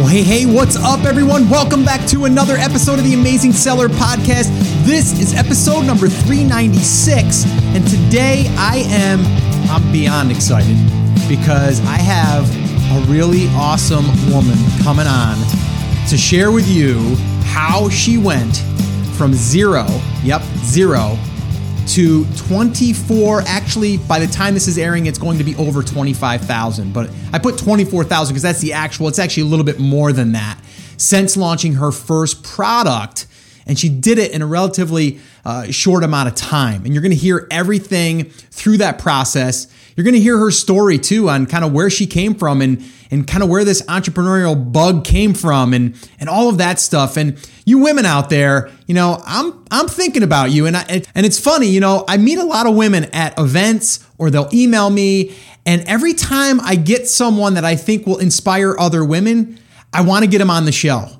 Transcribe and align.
Well, 0.00 0.08
hey, 0.08 0.22
hey, 0.22 0.46
what's 0.46 0.76
up, 0.76 1.04
everyone? 1.04 1.50
Welcome 1.50 1.84
back 1.84 2.08
to 2.08 2.24
another 2.24 2.54
episode 2.56 2.98
of 2.98 3.04
the 3.04 3.12
Amazing 3.12 3.52
Seller 3.52 3.90
Podcast. 3.90 4.48
This 4.82 5.12
is 5.20 5.34
episode 5.34 5.82
number 5.82 6.08
396, 6.08 7.44
and 7.76 7.86
today 7.86 8.46
I 8.56 8.76
am 8.88 9.20
I'm 9.70 9.92
beyond 9.92 10.30
excited 10.30 10.74
because 11.28 11.84
I 11.84 11.98
have 11.98 12.48
a 12.96 13.12
really 13.12 13.46
awesome 13.48 14.06
woman 14.32 14.56
coming 14.82 15.06
on 15.06 15.36
to 16.08 16.16
share 16.16 16.50
with 16.50 16.66
you 16.66 17.14
how 17.44 17.90
she 17.90 18.16
went 18.16 18.56
from 19.18 19.34
zero, 19.34 19.84
yep, 20.22 20.40
zero, 20.64 21.18
to 21.90 22.24
24. 22.36 23.42
Actually, 23.46 23.96
by 23.96 24.18
the 24.18 24.26
time 24.26 24.54
this 24.54 24.68
is 24.68 24.78
airing, 24.78 25.06
it's 25.06 25.18
going 25.18 25.38
to 25.38 25.44
be 25.44 25.56
over 25.56 25.82
25,000. 25.82 26.92
But 26.92 27.10
I 27.32 27.38
put 27.38 27.58
24,000 27.58 28.32
because 28.32 28.42
that's 28.42 28.60
the 28.60 28.72
actual, 28.72 29.08
it's 29.08 29.18
actually 29.18 29.44
a 29.44 29.46
little 29.46 29.64
bit 29.64 29.78
more 29.78 30.12
than 30.12 30.32
that 30.32 30.60
since 30.96 31.36
launching 31.36 31.74
her 31.74 31.90
first 31.90 32.44
product. 32.44 33.26
And 33.66 33.78
she 33.78 33.88
did 33.88 34.18
it 34.18 34.32
in 34.32 34.42
a 34.42 34.46
relatively 34.46 35.18
uh, 35.44 35.70
short 35.70 36.04
amount 36.04 36.28
of 36.28 36.34
time. 36.34 36.84
And 36.84 36.94
you're 36.94 37.02
going 37.02 37.12
to 37.12 37.16
hear 37.16 37.46
everything 37.50 38.24
through 38.30 38.78
that 38.78 38.98
process. 38.98 39.66
You're 39.96 40.04
going 40.04 40.14
to 40.14 40.20
hear 40.20 40.38
her 40.38 40.50
story 40.50 40.98
too 40.98 41.28
on 41.28 41.46
kind 41.46 41.64
of 41.64 41.72
where 41.72 41.90
she 41.90 42.06
came 42.06 42.34
from 42.34 42.62
and 42.62 42.84
and 43.10 43.26
kind 43.26 43.42
of 43.42 43.48
where 43.48 43.64
this 43.64 43.82
entrepreneurial 43.82 44.72
bug 44.72 45.04
came 45.04 45.34
from 45.34 45.74
and 45.74 45.94
and 46.20 46.28
all 46.28 46.48
of 46.48 46.58
that 46.58 46.78
stuff. 46.78 47.16
And 47.16 47.36
you 47.64 47.78
women 47.78 48.06
out 48.06 48.30
there, 48.30 48.70
you 48.86 48.94
know, 48.94 49.20
I'm 49.26 49.64
I'm 49.70 49.88
thinking 49.88 50.22
about 50.22 50.52
you. 50.52 50.66
And 50.66 50.76
I, 50.76 51.02
and 51.14 51.26
it's 51.26 51.38
funny, 51.38 51.66
you 51.66 51.80
know, 51.80 52.04
I 52.08 52.16
meet 52.16 52.38
a 52.38 52.44
lot 52.44 52.66
of 52.66 52.74
women 52.74 53.04
at 53.12 53.38
events 53.38 54.06
or 54.18 54.30
they'll 54.30 54.50
email 54.52 54.90
me, 54.90 55.34
and 55.66 55.82
every 55.82 56.14
time 56.14 56.60
I 56.60 56.76
get 56.76 57.08
someone 57.08 57.54
that 57.54 57.64
I 57.64 57.76
think 57.76 58.06
will 58.06 58.18
inspire 58.18 58.76
other 58.78 59.04
women, 59.04 59.58
I 59.92 60.02
want 60.02 60.24
to 60.24 60.30
get 60.30 60.38
them 60.38 60.50
on 60.50 60.64
the 60.64 60.72
show. 60.72 61.19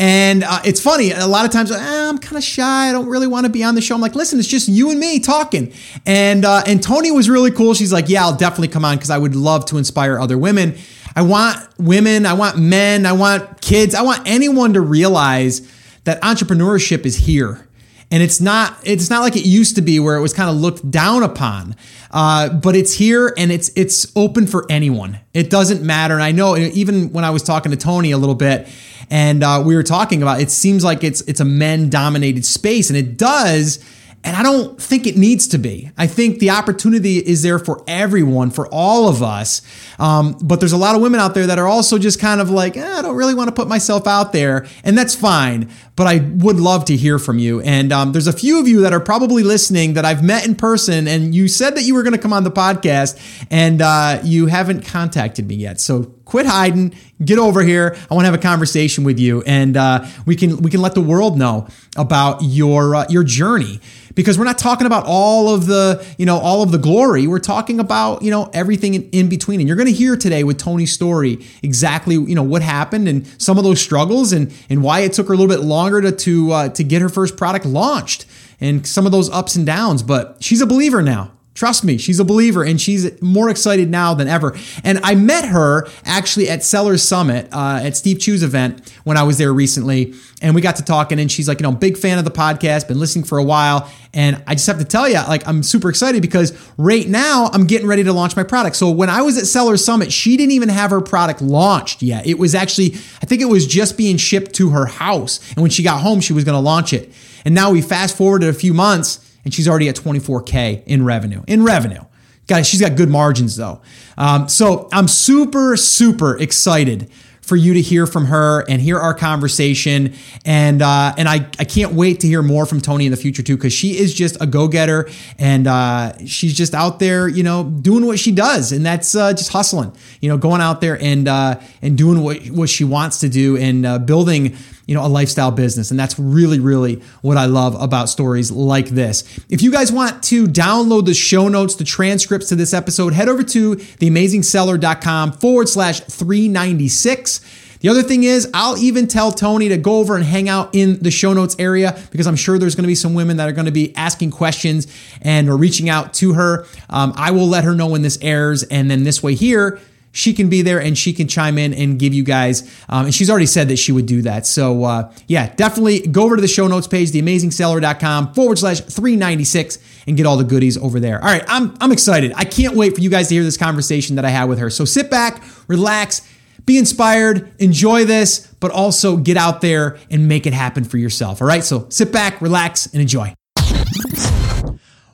And 0.00 0.44
uh, 0.44 0.60
it's 0.64 0.80
funny, 0.80 1.12
a 1.12 1.26
lot 1.26 1.44
of 1.44 1.50
times 1.50 1.70
eh, 1.70 1.76
I'm 1.78 2.16
kind 2.16 2.38
of 2.38 2.42
shy. 2.42 2.88
I 2.88 2.92
don't 2.92 3.06
really 3.06 3.26
want 3.26 3.44
to 3.44 3.52
be 3.52 3.62
on 3.62 3.74
the 3.74 3.82
show. 3.82 3.94
I'm 3.94 4.00
like, 4.00 4.14
listen, 4.14 4.38
it's 4.38 4.48
just 4.48 4.66
you 4.66 4.90
and 4.90 4.98
me 4.98 5.20
talking. 5.20 5.74
And 6.06 6.46
uh, 6.46 6.62
and 6.66 6.82
Tony 6.82 7.10
was 7.10 7.28
really 7.28 7.50
cool. 7.50 7.74
She's 7.74 7.92
like, 7.92 8.08
yeah, 8.08 8.22
I'll 8.22 8.34
definitely 8.34 8.68
come 8.68 8.82
on 8.82 8.96
because 8.96 9.10
I 9.10 9.18
would 9.18 9.36
love 9.36 9.66
to 9.66 9.76
inspire 9.76 10.18
other 10.18 10.38
women. 10.38 10.78
I 11.14 11.20
want 11.20 11.58
women, 11.78 12.24
I 12.24 12.32
want 12.32 12.56
men, 12.56 13.04
I 13.04 13.12
want 13.12 13.60
kids, 13.60 13.94
I 13.94 14.00
want 14.00 14.22
anyone 14.26 14.72
to 14.72 14.80
realize 14.80 15.70
that 16.04 16.22
entrepreneurship 16.22 17.04
is 17.04 17.16
here. 17.16 17.66
And 18.10 18.22
it's 18.22 18.40
not 18.40 18.76
it's 18.82 19.08
not 19.08 19.20
like 19.20 19.36
it 19.36 19.46
used 19.46 19.76
to 19.76 19.82
be 19.82 20.00
where 20.00 20.16
it 20.16 20.20
was 20.20 20.32
kind 20.32 20.50
of 20.50 20.56
looked 20.56 20.90
down 20.90 21.22
upon. 21.22 21.76
Uh, 22.10 22.48
but 22.48 22.74
it's 22.74 22.92
here 22.92 23.32
and 23.36 23.52
it's 23.52 23.70
it's 23.76 24.10
open 24.16 24.46
for 24.46 24.66
anyone. 24.68 25.20
It 25.32 25.48
doesn't 25.48 25.82
matter. 25.82 26.14
And 26.14 26.22
I 26.22 26.32
know 26.32 26.56
even 26.56 27.12
when 27.12 27.24
I 27.24 27.30
was 27.30 27.42
talking 27.42 27.70
to 27.70 27.76
Tony 27.76 28.10
a 28.10 28.18
little 28.18 28.34
bit, 28.34 28.68
and 29.10 29.44
uh, 29.44 29.62
we 29.64 29.76
were 29.76 29.84
talking 29.84 30.22
about 30.22 30.40
it 30.40 30.50
seems 30.50 30.82
like 30.82 31.04
it's 31.04 31.20
it's 31.22 31.40
a 31.40 31.44
men 31.44 31.88
dominated 31.88 32.44
space, 32.44 32.90
and 32.90 32.96
it 32.96 33.16
does 33.16 33.78
and 34.22 34.36
I 34.36 34.42
don't 34.42 34.80
think 34.80 35.06
it 35.06 35.16
needs 35.16 35.48
to 35.48 35.58
be. 35.58 35.90
I 35.96 36.06
think 36.06 36.40
the 36.40 36.50
opportunity 36.50 37.16
is 37.16 37.42
there 37.42 37.58
for 37.58 37.82
everyone, 37.86 38.50
for 38.50 38.66
all 38.68 39.08
of 39.08 39.22
us. 39.22 39.62
Um, 39.98 40.36
but 40.42 40.60
there's 40.60 40.72
a 40.72 40.76
lot 40.76 40.94
of 40.94 41.00
women 41.00 41.20
out 41.20 41.32
there 41.32 41.46
that 41.46 41.58
are 41.58 41.66
also 41.66 41.98
just 41.98 42.20
kind 42.20 42.38
of 42.38 42.50
like, 42.50 42.76
eh, 42.76 42.98
I 42.98 43.00
don't 43.00 43.16
really 43.16 43.34
want 43.34 43.48
to 43.48 43.54
put 43.54 43.66
myself 43.66 44.06
out 44.06 44.34
there. 44.34 44.66
And 44.84 44.96
that's 44.96 45.14
fine. 45.14 45.70
But 45.96 46.06
I 46.06 46.18
would 46.18 46.60
love 46.60 46.84
to 46.86 46.96
hear 46.96 47.18
from 47.18 47.38
you. 47.38 47.62
And 47.62 47.92
um, 47.92 48.12
there's 48.12 48.26
a 48.26 48.32
few 48.32 48.60
of 48.60 48.68
you 48.68 48.82
that 48.82 48.92
are 48.92 49.00
probably 49.00 49.42
listening 49.42 49.94
that 49.94 50.04
I've 50.04 50.22
met 50.22 50.46
in 50.46 50.54
person. 50.54 51.08
And 51.08 51.34
you 51.34 51.48
said 51.48 51.74
that 51.76 51.82
you 51.82 51.94
were 51.94 52.02
going 52.02 52.14
to 52.14 52.18
come 52.18 52.34
on 52.34 52.44
the 52.44 52.50
podcast 52.50 53.18
and 53.50 53.80
uh, 53.80 54.20
you 54.22 54.46
haven't 54.46 54.84
contacted 54.84 55.48
me 55.48 55.54
yet. 55.54 55.80
So 55.80 56.14
quit 56.30 56.46
hiding, 56.46 56.94
get 57.22 57.38
over 57.38 57.60
here. 57.62 57.96
I 58.08 58.14
want 58.14 58.24
to 58.24 58.30
have 58.30 58.38
a 58.38 58.42
conversation 58.42 59.02
with 59.02 59.18
you, 59.18 59.42
and 59.42 59.76
uh, 59.76 60.06
we 60.26 60.36
can 60.36 60.58
we 60.58 60.70
can 60.70 60.80
let 60.80 60.94
the 60.94 61.00
world 61.00 61.36
know 61.36 61.66
about 61.96 62.38
your 62.42 62.94
uh, 62.94 63.06
your 63.10 63.24
journey 63.24 63.80
because 64.14 64.38
we're 64.38 64.44
not 64.44 64.56
talking 64.56 64.86
about 64.86 65.04
all 65.06 65.52
of 65.52 65.66
the 65.66 66.06
you 66.18 66.26
know 66.26 66.38
all 66.38 66.62
of 66.62 66.70
the 66.70 66.78
glory. 66.78 67.26
We're 67.26 67.40
talking 67.40 67.80
about 67.80 68.22
you 68.22 68.30
know 68.30 68.48
everything 68.54 68.94
in, 68.94 69.10
in 69.10 69.28
between, 69.28 69.58
and 69.58 69.68
you're 69.68 69.76
going 69.76 69.88
to 69.88 69.92
hear 69.92 70.16
today 70.16 70.44
with 70.44 70.56
Tony's 70.56 70.92
story 70.92 71.44
exactly 71.64 72.14
you 72.14 72.36
know 72.36 72.44
what 72.44 72.62
happened 72.62 73.08
and 73.08 73.26
some 73.42 73.58
of 73.58 73.64
those 73.64 73.80
struggles 73.80 74.32
and 74.32 74.54
and 74.70 74.84
why 74.84 75.00
it 75.00 75.12
took 75.12 75.26
her 75.26 75.34
a 75.34 75.36
little 75.36 75.54
bit 75.54 75.64
longer 75.64 76.00
to 76.00 76.12
to 76.12 76.52
uh, 76.52 76.68
to 76.68 76.84
get 76.84 77.02
her 77.02 77.08
first 77.08 77.36
product 77.36 77.66
launched 77.66 78.24
and 78.60 78.86
some 78.86 79.04
of 79.04 79.10
those 79.10 79.28
ups 79.30 79.56
and 79.56 79.66
downs. 79.66 80.04
But 80.04 80.36
she's 80.40 80.60
a 80.60 80.66
believer 80.66 81.02
now. 81.02 81.32
Trust 81.60 81.84
me, 81.84 81.98
she's 81.98 82.18
a 82.18 82.24
believer 82.24 82.64
and 82.64 82.80
she's 82.80 83.20
more 83.20 83.50
excited 83.50 83.90
now 83.90 84.14
than 84.14 84.28
ever. 84.28 84.56
And 84.82 84.98
I 85.02 85.14
met 85.14 85.44
her 85.44 85.86
actually 86.06 86.48
at 86.48 86.64
Sellers 86.64 87.02
Summit 87.02 87.50
uh, 87.52 87.80
at 87.82 87.98
Steve 87.98 88.18
Chou's 88.18 88.42
event 88.42 88.90
when 89.04 89.18
I 89.18 89.24
was 89.24 89.36
there 89.36 89.52
recently. 89.52 90.14
And 90.40 90.54
we 90.54 90.62
got 90.62 90.76
to 90.76 90.82
talking, 90.82 91.20
and 91.20 91.30
she's 91.30 91.48
like, 91.48 91.60
you 91.60 91.64
know, 91.64 91.72
big 91.72 91.98
fan 91.98 92.18
of 92.18 92.24
the 92.24 92.30
podcast, 92.30 92.88
been 92.88 92.98
listening 92.98 93.26
for 93.26 93.36
a 93.36 93.44
while. 93.44 93.92
And 94.14 94.42
I 94.46 94.54
just 94.54 94.66
have 94.68 94.78
to 94.78 94.86
tell 94.86 95.06
you, 95.06 95.16
like, 95.16 95.46
I'm 95.46 95.62
super 95.62 95.90
excited 95.90 96.22
because 96.22 96.58
right 96.78 97.06
now 97.06 97.50
I'm 97.52 97.66
getting 97.66 97.86
ready 97.86 98.04
to 98.04 98.12
launch 98.14 98.36
my 98.36 98.42
product. 98.42 98.76
So 98.76 98.90
when 98.90 99.10
I 99.10 99.20
was 99.20 99.36
at 99.36 99.44
Sellers 99.44 99.84
Summit, 99.84 100.14
she 100.14 100.38
didn't 100.38 100.52
even 100.52 100.70
have 100.70 100.92
her 100.92 101.02
product 101.02 101.42
launched 101.42 102.00
yet. 102.00 102.26
It 102.26 102.38
was 102.38 102.54
actually, 102.54 102.94
I 103.22 103.26
think 103.26 103.42
it 103.42 103.50
was 103.50 103.66
just 103.66 103.98
being 103.98 104.16
shipped 104.16 104.54
to 104.54 104.70
her 104.70 104.86
house. 104.86 105.46
And 105.50 105.60
when 105.60 105.70
she 105.70 105.82
got 105.82 106.00
home, 106.00 106.22
she 106.22 106.32
was 106.32 106.44
going 106.44 106.56
to 106.56 106.58
launch 106.58 106.94
it. 106.94 107.12
And 107.44 107.54
now 107.54 107.70
we 107.70 107.82
fast 107.82 108.16
forwarded 108.16 108.48
a 108.48 108.54
few 108.54 108.72
months 108.72 109.26
and 109.44 109.52
she's 109.52 109.68
already 109.68 109.88
at 109.88 109.96
24K 109.96 110.84
in 110.84 111.04
revenue. 111.04 111.42
In 111.46 111.64
revenue. 111.64 112.02
Guys, 112.46 112.68
she's 112.68 112.80
got 112.80 112.96
good 112.96 113.08
margins 113.08 113.56
though. 113.56 113.80
Um, 114.18 114.48
so 114.48 114.88
I'm 114.92 115.08
super, 115.08 115.76
super 115.76 116.36
excited 116.36 117.10
for 117.50 117.56
you 117.56 117.74
to 117.74 117.80
hear 117.80 118.06
from 118.06 118.26
her 118.26 118.64
and 118.68 118.80
hear 118.80 118.96
our 118.96 119.12
conversation. 119.12 120.14
And 120.44 120.80
uh, 120.80 121.12
and 121.18 121.28
I, 121.28 121.48
I 121.58 121.64
can't 121.64 121.94
wait 121.94 122.20
to 122.20 122.28
hear 122.28 122.42
more 122.42 122.64
from 122.64 122.80
Tony 122.80 123.06
in 123.06 123.10
the 123.10 123.16
future 123.16 123.42
too, 123.42 123.56
because 123.56 123.72
she 123.72 123.98
is 123.98 124.14
just 124.14 124.40
a 124.40 124.46
go 124.46 124.68
getter 124.68 125.08
and 125.36 125.66
uh, 125.66 126.16
she's 126.26 126.54
just 126.54 126.74
out 126.74 127.00
there, 127.00 127.26
you 127.26 127.42
know, 127.42 127.64
doing 127.64 128.06
what 128.06 128.20
she 128.20 128.30
does, 128.30 128.70
and 128.70 128.86
that's 128.86 129.16
uh, 129.16 129.32
just 129.32 129.50
hustling, 129.50 129.92
you 130.20 130.28
know, 130.28 130.38
going 130.38 130.60
out 130.60 130.80
there 130.80 130.96
and 131.02 131.26
uh, 131.26 131.60
and 131.82 131.98
doing 131.98 132.22
what 132.22 132.38
what 132.50 132.68
she 132.68 132.84
wants 132.84 133.18
to 133.20 133.28
do 133.28 133.56
and 133.56 133.84
uh, 133.84 133.98
building 133.98 134.56
you 134.90 134.96
know, 134.96 135.06
a 135.06 135.06
lifestyle 135.06 135.52
business. 135.52 135.92
And 135.92 136.00
that's 136.00 136.18
really, 136.18 136.58
really 136.58 137.00
what 137.22 137.36
I 137.36 137.44
love 137.44 137.80
about 137.80 138.08
stories 138.08 138.50
like 138.50 138.88
this. 138.88 139.22
If 139.48 139.62
you 139.62 139.70
guys 139.70 139.92
want 139.92 140.20
to 140.24 140.48
download 140.48 141.06
the 141.06 141.14
show 141.14 141.46
notes, 141.46 141.76
the 141.76 141.84
transcripts 141.84 142.48
to 142.48 142.56
this 142.56 142.74
episode, 142.74 143.12
head 143.12 143.28
over 143.28 143.44
to 143.44 143.76
theamazingseller.com 143.76 145.30
forward 145.34 145.68
slash 145.68 146.00
396. 146.00 147.78
The 147.78 147.88
other 147.88 148.02
thing 148.02 148.24
is, 148.24 148.50
I'll 148.52 148.76
even 148.78 149.06
tell 149.06 149.30
Tony 149.30 149.68
to 149.68 149.76
go 149.76 149.98
over 149.98 150.16
and 150.16 150.24
hang 150.24 150.48
out 150.48 150.74
in 150.74 151.00
the 151.00 151.12
show 151.12 151.34
notes 151.34 151.54
area 151.60 151.96
because 152.10 152.26
I'm 152.26 152.34
sure 152.34 152.58
there's 152.58 152.74
going 152.74 152.82
to 152.82 152.88
be 152.88 152.96
some 152.96 153.14
women 153.14 153.36
that 153.36 153.48
are 153.48 153.52
going 153.52 153.66
to 153.66 153.70
be 153.70 153.94
asking 153.94 154.32
questions 154.32 154.88
and 155.22 155.48
are 155.48 155.56
reaching 155.56 155.88
out 155.88 156.14
to 156.14 156.32
her. 156.32 156.66
Um, 156.88 157.12
I 157.14 157.30
will 157.30 157.46
let 157.46 157.62
her 157.62 157.76
know 157.76 157.86
when 157.86 158.02
this 158.02 158.18
airs, 158.20 158.64
and 158.64 158.90
then 158.90 159.04
this 159.04 159.22
way 159.22 159.36
here, 159.36 159.78
she 160.12 160.32
can 160.32 160.48
be 160.48 160.62
there 160.62 160.80
and 160.80 160.96
she 160.98 161.12
can 161.12 161.28
chime 161.28 161.58
in 161.58 161.72
and 161.72 161.98
give 161.98 162.12
you 162.12 162.24
guys. 162.24 162.62
Um, 162.88 163.06
and 163.06 163.14
she's 163.14 163.30
already 163.30 163.46
said 163.46 163.68
that 163.68 163.76
she 163.76 163.92
would 163.92 164.06
do 164.06 164.22
that. 164.22 164.46
So, 164.46 164.84
uh, 164.84 165.12
yeah, 165.28 165.54
definitely 165.54 166.00
go 166.00 166.22
over 166.24 166.36
to 166.36 166.42
the 166.42 166.48
show 166.48 166.66
notes 166.66 166.86
page, 166.86 167.10
theamazingseller.com 167.12 168.34
forward 168.34 168.58
slash 168.58 168.80
396, 168.80 169.78
and 170.06 170.16
get 170.16 170.26
all 170.26 170.36
the 170.36 170.44
goodies 170.44 170.76
over 170.76 170.98
there. 170.98 171.18
All 171.18 171.26
right, 171.26 171.44
I'm, 171.46 171.76
I'm 171.80 171.92
excited. 171.92 172.32
I 172.34 172.44
can't 172.44 172.74
wait 172.74 172.94
for 172.94 173.00
you 173.00 173.10
guys 173.10 173.28
to 173.28 173.34
hear 173.34 173.44
this 173.44 173.56
conversation 173.56 174.16
that 174.16 174.24
I 174.24 174.30
had 174.30 174.44
with 174.48 174.58
her. 174.58 174.70
So 174.70 174.84
sit 174.84 175.10
back, 175.10 175.42
relax, 175.68 176.26
be 176.66 176.78
inspired, 176.78 177.52
enjoy 177.60 178.04
this, 178.04 178.46
but 178.60 178.70
also 178.70 179.16
get 179.16 179.36
out 179.36 179.60
there 179.60 179.98
and 180.10 180.28
make 180.28 180.46
it 180.46 180.52
happen 180.52 180.84
for 180.84 180.98
yourself. 180.98 181.40
All 181.40 181.48
right, 181.48 181.64
so 181.64 181.86
sit 181.88 182.12
back, 182.12 182.40
relax, 182.40 182.86
and 182.86 183.00
enjoy. 183.00 183.34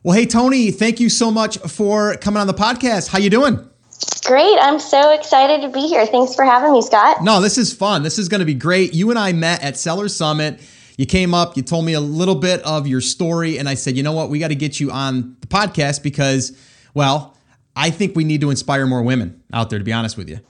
Well, 0.03 0.17
hey, 0.17 0.27
Tony, 0.27 0.71
thank 0.71 1.01
you 1.01 1.09
so 1.09 1.31
much 1.33 1.59
for 1.59 2.17
coming 2.19 2.41
on 2.41 2.47
the 2.47 2.55
podcast. 2.55 3.09
How 3.09 3.19
you 3.19 3.28
doing? 3.28 3.69
Great. 4.25 4.59
I'm 4.61 4.79
so 4.81 5.12
excited 5.12 5.62
to 5.62 5.69
be 5.69 5.87
here. 5.87 6.05
Thanks 6.07 6.34
for 6.34 6.45
having 6.45 6.72
me, 6.72 6.83
Scott. 6.83 7.22
No, 7.22 7.41
this 7.41 7.59
is 7.59 7.72
fun. 7.72 8.03
This 8.03 8.19
is 8.19 8.28
going 8.28 8.41
to 8.41 8.45
be 8.45 8.54
great. 8.54 8.93
You 8.93 9.10
and 9.10 9.19
I 9.19 9.33
met 9.33 9.63
at 9.63 9.77
Seller 9.77 10.09
Summit. 10.09 10.60
You 10.97 11.07
came 11.07 11.34
up, 11.34 11.57
you 11.57 11.63
told 11.63 11.84
me 11.84 11.93
a 11.93 12.01
little 12.01 12.34
bit 12.34 12.63
of 12.63 12.87
your 12.87 13.03
story, 13.03 13.59
and 13.59 13.69
I 13.69 13.75
said, 13.75 13.98
you 13.98 14.03
know 14.03 14.13
what? 14.13 14.31
We 14.31 14.39
got 14.39 14.48
to 14.48 14.54
get 14.54 14.81
you 14.81 14.91
on 14.91 15.37
the 15.43 15.47
podcast 15.47 16.03
because, 16.03 16.57
well, 16.95 17.37
I 17.77 17.91
think 17.91 18.16
we 18.16 18.25
need 18.25 18.41
to 18.41 18.51
inspire 18.51 18.87
more 18.87 19.03
women 19.03 19.43
out 19.53 19.69
there, 19.69 19.78
to 19.78 19.84
be 19.84 19.93
honest 19.93 20.16
with 20.16 20.31
you. 20.31 20.41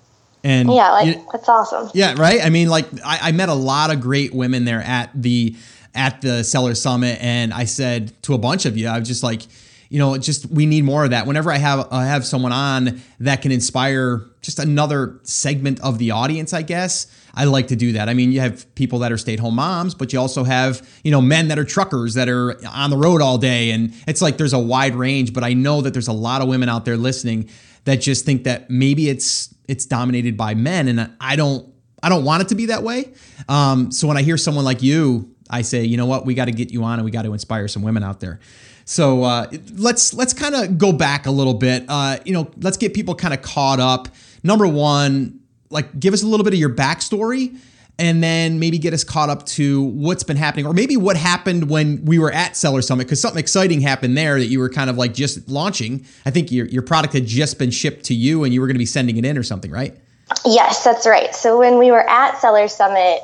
And 0.45 0.73
yeah, 0.73 0.93
like 0.93 1.07
you, 1.09 1.27
that's 1.33 1.49
awesome. 1.49 1.91
Yeah, 1.93 2.15
right. 2.17 2.41
I 2.45 2.51
mean, 2.51 2.69
like 2.69 2.87
I, 3.05 3.19
I 3.23 3.33
met 3.33 3.49
a 3.49 3.55
lot 3.55 3.93
of 3.93 4.01
great 4.01 4.33
women 4.33 4.65
there 4.65 4.81
at 4.81 5.11
the 5.15 5.57
at 5.93 6.21
the 6.21 6.45
Seller 6.45 6.77
Summit, 6.77 7.19
and 7.21 7.53
I 7.53 7.65
said 7.65 8.13
to 8.23 8.35
a 8.35 8.39
bunch 8.39 8.67
of 8.67 8.77
you, 8.77 8.87
I 8.87 9.01
was 9.01 9.09
just 9.09 9.25
like, 9.25 9.43
you 9.89 9.99
know, 9.99 10.17
just 10.19 10.47
we 10.47 10.67
need 10.67 10.85
more 10.85 11.05
of 11.05 11.11
that. 11.11 11.27
Whenever 11.27 11.51
I 11.51 11.59
have 11.59 11.89
I 11.93 12.07
have 12.07 12.25
someone 12.25 12.53
on 12.53 13.01
that 13.21 13.43
can 13.43 13.53
inspire 13.53 14.23
just 14.41 14.59
another 14.59 15.21
segment 15.23 15.81
of 15.81 15.99
the 15.99 16.11
audience, 16.13 16.53
I 16.53 16.63
guess 16.63 17.07
I 17.35 17.45
like 17.45 17.69
to 17.69 17.77
do 17.77 17.93
that. 17.93 18.09
I 18.09 18.15
mean, 18.15 18.33
you 18.33 18.41
have 18.41 18.73
people 18.75 19.01
that 19.01 19.13
are 19.13 19.19
stay-at-home 19.19 19.55
moms, 19.55 19.95
but 19.95 20.13
you 20.13 20.19
also 20.19 20.45
have 20.45 20.89
you 21.05 21.11
know 21.11 21.21
men 21.21 21.49
that 21.49 21.59
are 21.59 21.65
truckers 21.65 22.15
that 22.15 22.29
are 22.29 22.59
on 22.67 22.91
the 22.91 22.97
road 22.97 23.23
all 23.23 23.39
day, 23.39 23.71
and 23.71 23.95
it's 24.07 24.23
like 24.23 24.39
there's 24.39 24.53
a 24.53 24.59
wide 24.59 24.95
range. 24.95 25.33
But 25.33 25.45
I 25.45 25.53
know 25.53 25.83
that 25.83 25.93
there's 25.93 26.09
a 26.09 26.13
lot 26.13 26.43
of 26.43 26.49
women 26.49 26.69
out 26.69 26.85
there 26.85 26.97
listening 26.97 27.49
that 27.85 27.97
just 27.97 28.25
think 28.25 28.45
that 28.45 28.71
maybe 28.71 29.09
it's 29.09 29.55
it's 29.69 29.87
dominated 29.87 30.37
by 30.37 30.55
men, 30.55 30.89
and 30.89 31.11
I 31.21 31.37
don't 31.37 31.73
I 32.03 32.09
don't 32.09 32.25
want 32.25 32.43
it 32.43 32.49
to 32.49 32.55
be 32.55 32.67
that 32.67 32.83
way. 32.83 33.13
Um, 33.49 33.91
so 33.91 34.09
when 34.09 34.17
I 34.17 34.23
hear 34.23 34.37
someone 34.37 34.65
like 34.65 34.83
you, 34.83 35.35
I 35.49 35.63
say, 35.63 35.85
you 35.85 35.97
know 35.97 36.07
what, 36.07 36.27
we 36.27 36.35
got 36.35 36.47
to 36.47 36.53
get 36.53 36.73
you 36.73 36.85
on 36.85 36.99
and 36.99 37.05
we 37.05 37.11
got 37.11 37.23
to 37.23 37.33
inspire 37.33 37.69
some 37.69 37.83
women 37.83 38.03
out 38.03 38.21
there. 38.21 38.41
So 38.87 39.25
uh, 39.25 39.51
let's 39.75 40.15
let's 40.15 40.33
kind 40.33 40.55
of 40.55 40.79
go 40.79 40.93
back 40.93 41.27
a 41.27 41.31
little 41.31 41.55
bit. 41.55 41.85
Uh, 41.89 42.19
you 42.25 42.33
know, 42.33 42.51
let's 42.59 42.77
get 42.77 42.95
people 42.95 43.15
kind 43.15 43.35
of 43.35 43.43
caught 43.43 43.81
up. 43.81 44.09
Number 44.43 44.67
one, 44.67 45.41
like 45.71 45.99
give 45.99 46.15
us 46.15 46.23
a 46.23 46.27
little 46.27 46.45
bit 46.45 46.55
of 46.55 46.61
your 46.61 46.71
backstory 46.71 47.59
and 47.99 48.23
then 48.23 48.59
maybe 48.59 48.79
get 48.79 48.93
us 48.93 49.03
caught 49.05 49.29
up 49.29 49.45
to 49.47 49.83
what's 49.83 50.23
been 50.23 50.37
happening 50.37 50.67
or 50.67 50.73
maybe 50.73 50.97
what 50.97 51.17
happened 51.17 51.69
when 51.69 52.05
we 52.05 52.19
were 52.19 52.31
at 52.31 52.57
seller 52.57 52.83
summit 52.83 53.05
because 53.05 53.21
something 53.21 53.41
exciting 53.41 53.81
happened 53.81 54.17
there 54.17 54.39
that 54.39 54.47
you 54.47 54.59
were 54.59 54.69
kind 54.69 54.91
of 54.91 54.97
like 54.97 55.15
just 55.15 55.49
launching 55.49 56.05
i 56.27 56.31
think 56.31 56.53
your, 56.53 56.67
your 56.67 56.83
product 56.83 57.15
had 57.15 57.27
just 57.27 57.59
been 57.59 57.71
shipped 57.71 58.05
to 58.05 58.15
you 58.15 58.45
and 58.45 58.53
you 58.53 58.61
were 58.61 58.67
going 58.67 58.75
to 58.75 58.79
be 58.79 58.87
sending 58.87 59.17
it 59.17 59.25
in 59.25 59.39
or 59.39 59.43
something 59.43 59.71
right 59.71 59.97
yes 60.45 60.85
that's 60.85 61.07
right 61.07 61.35
so 61.35 61.59
when 61.59 61.79
we 61.79 61.91
were 61.91 62.09
at 62.09 62.39
seller 62.39 62.69
summit 62.69 63.21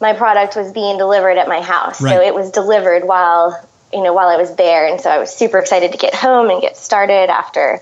my 0.00 0.12
product 0.12 0.56
was 0.56 0.72
being 0.72 0.98
delivered 0.98 1.38
at 1.38 1.46
my 1.46 1.60
house 1.60 2.00
right. 2.02 2.12
so 2.12 2.20
it 2.20 2.34
was 2.34 2.50
delivered 2.50 3.04
while 3.04 3.68
you 3.92 4.02
know 4.02 4.12
while 4.12 4.28
i 4.28 4.36
was 4.36 4.54
there 4.56 4.86
and 4.86 5.00
so 5.00 5.10
i 5.10 5.18
was 5.18 5.34
super 5.34 5.58
excited 5.58 5.92
to 5.92 5.98
get 5.98 6.14
home 6.14 6.50
and 6.50 6.60
get 6.60 6.76
started 6.76 7.30
after 7.30 7.80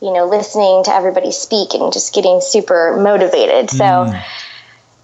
you 0.00 0.12
know 0.12 0.26
listening 0.26 0.84
to 0.84 0.92
everybody 0.92 1.32
speak 1.32 1.74
and 1.74 1.92
just 1.92 2.14
getting 2.14 2.40
super 2.40 2.96
motivated 3.00 3.70
so 3.70 3.84
mm 3.84 4.24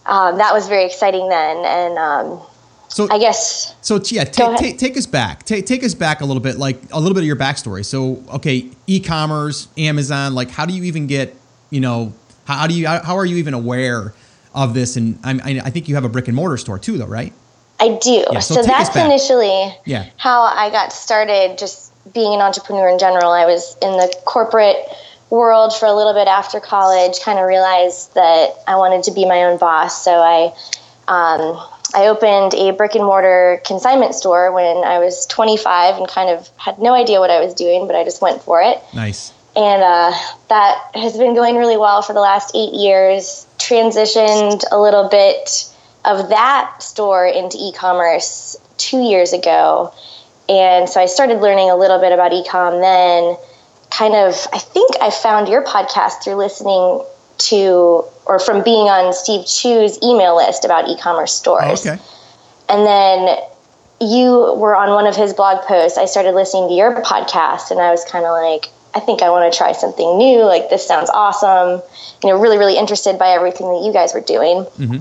um, 0.07 0.39
that 0.39 0.53
was 0.53 0.69
very 0.69 0.85
exciting 0.85 1.29
then. 1.29 1.65
And 1.65 1.99
um, 1.99 2.41
so 2.89 3.09
I 3.11 3.19
guess 3.19 3.75
so. 3.81 4.01
Yeah, 4.05 4.25
take, 4.25 4.59
take, 4.59 4.79
take 4.79 4.97
us 4.97 5.07
back. 5.07 5.45
Take 5.45 5.67
take 5.67 5.83
us 5.83 5.95
back 5.95 6.21
a 6.21 6.25
little 6.25 6.43
bit, 6.43 6.57
like 6.59 6.81
a 6.93 7.01
little 7.01 7.15
bit 7.15 7.21
of 7.21 7.27
your 7.27 7.37
backstory. 7.37 7.85
So 7.85 8.23
okay, 8.35 8.71
e-commerce, 8.87 9.69
Amazon. 9.79 10.35
Like, 10.35 10.51
how 10.51 10.67
do 10.67 10.75
you 10.75 10.85
even 10.85 11.07
get? 11.07 11.35
You 11.71 11.81
know, 11.81 12.13
how 12.45 12.67
do 12.67 12.75
you? 12.75 12.87
How 12.87 13.17
are 13.17 13.27
you 13.27 13.37
even 13.37 13.55
aware 13.55 14.15
of 14.55 14.75
this? 14.75 14.97
And 14.97 15.19
I, 15.25 15.61
I 15.65 15.71
think 15.71 15.89
you 15.89 15.95
have 15.95 16.05
a 16.05 16.09
brick 16.09 16.29
and 16.29 16.37
mortar 16.37 16.57
store 16.57 16.79
too, 16.79 16.99
though, 16.99 17.07
right? 17.07 17.33
I 17.81 17.99
do. 18.01 18.25
Yeah, 18.31 18.39
so, 18.39 18.55
so 18.55 18.63
that's 18.63 18.95
initially 18.97 19.77
yeah. 19.85 20.09
how 20.17 20.43
I 20.43 20.71
got 20.71 20.93
started. 20.93 21.59
Just 21.59 21.93
being 22.13 22.35
an 22.35 22.41
entrepreneur 22.41 22.89
in 22.89 22.99
general, 22.99 23.31
I 23.33 23.47
was 23.47 23.77
in 23.83 23.93
the 23.93 24.15
corporate 24.25 24.77
world 25.31 25.75
for 25.75 25.87
a 25.87 25.93
little 25.93 26.15
bit 26.15 26.29
after 26.29 26.61
college, 26.61 27.21
kind 27.21 27.39
of 27.39 27.47
realized 27.47 28.15
that 28.15 28.51
I 28.69 28.77
wanted 28.77 29.03
to 29.05 29.13
be 29.13 29.27
my 29.27 29.45
own 29.45 29.59
boss. 29.59 30.05
So 30.05 30.13
I 30.13 30.55
um, 31.09 31.61
I 31.95 32.07
opened 32.07 32.55
a 32.55 32.73
brick 32.73 32.95
and 32.95 33.05
mortar 33.05 33.61
consignment 33.65 34.15
store 34.15 34.53
when 34.53 34.79
I 34.85 34.99
was 34.99 35.27
25 35.27 35.97
and 35.97 36.09
kind 36.09 36.31
of 36.31 36.49
had 36.57 36.79
no 36.79 36.95
idea 36.95 37.21
what 37.21 37.31
I 37.31 37.45
was 37.45 37.55
doing, 37.55 37.87
but 37.87 37.95
I 37.95 38.05
just 38.05 38.21
went 38.23 38.43
for 38.43 38.63
it. 38.63 38.83
Nice. 38.95 39.33
And 39.57 39.83
uh, 39.83 40.13
that 40.49 40.91
has 40.95 41.17
been 41.17 41.35
going 41.35 41.57
really 41.57 41.77
well 41.77 42.03
for 42.03 42.13
the 42.13 42.21
last 42.21 42.55
eight 42.57 42.73
years. 42.73 43.47
Transitioned 43.59 44.65
a 44.73 44.81
little 44.81 45.09
bit 45.09 45.73
of 46.05 46.29
that 46.31 46.83
store 46.83 47.27
into 47.27 47.57
e 47.59 47.73
commerce 47.73 48.57
two 48.77 49.03
years 49.03 49.33
ago. 49.33 49.93
And 50.49 50.89
so 50.89 51.01
I 51.01 51.07
started 51.07 51.41
learning 51.41 51.71
a 51.71 51.77
little 51.77 51.99
bit 51.99 52.13
about 52.13 52.33
e 52.33 52.45
com 52.45 52.81
then 52.81 53.37
kind 53.91 54.15
of, 54.15 54.35
I 54.53 54.59
think 54.59 54.97
I 55.01 55.11
found 55.11 55.49
your 55.49 55.65
podcast 55.65 56.23
through 56.23 56.35
listening 56.35 57.05
to 57.37 58.05
or 58.27 58.39
from 58.39 58.63
being 58.63 58.89
on 58.89 59.13
Steve 59.13 59.47
Chou's 59.47 59.99
email 60.03 60.37
list 60.37 60.65
about 60.65 60.89
e-commerce 60.89 61.33
stores. 61.33 61.87
Oh, 61.87 61.93
okay. 61.93 62.03
And 62.69 62.87
then 62.87 63.39
you 64.01 64.55
were 64.57 64.75
on 64.75 64.91
one 64.91 65.07
of 65.07 65.15
his 65.15 65.33
blog 65.33 65.65
posts. 65.67 65.99
I 65.99 66.07
started 66.07 66.35
listening 66.35 66.69
to 66.69 66.75
your 66.75 67.03
podcast 67.03 67.71
and 67.71 67.81
I 67.81 67.91
was 67.91 68.05
kind 68.05 68.25
of 68.25 68.33
like, 68.33 68.71
I 68.95 69.01
think 69.01 69.23
I 69.23 69.31
want 69.31 69.53
to 69.53 69.57
try 69.57 69.73
something 69.73 70.17
new. 70.17 70.45
Like 70.45 70.71
this 70.71 70.87
sounds 70.87 71.11
awesome. 71.11 71.83
You 72.23 72.31
know, 72.31 72.39
really, 72.39 72.59
really 72.59 72.79
interested 72.79 73.19
by 73.19 73.29
everything 73.29 73.67
that 73.67 73.83
you 73.85 73.93
guys 73.93 74.15
were 74.15 74.21
doing. 74.21 74.65
Mm-hmm. 74.79 74.99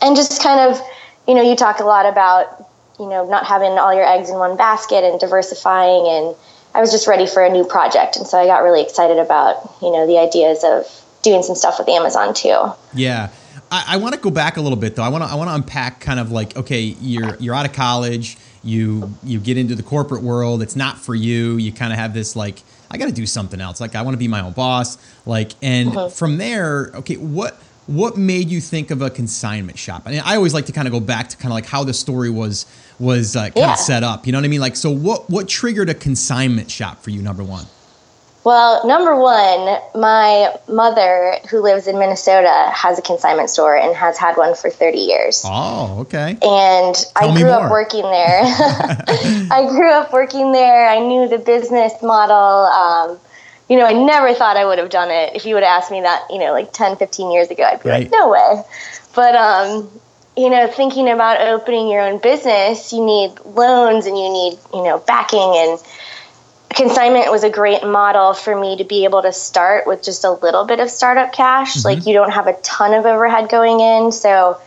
And 0.00 0.16
just 0.16 0.42
kind 0.42 0.60
of, 0.60 0.80
you 1.26 1.34
know, 1.34 1.42
you 1.42 1.56
talk 1.56 1.80
a 1.80 1.84
lot 1.84 2.06
about, 2.06 2.68
you 2.98 3.08
know, 3.08 3.28
not 3.28 3.46
having 3.46 3.78
all 3.78 3.92
your 3.92 4.06
eggs 4.06 4.30
in 4.30 4.36
one 4.36 4.56
basket 4.56 5.04
and 5.04 5.18
diversifying 5.18 6.06
and 6.06 6.36
I 6.74 6.80
was 6.80 6.90
just 6.90 7.06
ready 7.06 7.26
for 7.26 7.44
a 7.44 7.50
new 7.50 7.64
project, 7.64 8.16
and 8.16 8.26
so 8.26 8.38
I 8.38 8.46
got 8.46 8.62
really 8.62 8.82
excited 8.82 9.18
about 9.18 9.74
you 9.80 9.90
know 9.90 10.06
the 10.06 10.18
ideas 10.18 10.62
of 10.64 10.86
doing 11.22 11.42
some 11.42 11.56
stuff 11.56 11.78
with 11.78 11.88
Amazon 11.88 12.34
too. 12.34 12.72
Yeah. 12.94 13.30
I, 13.70 13.84
I 13.88 13.96
want 13.96 14.14
to 14.14 14.20
go 14.20 14.30
back 14.30 14.56
a 14.56 14.60
little 14.60 14.78
bit 14.78 14.96
though. 14.96 15.02
I 15.02 15.08
want 15.08 15.24
to 15.24 15.30
I 15.30 15.34
want 15.34 15.50
to 15.50 15.54
unpack 15.54 16.00
kind 16.00 16.20
of 16.20 16.30
like 16.30 16.56
okay, 16.56 16.80
you're 16.80 17.36
you're 17.36 17.54
out 17.54 17.66
of 17.66 17.72
college, 17.72 18.36
you 18.62 19.12
you 19.24 19.40
get 19.40 19.58
into 19.58 19.74
the 19.74 19.82
corporate 19.82 20.22
world. 20.22 20.62
It's 20.62 20.76
not 20.76 20.98
for 20.98 21.14
you. 21.14 21.56
You 21.56 21.72
kind 21.72 21.92
of 21.92 21.98
have 21.98 22.14
this 22.14 22.36
like 22.36 22.62
I 22.90 22.96
got 22.96 23.06
to 23.06 23.12
do 23.12 23.26
something 23.26 23.60
else. 23.60 23.80
Like 23.80 23.94
I 23.94 24.02
want 24.02 24.14
to 24.14 24.18
be 24.18 24.28
my 24.28 24.40
own 24.40 24.52
boss. 24.52 24.98
Like 25.26 25.52
and 25.62 25.90
mm-hmm. 25.90 26.14
from 26.14 26.38
there, 26.38 26.92
okay, 26.94 27.16
what 27.16 27.60
what 27.88 28.18
made 28.18 28.50
you 28.50 28.60
think 28.60 28.90
of 28.90 29.00
a 29.00 29.08
consignment 29.08 29.78
shop? 29.78 30.02
I 30.04 30.10
mean, 30.10 30.22
I 30.24 30.36
always 30.36 30.52
like 30.52 30.66
to 30.66 30.72
kind 30.72 30.86
of 30.86 30.92
go 30.92 31.00
back 31.00 31.30
to 31.30 31.36
kind 31.36 31.46
of 31.46 31.54
like 31.54 31.66
how 31.66 31.84
the 31.84 31.94
story 31.94 32.30
was 32.30 32.66
was 33.00 33.34
uh, 33.34 33.44
kind 33.44 33.56
yeah. 33.56 33.72
of 33.72 33.78
set 33.78 34.04
up. 34.04 34.26
You 34.26 34.32
know 34.32 34.38
what 34.38 34.44
I 34.44 34.48
mean? 34.48 34.60
Like, 34.60 34.76
so 34.76 34.90
what 34.90 35.28
what 35.30 35.48
triggered 35.48 35.88
a 35.88 35.94
consignment 35.94 36.70
shop 36.70 37.02
for 37.02 37.10
you? 37.10 37.22
Number 37.22 37.42
one. 37.42 37.64
Well, 38.44 38.86
number 38.86 39.16
one, 39.16 39.78
my 39.94 40.54
mother, 40.68 41.36
who 41.50 41.60
lives 41.60 41.86
in 41.86 41.98
Minnesota, 41.98 42.70
has 42.72 42.98
a 42.98 43.02
consignment 43.02 43.50
store 43.50 43.76
and 43.76 43.94
has 43.94 44.16
had 44.16 44.36
one 44.36 44.54
for 44.54 44.70
30 44.70 44.98
years. 44.98 45.42
Oh, 45.44 45.98
okay. 46.00 46.38
And 46.40 46.94
Tell 46.94 47.30
I 47.30 47.36
grew 47.36 47.50
up 47.50 47.70
working 47.70 48.02
there. 48.02 48.40
I 48.44 49.66
grew 49.68 49.90
up 49.90 50.12
working 50.12 50.52
there. 50.52 50.88
I 50.88 50.98
knew 51.00 51.28
the 51.28 51.38
business 51.38 51.92
model. 52.00 52.36
Um, 52.36 53.18
you 53.68 53.76
know, 53.76 53.84
I 53.84 53.92
never 53.92 54.34
thought 54.34 54.56
I 54.56 54.64
would 54.64 54.78
have 54.78 54.90
done 54.90 55.10
it. 55.10 55.36
If 55.36 55.44
you 55.44 55.54
would 55.54 55.62
have 55.62 55.82
asked 55.82 55.90
me 55.90 56.00
that, 56.00 56.26
you 56.30 56.38
know, 56.38 56.52
like 56.52 56.72
10, 56.72 56.96
15 56.96 57.30
years 57.30 57.50
ago, 57.50 57.64
I'd 57.64 57.82
be 57.82 57.88
right. 57.88 58.02
like, 58.02 58.12
no 58.12 58.30
way. 58.30 58.62
But, 59.14 59.34
um, 59.34 59.90
you 60.36 60.48
know, 60.48 60.68
thinking 60.68 61.08
about 61.08 61.40
opening 61.40 61.88
your 61.88 62.00
own 62.00 62.18
business, 62.18 62.92
you 62.92 63.04
need 63.04 63.38
loans 63.44 64.06
and 64.06 64.16
you 64.16 64.32
need, 64.32 64.58
you 64.72 64.82
know, 64.82 64.98
backing 64.98 65.52
and 65.56 65.82
consignment 66.74 67.30
was 67.30 67.44
a 67.44 67.50
great 67.50 67.84
model 67.84 68.34
for 68.34 68.58
me 68.58 68.76
to 68.76 68.84
be 68.84 69.04
able 69.04 69.22
to 69.22 69.32
start 69.32 69.86
with 69.86 70.02
just 70.02 70.24
a 70.24 70.30
little 70.30 70.64
bit 70.64 70.80
of 70.80 70.88
startup 70.90 71.32
cash. 71.32 71.76
Mm-hmm. 71.76 71.88
Like 71.88 72.06
you 72.06 72.14
don't 72.14 72.30
have 72.30 72.46
a 72.46 72.54
ton 72.62 72.94
of 72.94 73.04
overhead 73.04 73.48
going 73.48 73.80
in. 73.80 74.12
So 74.12 74.60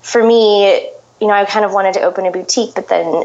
for 0.00 0.24
me, 0.24 0.88
you 1.20 1.26
know, 1.26 1.30
I 1.30 1.44
kind 1.44 1.64
of 1.64 1.72
wanted 1.72 1.94
to 1.94 2.02
open 2.02 2.26
a 2.26 2.30
boutique, 2.30 2.74
but 2.74 2.88
then 2.88 3.24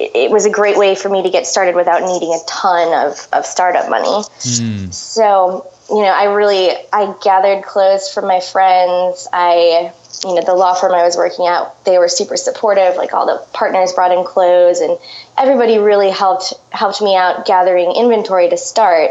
it 0.00 0.30
was 0.30 0.46
a 0.46 0.50
great 0.50 0.78
way 0.78 0.94
for 0.94 1.10
me 1.10 1.22
to 1.22 1.30
get 1.30 1.46
started 1.46 1.74
without 1.74 2.02
needing 2.02 2.32
a 2.32 2.38
ton 2.46 3.06
of, 3.06 3.28
of 3.34 3.44
startup 3.44 3.90
money. 3.90 4.24
Mm. 4.40 4.92
So, 4.94 5.70
you 5.90 6.02
know, 6.02 6.14
I 6.14 6.24
really 6.24 6.70
I 6.92 7.14
gathered 7.22 7.64
clothes 7.64 8.12
from 8.12 8.26
my 8.26 8.40
friends. 8.40 9.28
I 9.32 9.92
you 10.24 10.34
know 10.34 10.42
the 10.42 10.54
law 10.54 10.74
firm 10.74 10.92
I 10.92 11.02
was 11.02 11.16
working 11.16 11.46
at, 11.46 11.72
they 11.84 11.98
were 11.98 12.08
super 12.08 12.36
supportive. 12.36 12.96
Like 12.96 13.12
all 13.12 13.26
the 13.26 13.44
partners 13.52 13.92
brought 13.92 14.12
in 14.12 14.24
clothes, 14.24 14.80
and 14.80 14.98
everybody 15.36 15.78
really 15.78 16.10
helped 16.10 16.54
helped 16.70 17.02
me 17.02 17.16
out 17.16 17.46
gathering 17.46 17.92
inventory 17.94 18.48
to 18.48 18.56
start. 18.56 19.10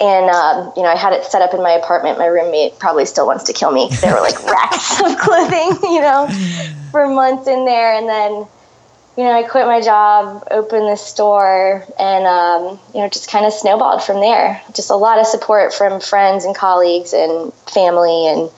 And 0.00 0.28
um, 0.30 0.72
you 0.76 0.82
know, 0.82 0.88
I 0.88 0.96
had 0.96 1.12
it 1.12 1.24
set 1.24 1.42
up 1.42 1.54
in 1.54 1.62
my 1.62 1.72
apartment. 1.72 2.18
My 2.18 2.26
roommate 2.26 2.78
probably 2.78 3.06
still 3.06 3.26
wants 3.26 3.44
to 3.44 3.52
kill 3.52 3.72
me 3.72 3.86
because 3.86 4.00
there 4.02 4.14
were 4.14 4.20
like 4.20 4.42
racks 4.50 5.00
of 5.00 5.16
clothing, 5.18 5.78
you 5.90 6.00
know, 6.00 6.28
for 6.90 7.08
months 7.08 7.46
in 7.46 7.64
there. 7.64 7.94
And 7.94 8.08
then, 8.08 8.46
you 9.16 9.24
know, 9.24 9.32
I 9.32 9.42
quit 9.42 9.66
my 9.66 9.80
job, 9.80 10.46
opened 10.50 10.88
the 10.88 10.96
store, 10.96 11.84
and 11.98 12.24
um, 12.24 12.80
you 12.94 13.00
know, 13.00 13.08
just 13.08 13.30
kind 13.30 13.44
of 13.44 13.52
snowballed 13.52 14.02
from 14.02 14.20
there. 14.20 14.60
Just 14.74 14.90
a 14.90 14.96
lot 14.96 15.18
of 15.18 15.26
support 15.26 15.74
from 15.74 16.00
friends 16.00 16.44
and 16.44 16.56
colleagues 16.56 17.12
and 17.12 17.52
family, 17.72 18.26
and 18.28 18.50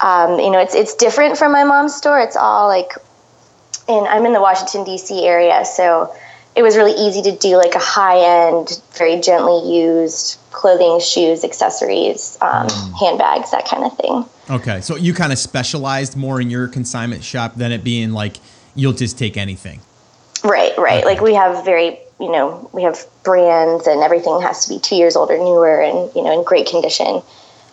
um, 0.00 0.40
you 0.40 0.50
know, 0.50 0.58
it's 0.58 0.74
it's 0.74 0.94
different 0.94 1.38
from 1.38 1.52
my 1.52 1.62
mom's 1.62 1.94
store. 1.94 2.18
It's 2.18 2.36
all 2.36 2.66
like, 2.66 2.92
and 3.88 4.06
I'm 4.08 4.26
in 4.26 4.32
the 4.32 4.40
Washington 4.40 4.82
D.C. 4.82 5.24
area, 5.24 5.64
so 5.64 6.12
it 6.56 6.62
was 6.62 6.76
really 6.76 6.98
easy 6.98 7.22
to 7.22 7.36
do 7.36 7.56
like 7.56 7.76
a 7.76 7.80
high 7.80 8.48
end, 8.48 8.82
very 8.94 9.20
gently 9.20 9.72
used 9.72 10.40
clothing, 10.50 10.98
shoes, 10.98 11.44
accessories, 11.44 12.36
um, 12.40 12.66
mm. 12.66 12.98
handbags, 12.98 13.52
that 13.52 13.64
kind 13.64 13.84
of 13.84 13.96
thing. 13.96 14.24
Okay, 14.50 14.80
so 14.80 14.96
you 14.96 15.14
kind 15.14 15.32
of 15.32 15.38
specialized 15.38 16.16
more 16.16 16.40
in 16.40 16.50
your 16.50 16.66
consignment 16.66 17.22
shop 17.22 17.54
than 17.54 17.70
it 17.70 17.84
being 17.84 18.10
like 18.10 18.38
you'll 18.78 18.92
just 18.92 19.18
take 19.18 19.36
anything. 19.36 19.80
Right, 20.44 20.76
right. 20.78 20.98
Okay. 20.98 21.04
Like 21.04 21.20
we 21.20 21.34
have 21.34 21.64
very, 21.64 21.98
you 22.20 22.30
know, 22.30 22.70
we 22.72 22.82
have 22.84 23.04
brands 23.28 23.86
and 23.86 24.02
everything 24.02 24.40
has 24.40 24.64
to 24.64 24.74
be 24.74 24.80
two 24.80 24.96
years 24.96 25.14
old 25.14 25.30
or 25.30 25.36
newer 25.36 25.82
and 25.82 26.10
you 26.14 26.22
know 26.22 26.32
in 26.32 26.42
great 26.44 26.66
condition 26.66 27.20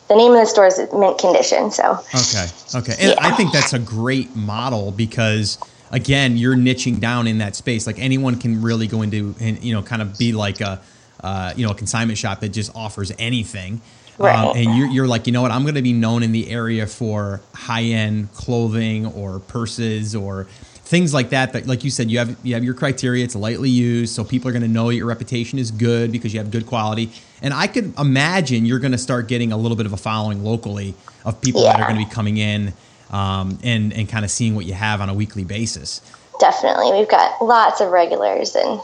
the 0.10 0.16
name 0.16 0.34
of 0.34 0.38
the 0.38 0.46
store 0.46 0.68
is 0.68 0.78
mint 0.94 1.18
condition 1.18 1.72
so 1.72 1.98
okay 2.14 2.48
okay 2.76 2.94
and 3.00 3.12
yeah. 3.12 3.16
i 3.20 3.32
think 3.32 3.54
that's 3.54 3.72
a 3.72 3.80
great 3.80 4.36
model 4.36 4.92
because 4.92 5.58
again 5.92 6.36
you're 6.36 6.58
niching 6.58 7.00
down 7.00 7.26
in 7.26 7.38
that 7.38 7.56
space 7.56 7.88
like 7.88 7.98
anyone 8.00 8.38
can 8.38 8.62
really 8.62 8.86
go 8.86 9.02
into 9.02 9.34
and 9.40 9.64
you 9.64 9.74
know 9.74 9.82
kind 9.82 10.02
of 10.02 10.18
be 10.18 10.34
like 10.34 10.60
a 10.60 10.82
uh, 11.24 11.54
you 11.56 11.66
know 11.66 11.72
a 11.72 11.76
consignment 11.76 12.20
shop 12.20 12.42
that 12.42 12.50
just 12.50 12.76
offers 12.76 13.14
anything 13.18 13.80
um, 14.20 14.26
right. 14.26 14.46
Um, 14.46 14.58
and 14.58 14.78
you're, 14.78 14.88
you're 14.88 15.08
like 15.08 15.26
you 15.26 15.32
know 15.32 15.42
what 15.42 15.52
i'm 15.52 15.64
going 15.64 15.76
to 15.76 15.82
be 15.82 15.94
known 15.94 16.22
in 16.22 16.34
the 16.34 16.50
area 16.50 16.86
for 16.86 17.40
high-end 17.54 18.34
clothing 18.34 19.06
or 19.06 19.40
purses 19.40 20.14
or 20.16 20.48
things 20.86 21.14
like 21.14 21.32
that 21.32 21.54
that 21.54 21.66
like 21.66 21.84
you 21.84 21.90
said 21.90 22.12
you 22.12 22.20
have 22.20 22.36
you 22.44 22.54
have 22.54 22.64
your 22.64 22.76
criteria 22.76 23.24
it's 23.24 23.36
lightly 23.36 23.70
used 23.70 24.14
so 24.14 24.24
people 24.24 24.48
are 24.48 24.52
going 24.52 24.62
to 24.62 24.68
know 24.68 24.90
your 24.90 25.08
reputation 25.08 25.58
is 25.58 25.72
good 25.72 26.12
because 26.12 26.32
you 26.32 26.40
have 26.40 26.52
good 26.52 26.68
quality 26.68 27.12
and 27.42 27.56
i 27.56 27.66
could 27.66 27.92
imagine 27.98 28.66
you're 28.66 28.80
going 28.80 28.92
to 28.92 28.98
start 28.98 29.28
getting 29.28 29.52
a 29.52 29.58
little 29.58 29.76
bit 29.76 29.88
of 29.88 29.94
a 29.94 29.98
following 29.98 30.44
locally 30.44 30.94
of 31.26 31.42
people 31.42 31.64
yeah. 31.64 31.72
that 31.72 31.82
are 31.82 31.88
going 31.92 32.00
to 32.00 32.08
be 32.08 32.14
coming 32.14 32.38
in 32.38 32.72
um, 33.12 33.58
and 33.64 33.94
and 33.94 34.10
kind 34.10 34.26
of 34.26 34.32
seeing 34.32 34.56
what 34.56 34.66
you 34.66 34.74
have 34.74 35.02
on 35.02 35.10
a 35.10 35.14
weekly 35.14 35.44
basis. 35.44 36.02
Definitely, 36.40 37.00
we've 37.00 37.10
got 37.10 37.42
lots 37.42 37.80
of 37.80 37.92
regulars 37.92 38.56
and 38.56 38.80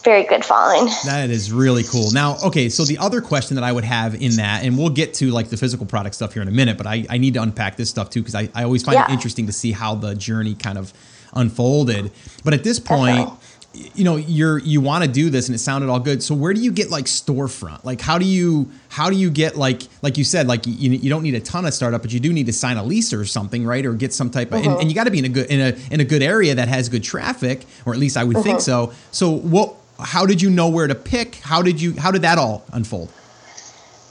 very 0.00 0.24
good 0.24 0.44
following. 0.44 0.86
That 1.04 1.30
is 1.30 1.52
really 1.52 1.84
cool. 1.84 2.10
Now, 2.12 2.36
okay, 2.44 2.68
so 2.68 2.84
the 2.84 2.98
other 2.98 3.20
question 3.20 3.54
that 3.56 3.64
I 3.64 3.72
would 3.72 3.84
have 3.84 4.14
in 4.14 4.36
that, 4.36 4.64
and 4.64 4.76
we'll 4.76 4.90
get 4.90 5.14
to 5.14 5.30
like 5.30 5.48
the 5.48 5.56
physical 5.56 5.86
product 5.86 6.14
stuff 6.14 6.32
here 6.32 6.42
in 6.42 6.48
a 6.48 6.52
minute, 6.52 6.76
but 6.76 6.86
I, 6.86 7.06
I 7.08 7.18
need 7.18 7.34
to 7.34 7.42
unpack 7.42 7.76
this 7.76 7.90
stuff 7.90 8.10
too 8.10 8.20
because 8.20 8.34
I, 8.34 8.48
I 8.54 8.64
always 8.64 8.82
find 8.82 8.96
yeah. 8.96 9.06
it 9.06 9.12
interesting 9.12 9.46
to 9.46 9.52
see 9.52 9.72
how 9.72 9.94
the 9.94 10.14
journey 10.14 10.54
kind 10.54 10.78
of 10.78 10.92
unfolded. 11.34 12.12
But 12.44 12.54
at 12.54 12.64
this 12.64 12.78
point, 12.78 13.30
you 13.72 14.02
know 14.02 14.16
you're 14.16 14.58
you 14.58 14.80
want 14.80 15.04
to 15.04 15.10
do 15.10 15.30
this 15.30 15.46
and 15.46 15.54
it 15.54 15.60
sounded 15.60 15.88
all 15.88 16.00
good 16.00 16.20
so 16.24 16.34
where 16.34 16.52
do 16.52 16.60
you 16.60 16.72
get 16.72 16.90
like 16.90 17.04
storefront 17.04 17.84
like 17.84 18.00
how 18.00 18.18
do 18.18 18.24
you 18.24 18.68
how 18.88 19.08
do 19.08 19.14
you 19.14 19.30
get 19.30 19.56
like 19.56 19.82
like 20.02 20.18
you 20.18 20.24
said 20.24 20.48
like 20.48 20.66
you, 20.66 20.90
you 20.90 21.08
don't 21.08 21.22
need 21.22 21.36
a 21.36 21.40
ton 21.40 21.64
of 21.64 21.72
startup 21.72 22.02
but 22.02 22.12
you 22.12 22.18
do 22.18 22.32
need 22.32 22.46
to 22.46 22.52
sign 22.52 22.76
a 22.78 22.82
lease 22.82 23.12
or 23.12 23.24
something 23.24 23.64
right 23.64 23.86
or 23.86 23.92
get 23.92 24.12
some 24.12 24.28
type 24.28 24.50
of 24.50 24.60
mm-hmm. 24.60 24.70
and, 24.72 24.80
and, 24.80 24.88
you 24.90 24.94
got 24.94 25.04
to 25.04 25.12
be 25.12 25.20
in 25.20 25.24
a 25.24 25.28
good 25.28 25.46
in 25.46 25.60
a 25.60 25.78
in 25.92 26.00
a 26.00 26.04
good 26.04 26.20
area 26.20 26.52
that 26.56 26.66
has 26.66 26.88
good 26.88 27.04
traffic 27.04 27.64
or 27.86 27.92
at 27.92 28.00
least 28.00 28.16
i 28.16 28.24
would 28.24 28.38
mm-hmm. 28.38 28.44
think 28.44 28.60
so 28.60 28.92
so 29.12 29.30
what 29.30 29.76
how 30.00 30.26
did 30.26 30.42
you 30.42 30.50
know 30.50 30.68
where 30.68 30.86
to 30.86 30.94
pick 30.94 31.36
how 31.36 31.62
did 31.62 31.80
you 31.80 31.94
how 31.98 32.10
did 32.10 32.22
that 32.22 32.38
all 32.38 32.64
unfold 32.72 33.12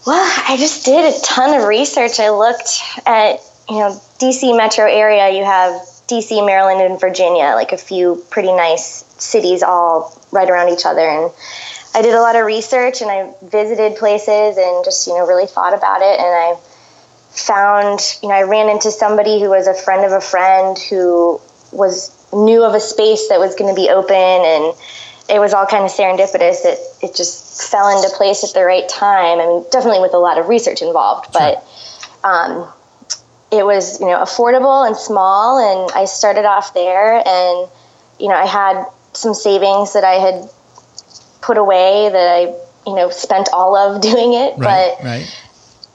well 0.05 0.43
i 0.47 0.55
just 0.57 0.85
did 0.85 1.13
a 1.13 1.19
ton 1.21 1.59
of 1.59 1.67
research 1.67 2.19
i 2.19 2.29
looked 2.29 2.81
at 3.05 3.39
you 3.69 3.79
know 3.79 3.91
dc 4.19 4.55
metro 4.57 4.85
area 4.85 5.29
you 5.29 5.43
have 5.43 5.81
DC, 6.09 6.43
Maryland, 6.43 6.81
and 6.81 6.99
Virginia, 6.99 7.53
like 7.53 7.71
a 7.71 7.77
few 7.77 8.23
pretty 8.31 8.51
nice 8.51 9.05
cities 9.19 9.61
all 9.61 10.19
right 10.31 10.49
around 10.49 10.69
each 10.69 10.85
other. 10.85 11.07
And 11.07 11.31
I 11.93 12.01
did 12.01 12.13
a 12.13 12.19
lot 12.19 12.35
of 12.35 12.45
research 12.45 13.01
and 13.01 13.11
I 13.11 13.31
visited 13.43 13.95
places 13.97 14.57
and 14.57 14.83
just, 14.83 15.05
you 15.05 15.13
know, 15.13 15.27
really 15.27 15.45
thought 15.45 15.73
about 15.73 16.01
it. 16.01 16.19
And 16.19 16.27
I 16.27 16.55
found, 17.29 17.99
you 18.23 18.29
know, 18.29 18.35
I 18.35 18.41
ran 18.41 18.69
into 18.69 18.89
somebody 18.89 19.39
who 19.39 19.49
was 19.49 19.67
a 19.67 19.73
friend 19.75 20.03
of 20.03 20.11
a 20.11 20.21
friend 20.21 20.77
who 20.89 21.39
was 21.71 22.15
knew 22.33 22.63
of 22.63 22.73
a 22.73 22.79
space 22.79 23.29
that 23.29 23.39
was 23.39 23.55
going 23.55 23.73
to 23.73 23.79
be 23.79 23.89
open 23.89 24.15
and 24.15 24.73
it 25.29 25.39
was 25.39 25.53
all 25.53 25.65
kind 25.65 25.85
of 25.85 25.91
serendipitous. 25.91 26.65
It, 26.65 26.79
it 27.01 27.15
just 27.15 27.69
fell 27.69 27.95
into 27.95 28.09
place 28.15 28.43
at 28.43 28.53
the 28.53 28.63
right 28.63 28.87
time. 28.89 29.39
I 29.39 29.45
mean, 29.45 29.65
definitely 29.71 30.01
with 30.01 30.13
a 30.13 30.17
lot 30.17 30.37
of 30.37 30.49
research 30.49 30.81
involved, 30.81 31.31
but, 31.33 31.63
um, 32.23 32.67
it 33.51 33.65
was 33.65 33.99
you 33.99 34.05
know 34.05 34.17
affordable 34.17 34.85
and 34.85 34.95
small 34.95 35.57
and 35.57 35.91
i 35.95 36.05
started 36.05 36.45
off 36.45 36.73
there 36.73 37.15
and 37.15 37.69
you 38.19 38.27
know 38.27 38.35
i 38.35 38.45
had 38.45 38.85
some 39.13 39.33
savings 39.33 39.93
that 39.93 40.03
i 40.03 40.13
had 40.13 40.49
put 41.41 41.57
away 41.57 42.09
that 42.09 42.27
i 42.27 42.41
you 42.87 42.95
know 42.95 43.09
spent 43.09 43.49
all 43.53 43.75
of 43.75 44.01
doing 44.09 44.33
it 44.33 44.57
right, 44.57 44.95
but 44.99 45.03
right. 45.03 45.41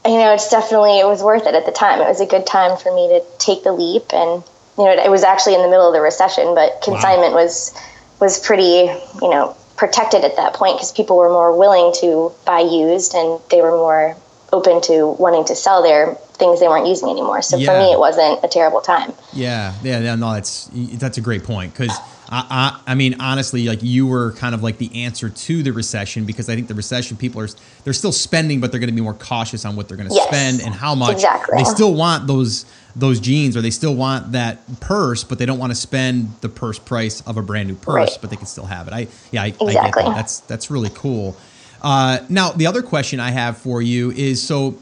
you 0.04 0.18
know 0.18 0.32
it's 0.32 0.50
definitely 0.50 0.98
it 0.98 1.06
was 1.06 1.22
worth 1.22 1.46
it 1.46 1.54
at 1.54 1.66
the 1.66 1.72
time 1.72 2.00
it 2.00 2.08
was 2.08 2.20
a 2.20 2.26
good 2.26 2.46
time 2.46 2.76
for 2.76 2.94
me 2.94 3.08
to 3.08 3.22
take 3.38 3.62
the 3.62 3.72
leap 3.72 4.12
and 4.12 4.42
you 4.76 4.84
know 4.84 4.90
it, 4.90 5.10
was 5.10 5.22
actually 5.22 5.54
in 5.54 5.62
the 5.62 5.68
middle 5.68 5.86
of 5.86 5.94
the 5.94 6.00
recession 6.00 6.54
but 6.54 6.80
consignment 6.82 7.34
wow. 7.34 7.44
was 7.44 7.72
was 8.21 8.38
pretty 8.38 8.90
you 9.23 9.30
know 9.30 9.56
protected 9.76 10.25
at 10.25 10.37
that 10.37 10.54
point 10.54 10.76
because 10.76 10.92
people 10.92 11.16
were 11.16 11.30
more 11.30 11.56
willing 11.56 11.92
to 12.00 12.33
buy 12.47 12.61
used 12.61 13.14
and 13.14 13.40
they 13.50 13.61
were 13.61 13.73
more 13.76 14.16
open 14.52 14.80
to 14.80 15.09
wanting 15.18 15.44
to 15.44 15.56
sell 15.56 15.83
their 15.83 16.14
things 16.35 16.61
they 16.61 16.68
weren't 16.68 16.87
using 16.87 17.09
anymore. 17.09 17.42
So 17.42 17.56
yeah. 17.56 17.73
for 17.73 17.78
me, 17.78 17.92
it 17.92 17.99
wasn't 17.99 18.44
a 18.44 18.49
terrible 18.49 18.80
time. 18.80 19.12
Yeah, 19.33 19.75
yeah, 19.83 20.00
yeah 20.00 20.14
no, 20.14 20.33
that's 20.33 20.71
that's 20.73 21.18
a 21.18 21.21
great 21.21 21.44
point 21.44 21.73
because 21.73 21.97
I, 22.34 22.46
I, 22.50 22.92
I, 22.92 22.94
mean, 22.96 23.20
honestly, 23.20 23.68
like 23.68 23.80
you 23.84 24.08
were 24.08 24.32
kind 24.32 24.56
of 24.56 24.62
like 24.64 24.78
the 24.78 25.04
answer 25.04 25.30
to 25.30 25.62
the 25.62 25.72
recession 25.72 26.24
because 26.24 26.48
I 26.48 26.56
think 26.56 26.66
the 26.66 26.74
recession 26.74 27.16
people 27.16 27.40
are 27.40 27.46
they're 27.84 27.92
still 27.92 28.10
spending, 28.10 28.60
but 28.60 28.72
they're 28.72 28.80
going 28.80 28.90
to 28.90 28.94
be 28.94 29.00
more 29.00 29.14
cautious 29.14 29.64
on 29.64 29.76
what 29.76 29.86
they're 29.86 29.96
going 29.96 30.08
to 30.08 30.14
yes, 30.14 30.26
spend 30.26 30.60
and 30.60 30.74
how 30.74 30.96
much. 30.96 31.12
Exactly. 31.12 31.58
They 31.58 31.64
still 31.64 31.94
want 31.94 32.26
those 32.26 32.66
those 32.96 33.20
jeans 33.20 33.56
or 33.56 33.60
they 33.60 33.70
still 33.70 33.94
want 33.94 34.32
that 34.32 34.58
purse, 34.80 35.22
but 35.22 35.38
they 35.38 35.46
don't 35.46 35.60
want 35.60 35.70
to 35.70 35.76
spend 35.76 36.32
the 36.40 36.48
purse 36.48 36.78
price 36.78 37.20
of 37.20 37.36
a 37.36 37.42
brand 37.42 37.68
new 37.68 37.76
purse, 37.76 37.94
right. 37.94 38.18
but 38.20 38.30
they 38.30 38.36
can 38.36 38.46
still 38.46 38.66
have 38.66 38.88
it. 38.88 38.94
I 38.94 39.06
yeah, 39.30 39.44
I, 39.44 39.46
exactly. 39.46 39.76
I 39.76 39.84
get 39.84 39.94
that. 39.94 40.14
That's 40.16 40.40
that's 40.40 40.70
really 40.72 40.90
cool. 40.92 41.36
Uh, 41.82 42.18
now, 42.30 42.50
the 42.50 42.66
other 42.66 42.82
question 42.82 43.20
I 43.20 43.30
have 43.30 43.58
for 43.58 43.80
you 43.80 44.10
is 44.10 44.42
so 44.42 44.76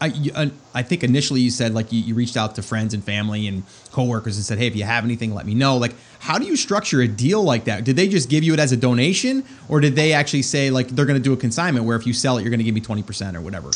I, 0.00 0.12
uh, 0.34 0.46
I 0.74 0.82
think 0.82 1.04
initially 1.04 1.40
you 1.40 1.50
said 1.50 1.74
like 1.74 1.92
you, 1.92 2.00
you, 2.00 2.14
reached 2.14 2.36
out 2.36 2.54
to 2.56 2.62
friends 2.62 2.94
and 2.94 3.02
family 3.02 3.46
and 3.46 3.62
coworkers 3.92 4.36
and 4.36 4.44
said, 4.44 4.58
hey, 4.58 4.66
if 4.66 4.76
you 4.76 4.84
have 4.84 5.04
anything, 5.04 5.34
let 5.34 5.46
me 5.46 5.54
know. 5.54 5.76
Like, 5.76 5.94
how 6.18 6.38
do 6.38 6.44
you 6.44 6.56
structure 6.56 7.00
a 7.00 7.08
deal 7.08 7.42
like 7.42 7.64
that? 7.64 7.84
Did 7.84 7.96
they 7.96 8.08
just 8.08 8.28
give 8.28 8.44
you 8.44 8.54
it 8.54 8.60
as 8.60 8.72
a 8.72 8.76
donation, 8.76 9.44
or 9.68 9.80
did 9.80 9.96
they 9.96 10.12
actually 10.12 10.42
say 10.42 10.70
like 10.70 10.88
they're 10.88 11.06
going 11.06 11.18
to 11.18 11.22
do 11.22 11.32
a 11.32 11.36
consignment 11.36 11.84
where 11.84 11.96
if 11.96 12.06
you 12.06 12.12
sell 12.12 12.38
it, 12.38 12.42
you're 12.42 12.50
going 12.50 12.58
to 12.58 12.64
give 12.64 12.74
me 12.74 12.80
twenty 12.80 13.02
percent 13.02 13.36
or 13.36 13.40
whatever? 13.40 13.70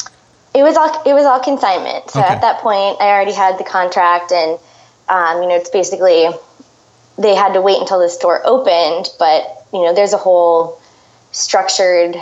It 0.54 0.62
was 0.62 0.76
all 0.76 1.02
it 1.06 1.14
was 1.14 1.24
all 1.24 1.40
consignment. 1.40 2.10
So 2.10 2.20
okay. 2.20 2.28
at 2.28 2.40
that 2.40 2.60
point, 2.60 3.00
I 3.00 3.08
already 3.08 3.32
had 3.32 3.58
the 3.58 3.64
contract, 3.64 4.32
and 4.32 4.58
um, 5.08 5.42
you 5.42 5.48
know, 5.48 5.56
it's 5.56 5.70
basically 5.70 6.28
they 7.18 7.34
had 7.34 7.52
to 7.52 7.60
wait 7.60 7.80
until 7.80 8.00
the 8.00 8.08
store 8.08 8.40
opened, 8.44 9.08
but 9.18 9.66
you 9.72 9.82
know, 9.84 9.94
there's 9.94 10.12
a 10.12 10.18
whole 10.18 10.80
structured 11.32 12.16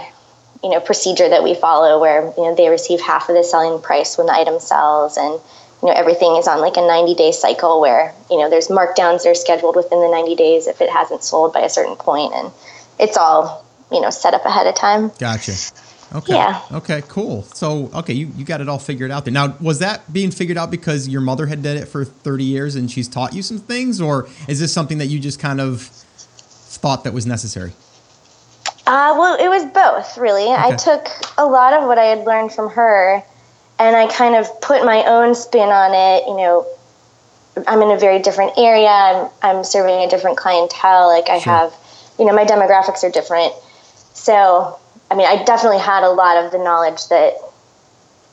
you 0.63 0.71
know 0.71 0.81
procedure 0.81 1.29
that 1.29 1.43
we 1.43 1.55
follow 1.55 2.01
where 2.01 2.23
you 2.37 2.45
know 2.45 2.55
they 2.55 2.69
receive 2.69 3.01
half 3.01 3.29
of 3.29 3.37
the 3.37 3.45
selling 3.45 3.81
price 3.81 4.19
when 4.19 4.27
the 4.27 4.33
item 4.33 4.59
sells 4.59 5.17
and 5.17 5.41
you 5.83 5.89
know 5.89 5.95
everything 5.95 6.37
is 6.37 6.49
on 6.49 6.61
like 6.61 6.77
a 6.77 6.81
90 6.81 7.15
day 7.15 7.33
cycle 7.33 7.81
where 7.81 8.15
you 8.31 8.39
know 8.39 8.51
there's 8.51 8.69
markdowns 8.69 9.23
that 9.23 9.31
are 9.31 9.35
scheduled 9.35 9.77
within 9.77 10.01
the 10.01 10.09
90 10.09 10.35
days 10.35 10.67
if 10.67 10.81
it 10.81 10.91
hasn't 10.91 11.23
sold 11.23 11.53
by 11.53 11.61
a 11.61 11.69
certain 11.69 11.97
point 11.97 12.33
and 12.35 12.53
it's 12.99 13.17
all 13.17 13.65
you 13.93 14.01
know 14.01 14.11
set 14.11 14.35
up 14.35 14.45
ahead 14.45 14.67
of 14.67 14.75
time. 14.75 15.11
Gotcha. 15.19 15.53
Okay. 16.15 16.33
Yeah. 16.33 16.63
Okay 16.73 17.03
cool. 17.07 17.43
So 17.43 17.91
okay 17.95 18.15
you, 18.15 18.33
you 18.35 18.45
got 18.45 18.61
it 18.61 18.69
all 18.69 18.79
figured 18.79 19.11
out 19.11 19.25
there 19.25 19.33
now 19.33 19.57
was 19.61 19.79
that 19.79 20.13
being 20.13 20.31
figured 20.31 20.59
out 20.59 20.71
because 20.71 21.09
your 21.09 21.21
mother 21.21 21.47
had 21.47 21.63
did 21.63 21.77
it 21.77 21.87
for 21.87 22.05
30 22.05 22.45
years 22.45 22.75
and 22.75 22.91
she's 22.91 23.09
taught 23.09 23.33
you 23.35 23.43
some 23.43 23.59
things 23.59 24.01
or 24.01 24.29
is 24.49 24.59
this 24.59 24.73
something 24.73 24.99
that 24.99 25.07
you 25.07 25.21
just 25.21 25.39
kind 25.39 25.61
of 25.61 25.83
thought 25.83 27.05
that 27.05 27.13
was 27.13 27.27
necessary 27.27 27.73
uh, 28.89 29.15
well, 29.19 29.37
it 29.39 29.49
was 29.49 29.67
both, 29.67 30.17
really. 30.17 30.45
Okay. 30.45 30.55
I 30.55 30.75
took 30.75 31.09
a 31.37 31.45
lot 31.45 31.75
of 31.75 31.85
what 31.85 31.99
I 31.99 32.05
had 32.05 32.25
learned 32.25 32.53
from 32.53 32.71
her 32.71 33.23
and 33.79 33.95
I 33.95 34.07
kind 34.07 34.35
of 34.35 34.63
put 34.63 34.83
my 34.83 35.05
own 35.05 35.35
spin 35.35 35.69
on 35.69 35.93
it. 35.93 36.27
You 36.27 36.37
know, 36.39 36.67
I'm 37.67 37.83
in 37.83 37.91
a 37.91 37.99
very 37.99 38.19
different 38.21 38.53
area, 38.57 38.89
I'm, 38.89 39.31
I'm 39.43 39.63
serving 39.63 39.95
a 40.07 40.09
different 40.09 40.39
clientele. 40.39 41.09
Like, 41.09 41.29
I 41.29 41.39
sure. 41.39 41.53
have, 41.53 41.75
you 42.19 42.25
know, 42.25 42.35
my 42.35 42.47
demographics 42.47 43.05
are 43.05 43.11
different. 43.11 43.53
So, 44.15 44.79
I 45.11 45.17
mean, 45.17 45.27
I 45.27 45.45
definitely 45.45 45.81
had 45.81 46.03
a 46.03 46.11
lot 46.11 46.43
of 46.43 46.51
the 46.51 46.59
knowledge 46.59 47.09
that 47.09 47.35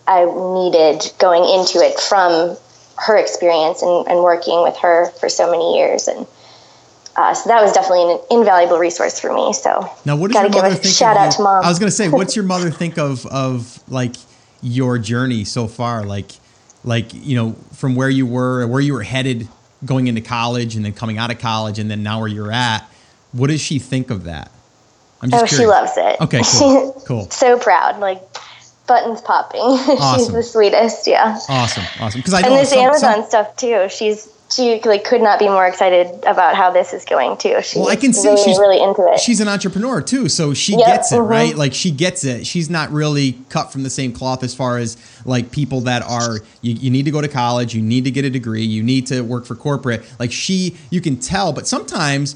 I 0.07 0.23
needed 0.23 1.11
going 1.19 1.43
into 1.43 1.79
it 1.79 1.99
from 1.99 2.55
her 2.97 3.17
experience 3.17 3.81
and, 3.81 4.07
and 4.07 4.23
working 4.23 4.63
with 4.63 4.77
her 4.77 5.07
for 5.19 5.27
so 5.27 5.51
many 5.51 5.77
years. 5.77 6.07
And, 6.07 6.25
uh, 7.15 7.33
so 7.33 7.49
that 7.49 7.61
was 7.61 7.71
definitely 7.71 8.13
an 8.13 8.19
invaluable 8.29 8.77
resource 8.77 9.19
for 9.19 9.33
me. 9.33 9.53
So 9.53 9.89
now, 10.05 10.17
what 10.17 10.31
does 10.31 10.41
your 10.41 10.49
mother 10.49 10.75
think? 10.75 10.95
Shout 10.95 11.15
out 11.15 11.31
to 11.33 11.41
mom. 11.43 11.63
I 11.63 11.69
was 11.69 11.79
going 11.79 11.89
to 11.89 11.95
say, 11.95 12.09
what's 12.09 12.35
your 12.35 12.45
mother 12.45 12.69
think 12.69 12.97
of 12.97 13.25
of 13.27 13.81
like 13.89 14.15
your 14.61 14.97
journey 14.97 15.45
so 15.45 15.67
far? 15.67 16.03
Like, 16.03 16.31
like 16.83 17.13
you 17.13 17.35
know, 17.35 17.53
from 17.73 17.95
where 17.95 18.09
you 18.09 18.25
were, 18.25 18.67
where 18.67 18.81
you 18.81 18.93
were 18.93 19.03
headed, 19.03 19.47
going 19.85 20.07
into 20.07 20.21
college, 20.21 20.75
and 20.75 20.83
then 20.83 20.93
coming 20.93 21.17
out 21.17 21.31
of 21.31 21.39
college, 21.39 21.79
and 21.79 21.89
then 21.89 22.03
now 22.03 22.19
where 22.19 22.27
you're 22.27 22.51
at. 22.51 22.81
What 23.31 23.47
does 23.47 23.61
she 23.61 23.79
think 23.79 24.09
of 24.09 24.25
that? 24.25 24.51
I'm 25.21 25.29
just 25.29 25.43
oh, 25.43 25.47
curious. 25.47 25.61
she 25.61 25.67
loves 25.67 25.91
it. 25.95 26.21
Okay, 26.21 26.41
cool. 26.59 27.03
cool. 27.07 27.29
so 27.31 27.57
proud. 27.57 27.99
Like 27.99 28.21
buttons 28.87 29.21
popping. 29.21 29.61
Awesome. 29.61 30.19
she's 30.19 30.33
the 30.33 30.43
sweetest. 30.43 31.07
Yeah. 31.07 31.39
Awesome. 31.47 31.83
Awesome. 31.99 32.19
Because 32.19 32.33
I 32.33 32.41
and 32.41 32.53
this 32.55 32.71
some, 32.71 32.79
Amazon 32.79 33.13
some, 33.15 33.25
stuff 33.25 33.55
too. 33.55 33.87
She's 33.89 34.27
she 34.51 34.79
like 34.85 35.03
could 35.03 35.21
not 35.21 35.39
be 35.39 35.47
more 35.47 35.65
excited 35.65 36.07
about 36.25 36.55
how 36.55 36.69
this 36.69 36.93
is 36.93 37.03
going 37.03 37.35
too. 37.37 37.61
She's 37.63 37.79
well, 37.79 37.89
I 37.89 37.95
can 37.95 38.13
see 38.13 38.27
really, 38.27 38.43
she's 38.43 38.59
really 38.59 38.81
into 38.81 39.01
it. 39.11 39.19
She's 39.19 39.39
an 39.39 39.47
entrepreneur 39.47 40.01
too, 40.01 40.29
so 40.29 40.53
she 40.53 40.73
yep, 40.73 40.85
gets 40.85 41.11
it, 41.11 41.15
mm-hmm. 41.15 41.27
right? 41.27 41.55
Like 41.55 41.73
she 41.73 41.89
gets 41.89 42.23
it. 42.23 42.45
She's 42.45 42.69
not 42.69 42.91
really 42.91 43.39
cut 43.49 43.71
from 43.71 43.83
the 43.83 43.89
same 43.89 44.13
cloth 44.13 44.43
as 44.43 44.53
far 44.53 44.77
as 44.77 44.97
like 45.25 45.51
people 45.51 45.81
that 45.81 46.03
are 46.03 46.39
you, 46.61 46.73
you 46.75 46.91
need 46.91 47.05
to 47.05 47.11
go 47.11 47.21
to 47.21 47.27
college, 47.27 47.73
you 47.73 47.81
need 47.81 48.03
to 48.03 48.11
get 48.11 48.23
a 48.23 48.29
degree, 48.29 48.63
you 48.63 48.83
need 48.83 49.07
to 49.07 49.21
work 49.21 49.45
for 49.45 49.55
corporate. 49.55 50.05
Like 50.19 50.31
she, 50.31 50.77
you 50.91 51.01
can 51.01 51.17
tell, 51.17 51.51
but 51.51 51.67
sometimes 51.67 52.35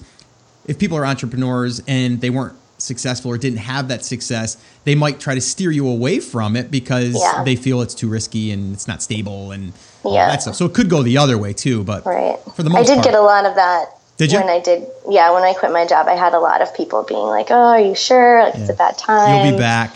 if 0.66 0.80
people 0.80 0.98
are 0.98 1.06
entrepreneurs 1.06 1.82
and 1.88 2.22
they 2.22 2.32
weren't 2.32 2.56
successful 2.80 3.30
or 3.32 3.38
didn't 3.38 3.60
have 3.60 3.88
that 3.89 4.04
success, 4.04 4.58
they 4.84 4.96
might 4.96 5.20
try 5.20 5.36
to 5.36 5.42
steer 5.42 5.70
you 5.70 5.88
away 5.88 6.20
from 6.20 6.56
it 6.56 6.72
because 6.72 7.20
yeah. 7.20 7.44
they 7.44 7.56
feel 7.56 7.82
it's 7.82 7.94
too 7.94 8.10
risky 8.10 8.51
and 8.51 8.74
it's 8.74 8.88
not 8.88 9.04
stable 9.04 9.51
and 9.51 9.74
yeah. 10.06 10.27
that 10.27 10.41
stuff. 10.41 10.56
So 10.56 10.65
it 10.65 10.74
could 10.74 10.89
go 10.89 11.03
the 11.03 11.18
other 11.18 11.38
way 11.38 11.53
too, 11.53 11.84
but 11.84 12.06
right. 12.06 12.38
for 12.56 12.63
the 12.63 12.70
most 12.70 12.89
I 12.89 12.96
did 12.96 12.96
part, 12.96 13.06
get 13.06 13.13
a 13.15 13.22
lot 13.22 13.46
of 13.46 13.56
that. 13.56 13.89
Did 14.18 14.32
you? 14.32 14.39
When 14.39 14.50
I 14.50 14.60
did, 14.60 14.86
yeah, 15.10 15.34
when 15.34 15.44
I 15.44 15.53
quit 15.53 15.72
my 15.72 15.86
job, 15.86 16.08
I 16.08 16.15
had 16.15 16.34
a 16.34 16.39
lot 16.39 16.62
of 16.62 16.75
people 16.75 17.03
being 17.03 17.22
like, 17.22 17.48
"Oh, 17.51 17.56
are 17.56 17.79
you 17.79 17.96
sure? 17.96 18.44
Like, 18.44 18.56
yeah. 18.56 18.62
it's 18.62 18.70
a 18.70 18.74
bad 18.74 18.98
time. 18.98 19.46
You'll 19.46 19.56
be 19.56 19.60
back." 19.60 19.96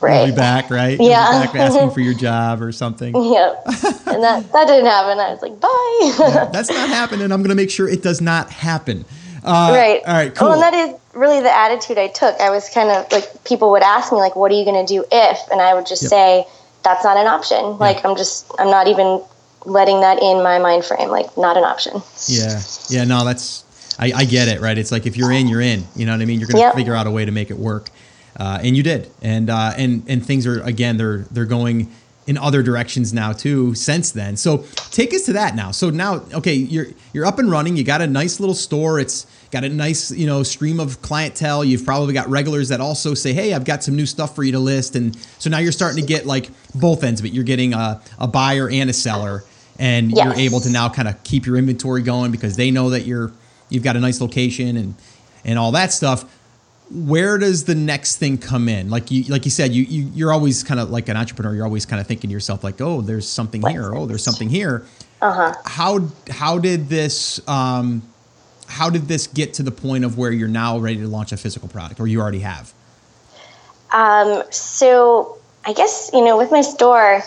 Right. 0.00 0.20
You'll 0.20 0.34
be 0.34 0.36
back, 0.36 0.70
right? 0.70 0.98
You'll 0.98 1.10
yeah. 1.10 1.44
back 1.44 1.54
asking 1.54 1.90
for 1.90 2.00
your 2.00 2.14
job 2.18 2.62
or 2.62 2.72
something. 2.72 3.14
Yep. 3.14 3.62
and 3.66 4.22
that, 4.22 4.50
that 4.52 4.66
didn't 4.66 4.86
happen. 4.86 5.18
I 5.18 5.30
was 5.30 5.42
like, 5.42 5.60
bye. 5.60 6.14
yeah, 6.18 6.44
that's 6.52 6.70
not 6.70 6.88
happening. 6.88 7.30
I'm 7.30 7.40
going 7.40 7.50
to 7.50 7.54
make 7.54 7.70
sure 7.70 7.86
it 7.88 8.02
does 8.02 8.20
not 8.20 8.50
happen. 8.50 9.04
Uh, 9.44 9.72
right. 9.74 10.00
All 10.06 10.14
right. 10.14 10.34
Cool. 10.34 10.48
Well, 10.48 10.62
and 10.62 10.62
that 10.62 10.74
is 10.74 10.94
really 11.14 11.40
the 11.40 11.54
attitude 11.54 11.98
I 11.98 12.08
took. 12.08 12.40
I 12.40 12.50
was 12.50 12.68
kind 12.70 12.88
of 12.90 13.10
like 13.12 13.44
people 13.44 13.70
would 13.72 13.82
ask 13.82 14.12
me 14.12 14.18
like, 14.18 14.36
"What 14.36 14.52
are 14.52 14.54
you 14.54 14.64
going 14.64 14.86
to 14.86 14.92
do 14.92 15.04
if?" 15.10 15.50
And 15.50 15.60
I 15.60 15.74
would 15.74 15.86
just 15.86 16.02
yep. 16.02 16.10
say, 16.10 16.46
"That's 16.82 17.04
not 17.04 17.16
an 17.16 17.26
option. 17.26 17.78
Like 17.78 18.04
I'm 18.04 18.16
just 18.16 18.50
I'm 18.58 18.70
not 18.70 18.88
even 18.88 19.22
letting 19.66 20.00
that 20.00 20.22
in 20.22 20.42
my 20.42 20.58
mind 20.58 20.84
frame, 20.84 21.10
like 21.10 21.36
not 21.36 21.56
an 21.56 21.64
option. 21.64 22.00
Yeah. 22.26 22.60
Yeah. 22.88 23.04
No, 23.04 23.24
that's, 23.26 23.64
I, 23.98 24.12
I 24.16 24.24
get 24.24 24.48
it, 24.48 24.60
right? 24.60 24.76
It's 24.78 24.90
like 24.90 25.06
if 25.06 25.18
you're 25.18 25.32
in, 25.32 25.48
you're 25.48 25.60
in. 25.60 25.84
You 25.94 26.06
know 26.06 26.12
what 26.12 26.22
I 26.22 26.24
mean? 26.24 26.40
You're 26.40 26.48
going 26.48 26.62
to 26.62 26.68
yep. 26.68 26.74
figure 26.74 26.94
out 26.94 27.06
a 27.06 27.10
way 27.10 27.26
to 27.26 27.30
make 27.30 27.50
it 27.50 27.58
work. 27.58 27.90
Uh, 28.38 28.58
and 28.62 28.74
you 28.74 28.82
did. 28.82 29.10
And, 29.20 29.50
uh, 29.50 29.74
and, 29.76 30.02
and 30.08 30.24
things 30.24 30.46
are, 30.46 30.62
again, 30.62 30.96
they're, 30.96 31.26
they're 31.30 31.44
going 31.44 31.92
in 32.26 32.38
other 32.38 32.62
directions 32.62 33.12
now 33.12 33.32
too 33.32 33.74
since 33.74 34.12
then. 34.12 34.36
So 34.38 34.64
take 34.92 35.12
us 35.12 35.22
to 35.22 35.34
that 35.34 35.54
now. 35.54 35.72
So 35.72 35.90
now, 35.90 36.22
okay, 36.32 36.54
you're, 36.54 36.86
you're 37.12 37.26
up 37.26 37.38
and 37.38 37.50
running. 37.50 37.76
You 37.76 37.84
got 37.84 38.00
a 38.00 38.06
nice 38.06 38.40
little 38.40 38.54
store. 38.54 38.98
It's, 38.98 39.26
got 39.50 39.64
a 39.64 39.68
nice 39.68 40.10
you 40.10 40.26
know 40.26 40.42
stream 40.42 40.80
of 40.80 41.02
clientele. 41.02 41.64
You've 41.64 41.84
probably 41.84 42.14
got 42.14 42.28
regulars 42.28 42.68
that 42.68 42.80
also 42.80 43.14
say 43.14 43.32
hey 43.32 43.52
i've 43.52 43.64
got 43.64 43.82
some 43.82 43.96
new 43.96 44.06
stuff 44.06 44.34
for 44.34 44.42
you 44.42 44.52
to 44.52 44.58
list. 44.58 44.96
And 44.96 45.16
so 45.38 45.50
now 45.50 45.58
you're 45.58 45.72
starting 45.72 46.00
to 46.00 46.06
get 46.06 46.26
like 46.26 46.50
both 46.74 47.04
ends 47.04 47.20
of 47.20 47.26
it. 47.26 47.32
You're 47.32 47.44
getting 47.44 47.74
a, 47.74 48.00
a 48.18 48.28
buyer 48.28 48.68
and 48.68 48.88
a 48.90 48.92
seller. 48.92 49.44
And 49.78 50.12
yes. 50.12 50.24
you're 50.24 50.34
able 50.34 50.60
to 50.60 50.70
now 50.70 50.90
kind 50.90 51.08
of 51.08 51.22
keep 51.24 51.46
your 51.46 51.56
inventory 51.56 52.02
going 52.02 52.30
because 52.30 52.56
they 52.56 52.70
know 52.70 52.90
that 52.90 53.06
you're 53.06 53.32
you've 53.70 53.82
got 53.82 53.96
a 53.96 54.00
nice 54.00 54.20
location 54.20 54.76
and 54.76 54.94
and 55.44 55.58
all 55.58 55.72
that 55.72 55.92
stuff. 55.92 56.24
Where 56.92 57.38
does 57.38 57.64
the 57.64 57.74
next 57.74 58.16
thing 58.16 58.36
come 58.36 58.68
in? 58.68 58.90
Like 58.90 59.10
you 59.10 59.24
like 59.24 59.44
you 59.44 59.50
said 59.50 59.72
you, 59.72 59.84
you 59.84 60.10
you're 60.14 60.32
always 60.32 60.62
kind 60.62 60.80
of 60.80 60.90
like 60.90 61.08
an 61.08 61.16
entrepreneur 61.16 61.54
you're 61.54 61.64
always 61.64 61.86
kind 61.86 62.00
of 62.00 62.06
thinking 62.06 62.28
to 62.28 62.32
yourself 62.34 62.62
like 62.62 62.80
oh 62.80 63.00
there's 63.00 63.26
something 63.26 63.62
here. 63.66 63.94
Oh 63.94 64.06
there's 64.06 64.24
something 64.24 64.50
here. 64.50 64.84
Uh-huh. 65.22 65.54
How 65.64 66.08
how 66.28 66.58
did 66.58 66.88
this 66.88 67.46
um 67.48 68.02
how 68.70 68.88
did 68.88 69.08
this 69.08 69.26
get 69.26 69.54
to 69.54 69.62
the 69.62 69.70
point 69.70 70.04
of 70.04 70.16
where 70.16 70.32
you're 70.32 70.48
now 70.48 70.78
ready 70.78 70.96
to 70.96 71.08
launch 71.08 71.32
a 71.32 71.36
physical 71.36 71.68
product 71.68 72.00
or 72.00 72.06
you 72.06 72.20
already 72.20 72.40
have 72.40 72.72
um 73.92 74.42
so 74.50 75.38
i 75.64 75.72
guess 75.72 76.10
you 76.12 76.24
know 76.24 76.38
with 76.38 76.50
my 76.50 76.60
store 76.62 77.22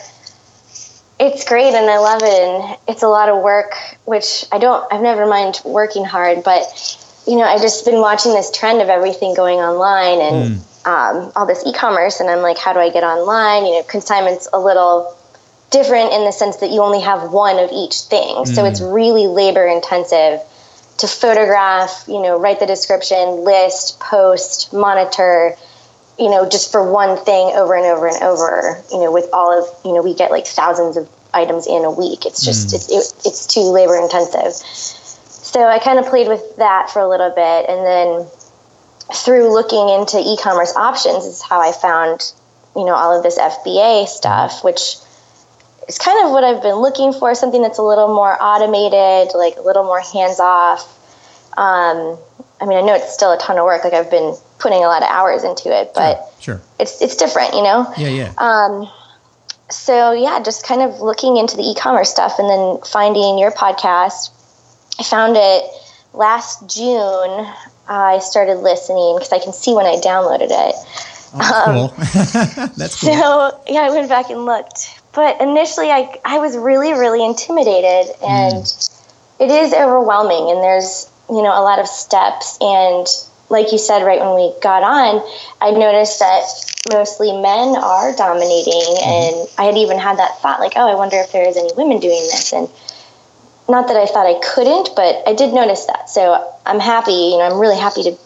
it's 1.19 1.45
great 1.45 1.73
and 1.73 1.89
I 1.89 1.97
love 1.99 2.21
it 2.23 2.33
and 2.33 2.77
it's 2.87 3.03
a 3.03 3.07
lot 3.07 3.29
of 3.29 3.41
work, 3.41 3.75
which 4.05 4.45
I 4.51 4.57
don't 4.57 4.91
I've 4.91 5.01
never 5.01 5.25
mind 5.25 5.61
working 5.63 6.03
hard, 6.03 6.43
but 6.43 6.63
you 7.27 7.37
know, 7.37 7.43
I've 7.43 7.61
just 7.61 7.85
been 7.85 8.01
watching 8.01 8.33
this 8.33 8.51
trend 8.51 8.81
of 8.81 8.89
everything 8.89 9.33
going 9.33 9.59
online 9.59 10.19
and 10.19 10.59
mm. 10.59 10.85
um, 10.85 11.31
all 11.35 11.45
this 11.45 11.63
e-commerce 11.65 12.19
and 12.19 12.29
I'm 12.29 12.41
like, 12.41 12.57
how 12.57 12.73
do 12.73 12.79
I 12.79 12.89
get 12.89 13.03
online? 13.03 13.65
You 13.65 13.79
know, 13.79 13.83
consignment's 13.83 14.49
a 14.51 14.59
little 14.59 15.15
different 15.71 16.11
in 16.11 16.25
the 16.25 16.31
sense 16.31 16.57
that 16.57 16.71
you 16.71 16.81
only 16.81 16.99
have 16.99 17.31
one 17.31 17.59
of 17.59 17.69
each 17.71 18.01
thing. 18.01 18.35
Mm. 18.43 18.47
So 18.47 18.65
it's 18.65 18.81
really 18.81 19.27
labor 19.27 19.65
intensive 19.65 20.41
to 20.97 21.07
photograph, 21.07 22.05
you 22.07 22.21
know, 22.21 22.39
write 22.39 22.59
the 22.59 22.65
description, 22.65 23.43
list, 23.43 23.99
post, 23.99 24.71
monitor, 24.73 25.55
you 26.19 26.29
know, 26.29 26.47
just 26.47 26.71
for 26.71 26.91
one 26.91 27.17
thing 27.25 27.51
over 27.55 27.75
and 27.75 27.85
over 27.85 28.07
and 28.07 28.21
over, 28.23 28.81
you 28.91 28.99
know, 28.99 29.11
with 29.11 29.27
all 29.33 29.51
of, 29.51 29.67
you 29.83 29.93
know, 29.93 30.01
we 30.01 30.13
get 30.13 30.29
like 30.29 30.45
thousands 30.45 30.97
of 30.97 31.09
items 31.33 31.65
in 31.65 31.83
a 31.83 31.91
week. 31.91 32.25
It's 32.25 32.45
just, 32.45 32.67
mm. 32.69 32.75
it, 32.75 33.13
it's 33.25 33.47
too 33.47 33.61
labor 33.61 33.95
intensive. 33.95 34.53
So 34.53 35.65
I 35.67 35.79
kind 35.79 35.99
of 35.99 36.05
played 36.05 36.27
with 36.27 36.55
that 36.57 36.89
for 36.89 36.99
a 36.99 37.07
little 37.07 37.31
bit. 37.31 37.69
And 37.69 37.85
then 37.85 38.27
through 39.13 39.51
looking 39.51 39.89
into 39.89 40.19
e 40.19 40.37
commerce 40.41 40.75
options 40.75 41.25
is 41.25 41.41
how 41.41 41.59
I 41.59 41.71
found, 41.71 42.33
you 42.75 42.85
know, 42.85 42.93
all 42.93 43.15
of 43.15 43.23
this 43.23 43.37
FBA 43.37 44.07
stuff, 44.07 44.63
which 44.63 44.95
is 45.87 45.97
kind 45.97 46.25
of 46.25 46.31
what 46.31 46.43
I've 46.43 46.61
been 46.61 46.75
looking 46.75 47.13
for 47.13 47.35
something 47.35 47.61
that's 47.61 47.77
a 47.77 47.83
little 47.83 48.07
more 48.07 48.37
automated, 48.41 49.35
like 49.35 49.57
a 49.57 49.61
little 49.61 49.83
more 49.83 50.01
hands 50.01 50.39
off. 50.39 50.87
Um, 51.57 52.17
I 52.61 52.65
mean, 52.65 52.77
I 52.77 52.81
know 52.81 52.95
it's 52.95 53.13
still 53.13 53.31
a 53.31 53.37
ton 53.37 53.57
of 53.57 53.65
work. 53.65 53.83
Like 53.83 53.93
I've 53.93 54.09
been 54.09 54.35
putting 54.59 54.83
a 54.83 54.87
lot 54.87 55.03
of 55.03 55.09
hours 55.09 55.43
into 55.43 55.69
it, 55.75 55.91
but 55.93 56.21
sure, 56.39 56.55
sure. 56.55 56.61
it's 56.79 57.01
it's 57.01 57.15
different, 57.15 57.53
you 57.53 57.63
know. 57.63 57.91
Yeah, 57.97 58.09
yeah. 58.09 58.33
Um, 58.37 58.89
so 59.69 60.13
yeah, 60.13 60.41
just 60.41 60.65
kind 60.65 60.81
of 60.81 61.01
looking 61.01 61.37
into 61.37 61.57
the 61.57 61.63
e-commerce 61.63 62.09
stuff, 62.09 62.39
and 62.39 62.49
then 62.49 62.79
finding 62.85 63.37
your 63.37 63.51
podcast. 63.51 64.31
I 64.99 65.03
found 65.03 65.35
it 65.37 65.63
last 66.13 66.69
June. 66.69 67.47
I 67.87 68.19
started 68.19 68.59
listening 68.59 69.15
because 69.15 69.33
I 69.33 69.39
can 69.39 69.51
see 69.51 69.73
when 69.73 69.85
I 69.85 69.95
downloaded 69.97 70.49
it. 70.51 70.75
Oh, 71.35 71.37
that's 71.37 71.67
um, 71.67 71.75
cool. 71.75 72.67
that's 72.77 73.01
cool. 73.01 73.13
So 73.13 73.61
yeah, 73.67 73.81
I 73.81 73.89
went 73.89 74.07
back 74.07 74.29
and 74.29 74.45
looked, 74.45 75.01
but 75.13 75.39
initially 75.41 75.91
I 75.91 76.19
I 76.25 76.39
was 76.39 76.57
really 76.57 76.93
really 76.93 77.23
intimidated, 77.23 78.15
and 78.21 78.63
mm. 78.63 79.01
it 79.39 79.49
is 79.49 79.73
overwhelming. 79.73 80.51
And 80.51 80.63
there's 80.63 81.09
you 81.29 81.41
know 81.41 81.57
a 81.57 81.63
lot 81.63 81.79
of 81.79 81.87
steps 81.87 82.57
and 82.61 83.07
like 83.49 83.71
you 83.71 83.77
said 83.77 84.03
right 84.03 84.19
when 84.19 84.35
we 84.35 84.53
got 84.61 84.83
on, 84.83 85.21
I 85.61 85.71
noticed 85.71 86.19
that 86.19 86.43
mostly 86.91 87.31
men 87.31 87.77
are 87.77 88.15
dominating, 88.15 88.73
mm-hmm. 88.73 89.09
and 89.09 89.47
I 89.57 89.63
had 89.65 89.77
even 89.77 89.99
had 89.99 90.17
that 90.17 90.39
thought 90.39 90.59
like, 90.59 90.73
oh, 90.75 90.89
I 90.89 90.95
wonder 90.95 91.17
if 91.17 91.31
there 91.31 91.47
is 91.47 91.55
any 91.55 91.71
women 91.77 91.99
doing 91.99 92.23
this, 92.33 92.51
and 92.51 92.67
not 93.69 93.87
that 93.87 93.95
I 93.95 94.05
thought 94.05 94.25
I 94.25 94.39
couldn't, 94.53 94.89
but 94.95 95.23
I 95.27 95.33
did 95.33 95.53
notice 95.53 95.85
that. 95.85 96.09
So 96.09 96.53
I'm 96.65 96.79
happy, 96.79 97.11
you 97.13 97.37
know, 97.37 97.45
I'm 97.45 97.59
really 97.59 97.79
happy 97.79 98.03
to 98.03 98.17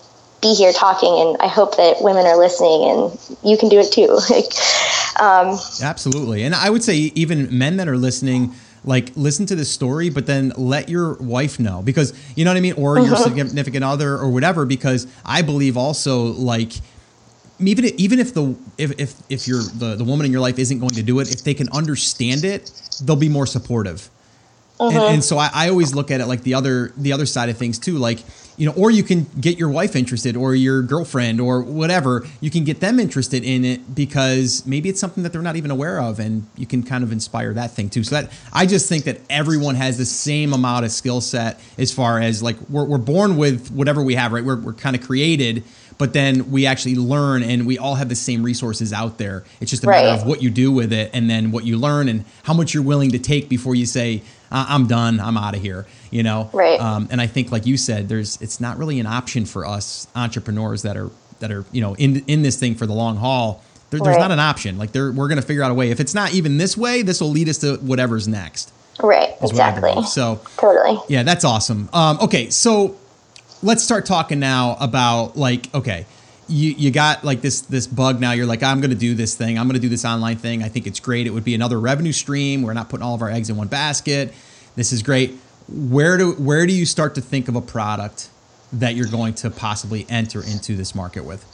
be 0.42 0.54
here 0.54 0.74
talking, 0.74 1.10
and 1.20 1.38
I 1.42 1.48
hope 1.48 1.78
that 1.78 2.02
women 2.02 2.26
are 2.26 2.38
listening, 2.38 2.90
and 2.90 3.38
you 3.44 3.58
can 3.58 3.70
do 3.70 3.80
it 3.80 3.92
too. 3.92 4.20
um, 5.24 5.58
Absolutely, 5.82 6.44
and 6.44 6.54
I 6.54 6.70
would 6.70 6.84
say 6.84 6.96
even 6.96 7.58
men 7.58 7.78
that 7.78 7.88
are 7.88 7.98
listening 7.98 8.54
like 8.84 9.12
listen 9.16 9.46
to 9.46 9.56
this 9.56 9.70
story 9.70 10.10
but 10.10 10.26
then 10.26 10.54
let 10.56 10.88
your 10.88 11.16
wife 11.16 11.60
know 11.60 11.82
because 11.82 12.14
you 12.36 12.46
know 12.46 12.52
what 12.52 12.58
i 12.58 12.62
mean 12.62 12.74
or 12.74 12.98
your 12.98 13.14
uh-huh. 13.14 13.24
significant 13.24 13.84
other 13.84 14.14
or 14.16 14.30
whatever 14.30 14.66
because 14.66 15.08
i 15.26 15.42
believe 15.42 15.76
also 15.76 16.26
like 16.26 16.72
even 17.60 17.86
if, 17.86 17.94
even 17.96 18.20
if 18.20 18.34
the 18.34 18.56
if 18.78 19.00
if, 19.00 19.14
if 19.30 19.48
you're 19.48 19.64
the, 19.64 19.96
the 19.96 20.04
woman 20.04 20.26
in 20.26 20.32
your 20.32 20.42
life 20.42 20.60
isn't 20.60 20.80
going 20.80 20.92
to 20.92 21.04
do 21.04 21.20
it 21.20 21.32
if 21.32 21.44
they 21.44 21.54
can 21.54 21.68
understand 21.70 22.46
it 22.46 22.72
they'll 23.04 23.16
be 23.16 23.30
more 23.30 23.46
supportive 23.46 24.10
and, 24.80 24.96
uh-huh. 24.96 25.08
and, 25.08 25.24
so 25.24 25.40
I, 25.40 25.50
I 25.52 25.70
always 25.70 25.96
look 25.96 26.12
at 26.12 26.22
it 26.22 26.28
like 26.28 26.44
the 26.44 26.54
other 26.54 26.94
the 26.98 27.12
other 27.12 27.26
side 27.26 27.50
of 27.50 27.58
things 27.58 27.80
too 27.80 27.98
like 27.98 28.20
you 28.58 28.66
know 28.66 28.74
or 28.74 28.92
you 28.92 29.04
can 29.04 29.26
get 29.40 29.58
your 29.58 29.70
wife 29.70 29.96
interested 29.96 30.36
or 30.36 30.56
your 30.56 30.82
girlfriend 30.82 31.40
or 31.40 31.62
whatever 31.62 32.26
you 32.42 32.50
can 32.50 32.64
get 32.64 32.80
them 32.80 33.00
interested 33.00 33.44
in 33.44 33.64
it 33.64 33.96
because 33.96 34.66
maybe 34.66 34.90
it's 34.90 35.00
something 35.00 35.24
that 35.24 35.32
they're 35.32 35.42
not 35.42 35.56
even 35.56 35.72
aware 35.72 36.02
of 36.02 36.20
and 36.20 36.46
you 36.58 36.66
can 36.66 36.84
kind 36.84 37.04
of 37.04 37.12
inspire 37.12 37.54
that 37.54 37.72
thing 37.72 37.90
too 37.90 38.04
so 38.04 38.16
that 38.16 38.32
i 38.52 38.66
just 38.66 38.90
think 38.90 39.06
that 39.06 39.22
everyone 39.30 39.76
has 39.76 39.98
the 39.98 40.06
same 40.06 40.54
amount 40.54 40.84
of 40.84 40.92
skill 40.92 41.22
set 41.22 41.60
as 41.78 41.94
far 41.94 42.20
as 42.20 42.44
like 42.44 42.60
we're, 42.70 42.86
we're 42.86 42.98
born 42.98 43.38
with 43.38 43.72
whatever 43.72 44.02
we 44.02 44.16
have 44.16 44.34
right 44.34 44.44
we're, 44.44 44.60
we're 44.60 44.74
kind 44.74 44.96
of 44.96 45.02
created 45.06 45.64
but 45.98 46.14
then 46.14 46.52
we 46.52 46.66
actually 46.66 46.96
learn 46.96 47.44
and 47.44 47.66
we 47.66 47.78
all 47.78 47.96
have 47.96 48.10
the 48.10 48.16
same 48.16 48.44
resources 48.44 48.94
out 48.94 49.18
there. 49.18 49.44
It's 49.60 49.72
just 49.72 49.84
a 49.84 49.88
right. 49.88 50.04
matter 50.04 50.22
of 50.22 50.28
what 50.28 50.42
you 50.42 50.50
do 50.50 50.72
with 50.72 50.94
it 50.94 51.10
and 51.14 51.30
then 51.30 51.52
what 51.52 51.64
you 51.64 51.78
learn 51.78 52.08
and 52.08 52.24
how 52.44 52.54
much 52.54 52.74
you're 52.74 52.84
willing 52.84 53.12
to 53.12 53.20
take 53.20 53.50
before 53.50 53.76
you 53.76 53.86
say, 53.86 54.22
I'm 54.52 54.88
done, 54.88 55.20
I'm 55.20 55.38
out 55.38 55.56
of 55.56 55.62
here, 55.62 55.86
you 56.12 56.24
know? 56.24 56.50
Right. 56.54 56.80
Um, 56.80 57.08
and 57.12 57.20
I 57.20 57.28
think, 57.28 57.52
like 57.52 57.66
you 57.66 57.78
said, 57.78 58.10
there's, 58.10 58.42
it's 58.42 58.60
not 58.60 58.78
really 58.78 59.00
an 59.00 59.06
option 59.06 59.46
for 59.46 59.66
us 59.66 60.08
entrepreneurs 60.16 60.82
that 60.84 60.98
are, 60.98 61.10
that 61.40 61.52
are, 61.52 61.66
you 61.72 61.82
know, 61.82 61.96
in, 61.96 62.24
in 62.28 62.42
this 62.42 62.58
thing 62.60 62.76
for 62.76 62.86
the 62.86 62.94
long 62.94 63.18
haul. 63.18 63.64
There, 63.90 64.00
there's 64.00 64.16
right. 64.16 64.22
not 64.22 64.32
an 64.32 64.40
option. 64.40 64.78
Like 64.78 64.94
we're 64.94 65.12
going 65.12 65.38
to 65.38 65.42
figure 65.42 65.64
out 65.64 65.72
a 65.72 65.74
way. 65.74 65.92
If 65.92 66.00
it's 66.00 66.14
not 66.14 66.34
even 66.34 66.58
this 66.58 66.76
way, 66.76 67.04
this 67.04 67.22
will 67.22 67.30
lead 67.30 67.48
us 67.48 67.60
to 67.60 67.78
whatever's 67.78 68.28
next. 68.28 68.74
Right. 69.02 69.36
Exactly. 69.42 70.04
So 70.04 70.42
totally. 70.58 71.00
Yeah, 71.08 71.24
that's 71.24 71.46
awesome. 71.46 71.88
Um, 71.94 72.18
okay. 72.20 72.50
So 72.50 72.98
let's 73.64 73.84
start 73.84 74.06
talking 74.06 74.40
now 74.40 74.78
about 74.80 75.38
like 75.38 75.74
okay 75.74 76.06
you 76.48 76.72
you 76.72 76.92
got 76.92 77.24
like 77.24 77.42
this 77.42 77.62
this 77.62 77.88
bug 77.88 78.20
now. 78.20 78.32
You're 78.32 78.46
like 78.46 78.64
i'm 78.64 78.80
going 78.80 78.92
to 78.92 78.98
do 78.98 79.14
this 79.16 79.36
thing. 79.36 79.58
I'm 79.58 79.68
going 79.68 79.76
to 79.76 79.82
do 79.82 79.90
this 79.90 80.06
online 80.06 80.38
thing. 80.38 80.64
I 80.64 80.70
think 80.70 80.88
it's 80.88 81.00
great. 81.00 81.28
It 81.28 81.32
would 81.32 81.44
be 81.44 81.56
another 81.56 81.80
revenue 81.80 82.12
stream. 82.12 82.62
We're 82.62 82.74
not 82.74 82.90
putting 82.90 83.04
all 83.04 83.16
of 83.16 83.22
our 83.22 83.30
eggs 83.30 83.50
in 83.50 83.58
one 83.58 83.68
basket. 83.68 84.34
This 84.76 84.92
is 84.94 85.04
great. 85.04 85.38
Where 85.68 86.18
do 86.18 86.34
where 86.34 86.66
do 86.66 86.74
you 86.74 86.86
start 86.86 87.16
to 87.16 87.22
think 87.22 87.48
of 87.48 87.56
a 87.56 87.62
product 87.62 88.30
that 88.74 88.96
you're 88.96 89.08
going 89.08 89.34
to 89.36 89.50
possibly 89.50 90.06
enter 90.10 90.40
into 90.40 90.76
this 90.76 90.94
market 90.96 91.26
with? 91.26 91.46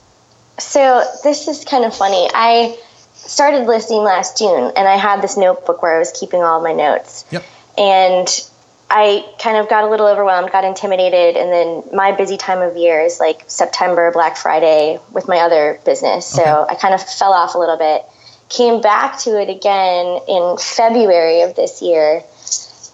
So 0.59 1.03
this 1.23 1.47
is 1.47 1.65
kind 1.65 1.83
of 1.85 1.95
funny. 1.95 2.29
I 2.33 2.77
started 3.15 3.65
listing 3.65 3.99
last 3.99 4.37
june 4.37 4.73
and 4.75 4.85
i 4.85 4.97
had 4.97 5.21
this 5.21 5.37
notebook 5.37 5.81
where 5.81 5.95
i 5.95 5.99
was 5.99 6.11
keeping 6.11 6.41
all 6.41 6.61
my 6.61 6.73
notes. 6.73 7.25
Yep. 7.31 7.43
And 7.77 8.27
I 8.95 9.27
kind 9.39 9.57
of 9.57 9.67
got 9.67 9.83
a 9.83 9.89
little 9.89 10.05
overwhelmed, 10.05 10.51
got 10.51 10.63
intimidated, 10.63 11.35
and 11.35 11.51
then 11.51 11.83
my 11.97 12.11
busy 12.11 12.37
time 12.37 12.61
of 12.61 12.77
year 12.77 13.01
is 13.01 13.19
like 13.19 13.43
September, 13.47 14.11
Black 14.11 14.37
Friday 14.37 14.99
with 15.11 15.27
my 15.27 15.39
other 15.39 15.79
business. 15.83 16.27
So 16.27 16.43
okay. 16.43 16.73
I 16.73 16.75
kind 16.75 16.93
of 16.93 17.01
fell 17.01 17.33
off 17.33 17.55
a 17.55 17.57
little 17.57 17.77
bit. 17.77 18.05
Came 18.49 18.81
back 18.81 19.17
to 19.21 19.41
it 19.41 19.49
again 19.49 20.21
in 20.27 20.57
February 20.59 21.41
of 21.41 21.55
this 21.55 21.81
year 21.81 22.21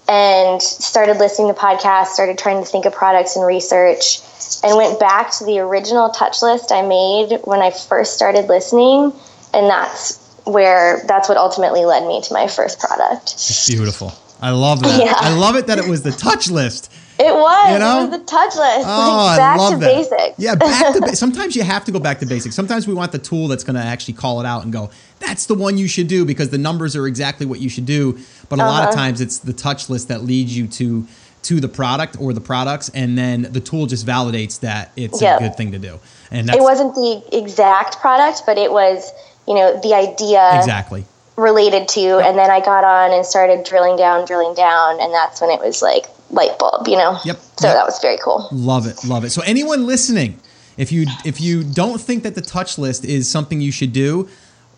and 0.07 0.61
started 0.61 1.17
listening 1.17 1.53
to 1.53 1.59
podcasts, 1.59 2.07
started 2.07 2.37
trying 2.37 2.63
to 2.63 2.69
think 2.69 2.85
of 2.85 2.93
products 2.93 3.35
and 3.35 3.45
research, 3.45 4.21
and 4.63 4.77
went 4.77 5.01
back 5.01 5.31
to 5.39 5.43
the 5.43 5.59
original 5.59 6.11
touch 6.11 6.41
list 6.41 6.71
I 6.71 6.81
made 6.81 7.41
when 7.43 7.59
I 7.59 7.71
first 7.71 8.13
started 8.13 8.47
listening. 8.47 9.11
And 9.53 9.69
that's 9.69 10.17
where 10.45 11.03
that's 11.07 11.27
what 11.27 11.37
ultimately 11.37 11.83
led 11.83 12.07
me 12.07 12.21
to 12.21 12.33
my 12.33 12.47
first 12.47 12.79
product. 12.79 13.35
Beautiful. 13.67 14.13
I 14.41 14.51
love 14.51 14.81
that. 14.81 15.03
Yeah. 15.03 15.13
I 15.17 15.35
love 15.35 15.55
it 15.55 15.67
that 15.67 15.77
it 15.77 15.87
was 15.87 16.01
the 16.01 16.11
touch 16.11 16.49
list 16.49 16.91
It 17.19 17.33
was. 17.33 17.73
You 17.73 17.79
know? 17.79 18.03
It 18.03 18.09
was 18.09 18.19
the 18.19 18.25
touch 18.25 18.55
list. 18.55 18.87
Oh, 18.87 19.25
like 19.27 19.37
back 19.37 19.59
I 19.59 19.61
love 19.61 19.73
to 19.73 19.79
that. 19.79 19.93
basics. 19.93 20.39
Yeah, 20.39 20.55
back 20.55 20.93
to 20.93 21.01
ba- 21.01 21.15
sometimes 21.15 21.55
you 21.55 21.63
have 21.63 21.83
to 21.85 21.91
go 21.91 21.99
back 21.99 22.19
to 22.19 22.25
basics. 22.25 22.55
Sometimes 22.55 22.87
we 22.87 22.93
want 22.93 23.11
the 23.11 23.19
tool 23.19 23.49
that's 23.49 23.63
going 23.63 23.75
to 23.75 23.81
actually 23.81 24.13
call 24.13 24.39
it 24.39 24.45
out 24.45 24.63
and 24.63 24.71
go, 24.71 24.89
that's 25.19 25.45
the 25.45 25.55
one 25.55 25.77
you 25.77 25.87
should 25.87 26.07
do 26.07 26.23
because 26.23 26.49
the 26.49 26.57
numbers 26.57 26.95
are 26.95 27.07
exactly 27.07 27.45
what 27.45 27.59
you 27.59 27.69
should 27.69 27.85
do. 27.85 28.17
But 28.47 28.59
a 28.59 28.63
uh-huh. 28.63 28.71
lot 28.71 28.83
of 28.83 28.89
uh-huh. 28.89 28.97
times 28.97 29.21
it's 29.21 29.39
the 29.39 29.53
touch 29.53 29.89
list 29.89 30.07
that 30.07 30.23
leads 30.23 30.55
you 30.55 30.67
to 30.67 31.05
to 31.41 31.61
the 31.61 31.69
product 31.69 32.17
or 32.19 32.33
the 32.33 32.41
products, 32.41 32.89
and 32.89 33.17
then 33.17 33.43
the 33.43 33.61
tool 33.61 33.85
just 33.85 34.05
validates 34.05 34.59
that 34.59 34.91
it's 34.97 35.21
yep. 35.21 35.39
a 35.39 35.43
good 35.43 35.55
thing 35.55 35.71
to 35.71 35.79
do. 35.79 35.97
And 36.31 36.49
it 36.49 36.59
wasn't 36.59 36.95
the 36.95 37.23
exact 37.31 37.99
product, 37.99 38.43
but 38.45 38.57
it 38.57 38.71
was 38.71 39.11
you 39.47 39.55
know 39.55 39.79
the 39.81 39.93
idea 39.93 40.57
exactly 40.57 41.05
related 41.39 41.87
to. 41.89 42.19
And 42.19 42.37
then 42.37 42.51
I 42.51 42.59
got 42.59 42.83
on 42.83 43.13
and 43.13 43.25
started 43.25 43.65
drilling 43.65 43.97
down, 43.97 44.25
drilling 44.25 44.53
down, 44.53 44.99
and 44.99 45.13
that's 45.13 45.41
when 45.41 45.49
it 45.49 45.59
was 45.59 45.81
like 45.81 46.05
light 46.29 46.57
bulb, 46.59 46.87
you 46.87 46.97
know. 46.97 47.17
Yep. 47.25 47.37
So 47.57 47.67
yep. 47.67 47.75
that 47.75 47.85
was 47.85 47.99
very 48.01 48.17
cool. 48.23 48.47
Love 48.51 48.85
it, 48.85 49.03
love 49.05 49.23
it. 49.23 49.31
So 49.31 49.41
anyone 49.45 49.87
listening, 49.87 50.39
if 50.77 50.91
you 50.91 51.07
if 51.25 51.41
you 51.41 51.63
don't 51.63 51.99
think 51.99 52.23
that 52.23 52.35
the 52.35 52.41
touch 52.41 52.77
list 52.77 53.05
is 53.05 53.29
something 53.29 53.61
you 53.61 53.71
should 53.71 53.93
do, 53.93 54.29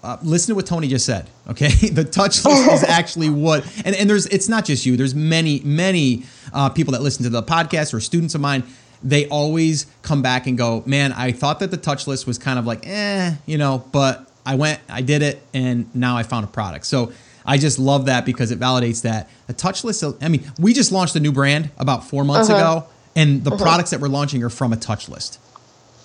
uh, 0.03 0.17
listen 0.23 0.51
to 0.51 0.55
what 0.55 0.65
Tony 0.65 0.87
just 0.87 1.05
said. 1.05 1.29
Okay, 1.49 1.69
the 1.89 2.03
touch 2.03 2.43
list 2.45 2.71
is 2.71 2.83
actually 2.87 3.29
what, 3.29 3.65
and, 3.85 3.95
and 3.95 4.09
there's 4.09 4.25
it's 4.27 4.49
not 4.49 4.65
just 4.65 4.85
you. 4.85 4.97
There's 4.97 5.15
many 5.15 5.61
many 5.61 6.23
uh, 6.53 6.69
people 6.69 6.93
that 6.93 7.01
listen 7.01 7.23
to 7.23 7.29
the 7.29 7.43
podcast 7.43 7.93
or 7.93 7.99
students 7.99 8.35
of 8.35 8.41
mine. 8.41 8.63
They 9.03 9.27
always 9.29 9.87
come 10.03 10.21
back 10.21 10.45
and 10.45 10.55
go, 10.55 10.83
man, 10.85 11.11
I 11.13 11.31
thought 11.31 11.59
that 11.61 11.71
the 11.71 11.77
touch 11.77 12.05
list 12.05 12.27
was 12.27 12.37
kind 12.37 12.59
of 12.59 12.67
like, 12.67 12.85
eh, 12.85 13.33
you 13.47 13.57
know, 13.57 13.83
but 13.91 14.30
I 14.45 14.55
went, 14.55 14.79
I 14.89 15.01
did 15.01 15.21
it, 15.21 15.41
and 15.53 15.93
now 15.95 16.17
I 16.17 16.23
found 16.23 16.45
a 16.45 16.47
product. 16.47 16.85
So 16.85 17.11
I 17.45 17.57
just 17.57 17.79
love 17.79 18.05
that 18.05 18.25
because 18.25 18.51
it 18.51 18.59
validates 18.59 19.03
that 19.03 19.29
a 19.47 19.53
touch 19.53 19.83
list. 19.83 20.03
I 20.21 20.27
mean, 20.29 20.49
we 20.59 20.73
just 20.73 20.91
launched 20.91 21.15
a 21.15 21.19
new 21.19 21.31
brand 21.31 21.69
about 21.77 22.07
four 22.07 22.23
months 22.23 22.49
uh-huh. 22.49 22.59
ago, 22.59 22.87
and 23.15 23.43
the 23.43 23.51
uh-huh. 23.51 23.63
products 23.63 23.91
that 23.91 23.99
we're 23.99 24.07
launching 24.07 24.43
are 24.43 24.49
from 24.49 24.73
a 24.73 24.77
touch 24.77 25.09
list. 25.09 25.39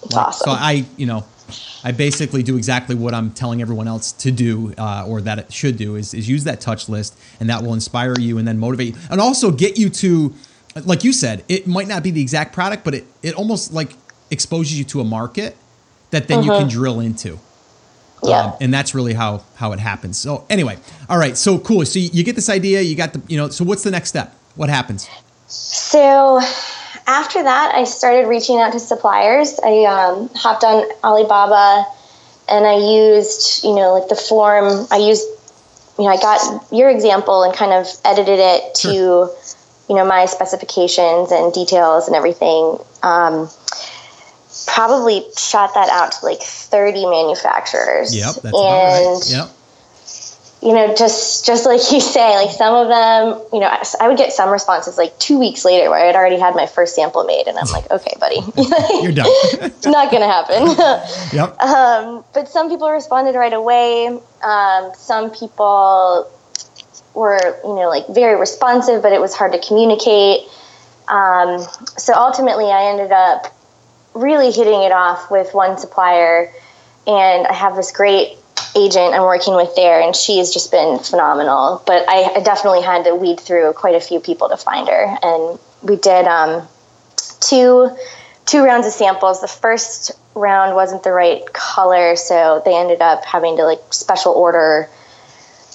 Like, 0.02 0.28
awesome. 0.28 0.44
So 0.44 0.50
I, 0.50 0.84
you 0.96 1.06
know, 1.06 1.24
I 1.84 1.92
basically 1.92 2.42
do 2.42 2.56
exactly 2.56 2.94
what 2.94 3.14
I'm 3.14 3.30
telling 3.30 3.62
everyone 3.62 3.88
else 3.88 4.12
to 4.12 4.30
do, 4.30 4.74
uh, 4.76 5.04
or 5.06 5.20
that 5.22 5.38
it 5.38 5.52
should 5.52 5.76
do, 5.76 5.96
is, 5.96 6.12
is 6.14 6.28
use 6.28 6.44
that 6.44 6.60
touch 6.60 6.88
list, 6.88 7.18
and 7.40 7.48
that 7.50 7.62
will 7.62 7.74
inspire 7.74 8.18
you 8.18 8.38
and 8.38 8.46
then 8.46 8.58
motivate 8.58 8.94
you, 8.94 9.00
and 9.10 9.20
also 9.20 9.50
get 9.50 9.78
you 9.78 9.88
to, 9.90 10.34
like 10.84 11.04
you 11.04 11.12
said, 11.12 11.44
it 11.48 11.66
might 11.66 11.88
not 11.88 12.02
be 12.02 12.10
the 12.10 12.20
exact 12.20 12.52
product, 12.52 12.84
but 12.84 12.94
it 12.94 13.06
it 13.22 13.34
almost 13.34 13.72
like 13.72 13.92
exposes 14.30 14.78
you 14.78 14.84
to 14.84 15.00
a 15.00 15.04
market 15.04 15.56
that 16.10 16.28
then 16.28 16.40
uh-huh. 16.40 16.52
you 16.52 16.58
can 16.58 16.68
drill 16.68 17.00
into. 17.00 17.38
Yeah. 18.22 18.40
Um, 18.40 18.52
and 18.60 18.74
that's 18.74 18.94
really 18.94 19.14
how 19.14 19.42
how 19.56 19.72
it 19.72 19.78
happens. 19.78 20.18
So 20.18 20.46
anyway, 20.48 20.78
all 21.08 21.18
right. 21.18 21.36
So 21.36 21.58
cool. 21.58 21.84
So 21.84 21.98
you, 21.98 22.24
get 22.24 22.34
this 22.34 22.48
idea. 22.48 22.80
You 22.80 22.96
got 22.96 23.12
the 23.12 23.22
you 23.28 23.36
know. 23.36 23.48
So 23.48 23.64
what's 23.64 23.82
the 23.82 23.90
next 23.90 24.08
step? 24.08 24.34
What 24.54 24.68
happens? 24.68 25.08
So 25.48 26.40
after 27.06 27.42
that, 27.42 27.74
I 27.74 27.84
started 27.84 28.26
reaching 28.28 28.58
out 28.58 28.72
to 28.72 28.80
suppliers. 28.80 29.58
I 29.62 29.84
um, 29.84 30.30
hopped 30.34 30.64
on 30.64 30.88
Alibaba, 31.04 31.84
and 32.48 32.66
I 32.66 32.76
used 32.76 33.64
you 33.64 33.74
know 33.74 33.94
like 33.94 34.08
the 34.08 34.16
form. 34.16 34.86
I 34.90 34.96
used 34.96 35.24
you 35.98 36.04
know 36.04 36.10
I 36.10 36.16
got 36.16 36.72
your 36.72 36.90
example 36.90 37.42
and 37.42 37.54
kind 37.54 37.72
of 37.72 37.86
edited 38.04 38.38
it 38.38 38.74
to 38.76 38.88
sure. 38.88 39.36
you 39.88 39.94
know 39.94 40.04
my 40.04 40.26
specifications 40.26 41.30
and 41.30 41.52
details 41.52 42.06
and 42.06 42.16
everything. 42.16 42.78
Um, 43.02 43.48
probably 44.66 45.24
shot 45.38 45.74
that 45.74 45.88
out 45.88 46.12
to 46.12 46.24
like 46.24 46.40
30 46.40 47.06
manufacturers. 47.06 48.14
Yep, 48.14 48.34
that's 48.42 48.44
and, 48.44 48.52
right. 48.54 49.22
Yep. 49.26 49.50
You 50.62 50.74
know, 50.74 50.94
just 50.96 51.46
just 51.46 51.64
like 51.66 51.80
you 51.92 52.00
say, 52.00 52.34
like 52.34 52.50
some 52.50 52.74
of 52.74 52.88
them, 52.88 53.40
you 53.52 53.60
know, 53.60 53.70
I 54.00 54.08
would 54.08 54.16
get 54.16 54.32
some 54.32 54.50
responses 54.50 54.98
like 54.98 55.16
two 55.18 55.38
weeks 55.38 55.64
later 55.64 55.90
where 55.90 56.00
I 56.00 56.06
had 56.06 56.16
already 56.16 56.38
had 56.38 56.56
my 56.56 56.66
first 56.66 56.96
sample 56.96 57.24
made, 57.24 57.46
and 57.46 57.56
I'm 57.56 57.70
like, 57.70 57.88
okay, 57.90 58.14
buddy, 58.18 58.36
you're 59.02 59.12
done. 59.12 59.30
not 59.84 60.10
gonna 60.10 60.26
happen. 60.26 60.66
yep. 61.32 61.60
Um, 61.60 62.24
but 62.34 62.48
some 62.48 62.68
people 62.68 62.90
responded 62.90 63.36
right 63.36 63.52
away. 63.52 64.08
Um, 64.42 64.92
some 64.96 65.30
people 65.30 66.28
were, 67.14 67.58
you 67.62 67.74
know, 67.74 67.88
like 67.88 68.08
very 68.08 68.38
responsive, 68.38 69.02
but 69.02 69.12
it 69.12 69.20
was 69.20 69.34
hard 69.34 69.52
to 69.52 69.60
communicate. 69.60 70.48
Um, 71.08 71.60
so 71.96 72.12
ultimately, 72.14 72.66
I 72.66 72.90
ended 72.90 73.12
up 73.12 73.55
really 74.16 74.50
hitting 74.50 74.82
it 74.82 74.92
off 74.92 75.30
with 75.30 75.54
one 75.54 75.78
supplier, 75.78 76.50
and 77.06 77.46
I 77.46 77.52
have 77.52 77.76
this 77.76 77.92
great 77.92 78.36
agent 78.74 79.14
I'm 79.14 79.22
working 79.22 79.54
with 79.54 79.74
there, 79.76 80.00
and 80.00 80.14
she 80.14 80.38
has 80.38 80.52
just 80.52 80.70
been 80.70 80.98
phenomenal. 80.98 81.82
But 81.86 82.08
I, 82.08 82.40
definitely 82.40 82.82
had 82.82 83.04
to 83.04 83.14
weed 83.14 83.40
through 83.40 83.72
quite 83.74 83.94
a 83.94 84.00
few 84.00 84.20
people 84.20 84.48
to 84.48 84.56
find 84.56 84.88
her, 84.88 85.18
and 85.22 85.58
we 85.82 85.96
did 85.96 86.26
um, 86.26 86.66
two 87.40 87.90
two 88.46 88.64
rounds 88.64 88.86
of 88.86 88.92
samples. 88.92 89.40
The 89.40 89.48
first 89.48 90.12
round 90.34 90.74
wasn't 90.74 91.02
the 91.02 91.12
right 91.12 91.44
color, 91.52 92.16
so 92.16 92.62
they 92.64 92.76
ended 92.76 93.00
up 93.00 93.24
having 93.24 93.56
to 93.56 93.64
like 93.64 93.80
special 93.90 94.32
order 94.32 94.88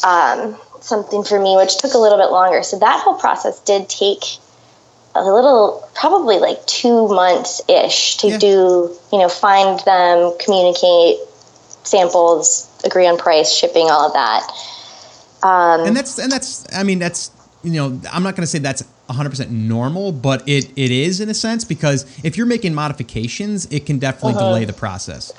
um, 0.03 0.57
something 0.81 1.23
for 1.23 1.39
me, 1.39 1.55
which 1.57 1.77
took 1.77 1.93
a 1.93 1.97
little 1.97 2.17
bit 2.17 2.31
longer. 2.31 2.63
So 2.63 2.79
that 2.79 3.01
whole 3.03 3.15
process 3.15 3.59
did 3.59 3.89
take 3.89 4.23
a 5.15 5.23
little 5.23 5.87
probably 5.93 6.37
like 6.37 6.65
two 6.65 7.07
months 7.09 7.61
ish 7.67 8.17
to 8.17 8.29
yeah. 8.29 8.37
do 8.37 8.95
you 9.11 9.19
know 9.19 9.29
find 9.29 9.79
them 9.81 10.33
communicate 10.43 11.17
samples 11.83 12.69
agree 12.85 13.07
on 13.07 13.17
price 13.17 13.53
shipping 13.53 13.89
all 13.89 14.07
of 14.07 14.13
that 14.13 14.47
um, 15.43 15.85
and 15.87 15.95
that's 15.95 16.17
and 16.17 16.31
that's 16.31 16.65
i 16.73 16.83
mean 16.83 16.99
that's 16.99 17.31
you 17.63 17.73
know 17.73 17.99
i'm 18.11 18.23
not 18.23 18.35
going 18.35 18.43
to 18.43 18.47
say 18.47 18.59
that's 18.59 18.83
100% 19.09 19.49
normal 19.49 20.11
but 20.11 20.47
it 20.47 20.71
it 20.77 20.91
is 20.91 21.19
in 21.19 21.29
a 21.29 21.33
sense 21.33 21.65
because 21.65 22.05
if 22.23 22.37
you're 22.37 22.45
making 22.45 22.73
modifications 22.73 23.65
it 23.65 23.85
can 23.85 23.99
definitely 23.99 24.35
uh-huh. 24.35 24.47
delay 24.47 24.65
the 24.65 24.73
process 24.73 25.33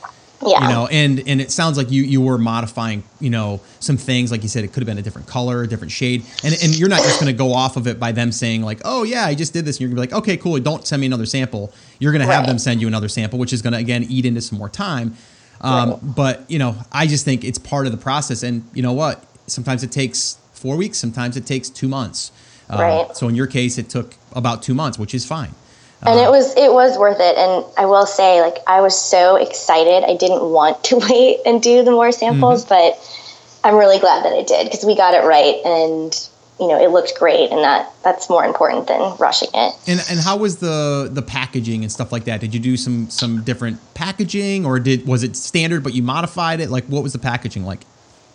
yeah. 0.45 0.63
You 0.63 0.69
know, 0.75 0.87
and 0.89 1.23
and 1.27 1.41
it 1.41 1.51
sounds 1.51 1.77
like 1.77 1.91
you 1.91 2.03
you 2.03 2.21
were 2.21 2.39
modifying, 2.39 3.05
you 3.21 3.31
know, 3.31 3.61
some 3.81 3.97
things 3.97 4.31
like 4.31 4.43
you 4.43 4.49
said 4.49 4.65
it 4.65 4.73
could 4.73 4.83
have 4.83 4.87
been 4.87 4.99
a 4.99 5.03
different 5.03 5.29
color, 5.29 5.63
a 5.63 5.67
different 5.67 5.93
shade. 5.93 6.25
And 6.43 6.55
and 6.63 6.77
you're 6.77 6.89
not 6.89 7.03
just 7.03 7.21
going 7.21 7.33
to 7.33 7.37
go 7.37 7.53
off 7.53 7.77
of 7.77 7.87
it 7.87 8.01
by 8.01 8.13
them 8.13 8.33
saying 8.33 8.63
like, 8.63 8.81
"Oh 8.85 9.05
yeah, 9.05 9.25
I 9.25 9.35
just 9.35 9.53
did 9.53 9.65
this." 9.65 9.77
And 9.77 9.83
you're 9.83 9.89
going 9.91 10.09
to 10.09 10.09
be 10.09 10.15
like, 10.15 10.23
"Okay, 10.23 10.37
cool, 10.37 10.59
don't 10.61 10.87
send 10.87 11.01
me 11.01 11.07
another 11.07 11.27
sample." 11.27 11.73
You're 11.99 12.13
going 12.13 12.27
to 12.27 12.33
have 12.33 12.47
them 12.47 12.59
send 12.59 12.81
you 12.81 12.89
another 12.89 13.09
sample, 13.09 13.39
which 13.39 13.53
is 13.53 13.63
going 13.63 13.73
to 13.73 13.79
again 13.79 14.05
eat 14.09 14.27
into 14.27 14.41
some 14.41 14.59
more 14.59 14.69
time. 14.69 15.17
Um, 15.61 15.91
right. 15.91 15.99
but, 16.03 16.51
you 16.51 16.59
know, 16.59 16.75
I 16.91 17.07
just 17.07 17.25
think 17.25 17.45
it's 17.45 17.59
part 17.59 17.87
of 17.87 17.93
the 17.93 17.99
process 17.99 18.43
and 18.43 18.69
you 18.75 18.83
know 18.83 18.93
what? 18.93 19.25
Sometimes 19.47 19.85
it 19.85 19.93
takes 19.93 20.39
4 20.55 20.77
weeks, 20.77 20.99
sometimes 20.99 21.37
it 21.37 21.47
takes 21.47 21.71
2 21.71 21.87
months. 21.87 22.33
Uh, 22.69 22.79
right. 22.81 23.17
So 23.17 23.29
in 23.29 23.37
your 23.37 23.47
case 23.47 23.79
it 23.79 23.89
took 23.89 24.17
about 24.33 24.63
2 24.63 24.75
months, 24.75 24.99
which 24.99 25.15
is 25.15 25.25
fine 25.25 25.55
and 26.03 26.19
it 26.19 26.31
was 26.31 26.57
it 26.57 26.73
was 26.73 26.99
worth 26.99 27.21
it. 27.21 27.37
And 27.37 27.65
i 27.77 27.87
will 27.87 28.07
say 28.07 28.41
like 28.41 28.59
i 28.67 28.81
was 28.81 28.99
so 28.99 29.37
excited. 29.37 30.05
I 30.05 30.17
didn't 30.17 30.51
want 30.51 30.85
to 30.85 30.97
wait 31.11 31.41
and 31.47 31.62
do 31.62 31.85
the 31.85 31.91
more 31.91 32.12
samples 32.12 32.65
mm-hmm. 32.65 32.75
but 32.75 33.19
i'm 33.65 33.77
really 33.77 34.01
glad 34.01 34.25
that 34.25 34.33
i 34.33 34.43
did 34.43 34.65
because 34.65 34.85
we 34.85 34.97
got 34.97 35.15
it 35.15 35.25
right 35.25 35.57
and 35.65 36.29
you 36.62 36.69
know 36.69 36.81
it 36.81 36.91
looked 36.91 37.15
great 37.19 37.51
and 37.51 37.61
that 37.61 37.93
that's 38.05 38.29
more 38.31 38.45
important 38.45 38.87
than 38.87 39.17
rushing 39.19 39.49
it. 39.53 39.75
And 39.87 40.05
and 40.09 40.21
how 40.21 40.37
was 40.37 40.59
the 40.59 41.09
the 41.11 41.23
packaging 41.23 41.83
and 41.83 41.91
stuff 41.91 42.12
like 42.12 42.25
that? 42.25 42.41
Did 42.41 42.55
you 42.55 42.61
do 42.61 42.77
some 42.77 43.11
some 43.11 43.43
different 43.43 43.81
packaging 43.95 44.65
or 44.65 44.79
did 44.79 45.07
was 45.07 45.23
it 45.23 45.37
standard 45.37 45.83
but 45.83 45.95
you 45.95 46.03
modified 46.03 46.61
it? 46.61 46.71
Like 46.71 46.85
what 46.87 47.03
was 47.03 47.12
the 47.12 47.19
packaging 47.19 47.65
like? 47.65 47.81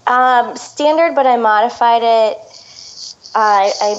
Um, 0.08 0.56
standard 0.56 1.15
but 1.15 1.25
i 1.25 1.38
modified 1.38 2.01
it. 2.03 2.38
Uh, 3.36 3.69
i 3.82 3.95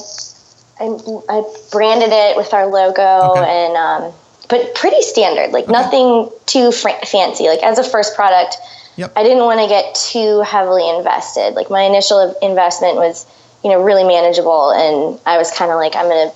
I, 0.81 0.85
I 1.29 1.55
branded 1.71 2.11
it 2.13 2.37
with 2.37 2.53
our 2.55 2.67
logo 2.67 3.33
okay. 3.33 3.67
and 3.67 3.77
um, 3.77 4.13
but 4.49 4.75
pretty 4.75 5.03
standard 5.03 5.53
like 5.53 5.65
okay. 5.65 5.73
nothing 5.73 6.31
too 6.47 6.73
fr- 6.73 7.05
fancy 7.07 7.49
like 7.49 7.63
as 7.63 7.79
a 7.79 7.85
first 7.85 8.15
product 8.15 8.57
yep. 8.97 9.13
i 9.17 9.23
didn't 9.23 9.45
want 9.45 9.61
to 9.61 9.69
get 9.69 9.95
too 9.95 10.41
heavily 10.43 10.89
invested 10.89 11.55
like 11.55 11.71
my 11.71 11.83
initial 11.83 12.35
investment 12.43 12.97
was 12.97 13.27
you 13.63 13.71
know 13.71 13.83
really 13.83 14.05
manageable 14.05 14.71
and 14.71 15.21
i 15.27 15.37
was 15.37 15.51
kind 15.51 15.71
of 15.71 15.77
like 15.77 15.97
i'm 15.97 16.09
gonna 16.09 16.33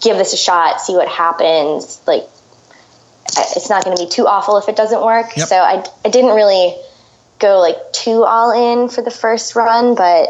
give 0.00 0.16
this 0.16 0.32
a 0.32 0.36
shot 0.36 0.80
see 0.80 0.94
what 0.94 1.08
happens 1.08 2.00
like 2.06 2.24
it's 3.38 3.70
not 3.70 3.84
going 3.84 3.96
to 3.96 4.02
be 4.02 4.08
too 4.08 4.26
awful 4.26 4.56
if 4.56 4.68
it 4.68 4.76
doesn't 4.76 5.02
work 5.04 5.36
yep. 5.36 5.48
so 5.48 5.56
I, 5.56 5.84
I 6.04 6.08
didn't 6.08 6.34
really 6.34 6.74
go 7.38 7.58
like 7.58 7.76
too 7.92 8.24
all 8.24 8.50
in 8.50 8.88
for 8.88 9.02
the 9.02 9.10
first 9.10 9.54
run 9.54 9.94
but 9.94 10.28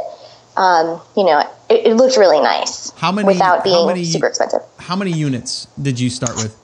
um, 0.56 1.00
you 1.16 1.24
know 1.24 1.42
it, 1.70 1.87
it, 1.87 1.94
looked 1.94 2.16
really 2.16 2.40
nice. 2.40 2.90
How 2.92 3.12
many? 3.12 3.26
Without 3.26 3.64
being 3.64 3.87
many, 3.87 4.04
super 4.04 4.26
expensive. 4.26 4.61
How 4.78 4.96
many 4.96 5.12
units 5.12 5.68
did 5.80 5.98
you 6.00 6.11
start 6.11 6.37
with? 6.37 6.56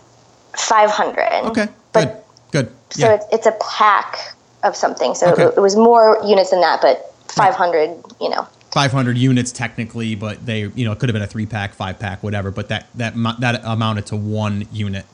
Five 0.56 0.90
hundred. 0.90 1.46
Okay. 1.50 1.68
Good. 1.92 2.16
Good. 2.50 2.72
So 2.90 3.06
yeah. 3.06 3.14
it's, 3.14 3.26
it's 3.32 3.46
a 3.46 3.56
pack 3.60 4.34
of 4.64 4.74
something. 4.74 5.14
So 5.14 5.32
okay. 5.32 5.44
it, 5.44 5.54
it, 5.56 5.60
was 5.60 5.76
more 5.76 6.20
units 6.24 6.50
than 6.50 6.60
that, 6.60 6.80
but 6.82 7.14
five 7.28 7.54
hundred. 7.54 7.88
Right. 7.90 8.04
You 8.20 8.30
know. 8.30 8.48
500 8.72 9.16
units 9.16 9.52
technically, 9.52 10.14
but 10.16 10.44
they, 10.44 10.66
you 10.66 10.84
know, 10.84 10.92
it 10.92 10.98
could 10.98 11.08
have 11.08 11.14
been 11.14 11.22
a 11.22 11.26
three 11.26 11.46
pack, 11.46 11.72
five 11.72 11.98
pack, 11.98 12.22
whatever. 12.22 12.50
But 12.50 12.68
that 12.68 12.88
that 12.96 13.14
that 13.40 13.62
amounted 13.64 14.04
to 14.06 14.16
one 14.16 14.68
unit. 14.70 15.06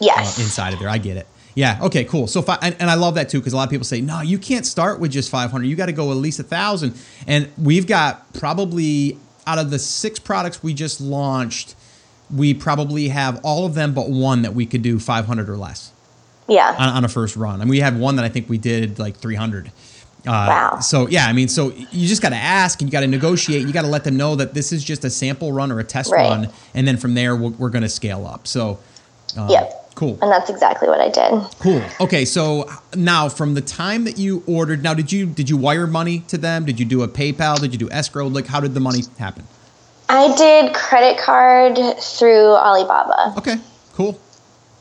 Yes. 0.00 0.38
Uh, 0.38 0.42
inside 0.42 0.72
of 0.72 0.78
there, 0.78 0.88
I 0.88 0.96
get 0.96 1.18
it. 1.18 1.26
Yeah. 1.54 1.78
Okay. 1.82 2.04
Cool. 2.04 2.26
So, 2.26 2.42
and, 2.62 2.74
and, 2.78 2.90
I 2.90 2.94
love 2.94 3.16
that 3.16 3.28
too 3.28 3.38
because 3.38 3.52
a 3.52 3.56
lot 3.56 3.64
of 3.64 3.70
people 3.70 3.84
say, 3.84 4.00
no, 4.00 4.22
you 4.22 4.38
can't 4.38 4.64
start 4.64 5.00
with 5.00 5.12
just 5.12 5.30
500. 5.30 5.66
You 5.66 5.76
got 5.76 5.86
to 5.86 5.92
go 5.92 6.10
at 6.10 6.16
least 6.16 6.40
a 6.40 6.42
thousand. 6.42 6.94
And 7.26 7.50
we've 7.58 7.86
got 7.86 8.32
probably 8.32 9.18
out 9.46 9.58
of 9.58 9.70
the 9.70 9.78
six 9.78 10.18
products 10.18 10.62
we 10.62 10.74
just 10.74 11.00
launched, 11.00 11.74
we 12.34 12.54
probably 12.54 13.08
have 13.08 13.40
all 13.44 13.66
of 13.66 13.74
them 13.74 13.94
but 13.94 14.08
one 14.08 14.42
that 14.42 14.54
we 14.54 14.66
could 14.66 14.82
do 14.82 14.98
500 14.98 15.48
or 15.48 15.56
less. 15.56 15.92
Yeah. 16.48 16.74
On, 16.78 16.88
on 16.88 17.04
a 17.04 17.08
first 17.08 17.36
run. 17.36 17.60
I 17.60 17.62
and 17.62 17.70
we 17.70 17.80
have 17.80 17.96
one 17.96 18.16
that 18.16 18.24
I 18.24 18.28
think 18.28 18.48
we 18.48 18.58
did 18.58 18.98
like 18.98 19.16
300. 19.16 19.68
Uh, 19.68 19.70
wow. 20.24 20.78
So 20.80 21.08
yeah, 21.08 21.26
I 21.26 21.32
mean, 21.32 21.48
so 21.48 21.70
you 21.70 22.06
just 22.06 22.22
got 22.22 22.30
to 22.30 22.36
ask 22.36 22.80
and 22.80 22.88
you 22.88 22.92
got 22.92 23.00
to 23.00 23.06
negotiate. 23.06 23.66
You 23.66 23.72
got 23.72 23.82
to 23.82 23.88
let 23.88 24.04
them 24.04 24.16
know 24.16 24.36
that 24.36 24.54
this 24.54 24.72
is 24.72 24.84
just 24.84 25.04
a 25.04 25.10
sample 25.10 25.52
run 25.52 25.72
or 25.72 25.80
a 25.80 25.84
test 25.84 26.12
right. 26.12 26.28
run, 26.28 26.48
and 26.74 26.86
then 26.86 26.96
from 26.96 27.14
there 27.14 27.34
we're, 27.34 27.50
we're 27.50 27.70
going 27.70 27.82
to 27.82 27.88
scale 27.88 28.26
up. 28.26 28.46
So. 28.46 28.78
Uh, 29.36 29.48
yep. 29.50 29.81
Cool. 29.94 30.18
And 30.22 30.30
that's 30.30 30.48
exactly 30.48 30.88
what 30.88 31.00
I 31.00 31.08
did. 31.08 31.50
Cool. 31.58 31.82
Okay, 32.00 32.24
so 32.24 32.70
now 32.94 33.28
from 33.28 33.54
the 33.54 33.60
time 33.60 34.04
that 34.04 34.18
you 34.18 34.42
ordered, 34.46 34.82
now 34.82 34.94
did 34.94 35.12
you 35.12 35.26
did 35.26 35.50
you 35.50 35.56
wire 35.56 35.86
money 35.86 36.20
to 36.28 36.38
them? 36.38 36.64
Did 36.64 36.80
you 36.80 36.86
do 36.86 37.02
a 37.02 37.08
PayPal? 37.08 37.60
Did 37.60 37.72
you 37.72 37.78
do 37.78 37.90
escrow? 37.90 38.26
Like 38.26 38.46
how 38.46 38.60
did 38.60 38.74
the 38.74 38.80
money 38.80 39.02
happen? 39.18 39.46
I 40.08 40.34
did 40.36 40.74
credit 40.74 41.18
card 41.18 41.78
through 41.98 42.54
Alibaba. 42.54 43.34
Okay. 43.38 43.56
Cool. 43.94 44.18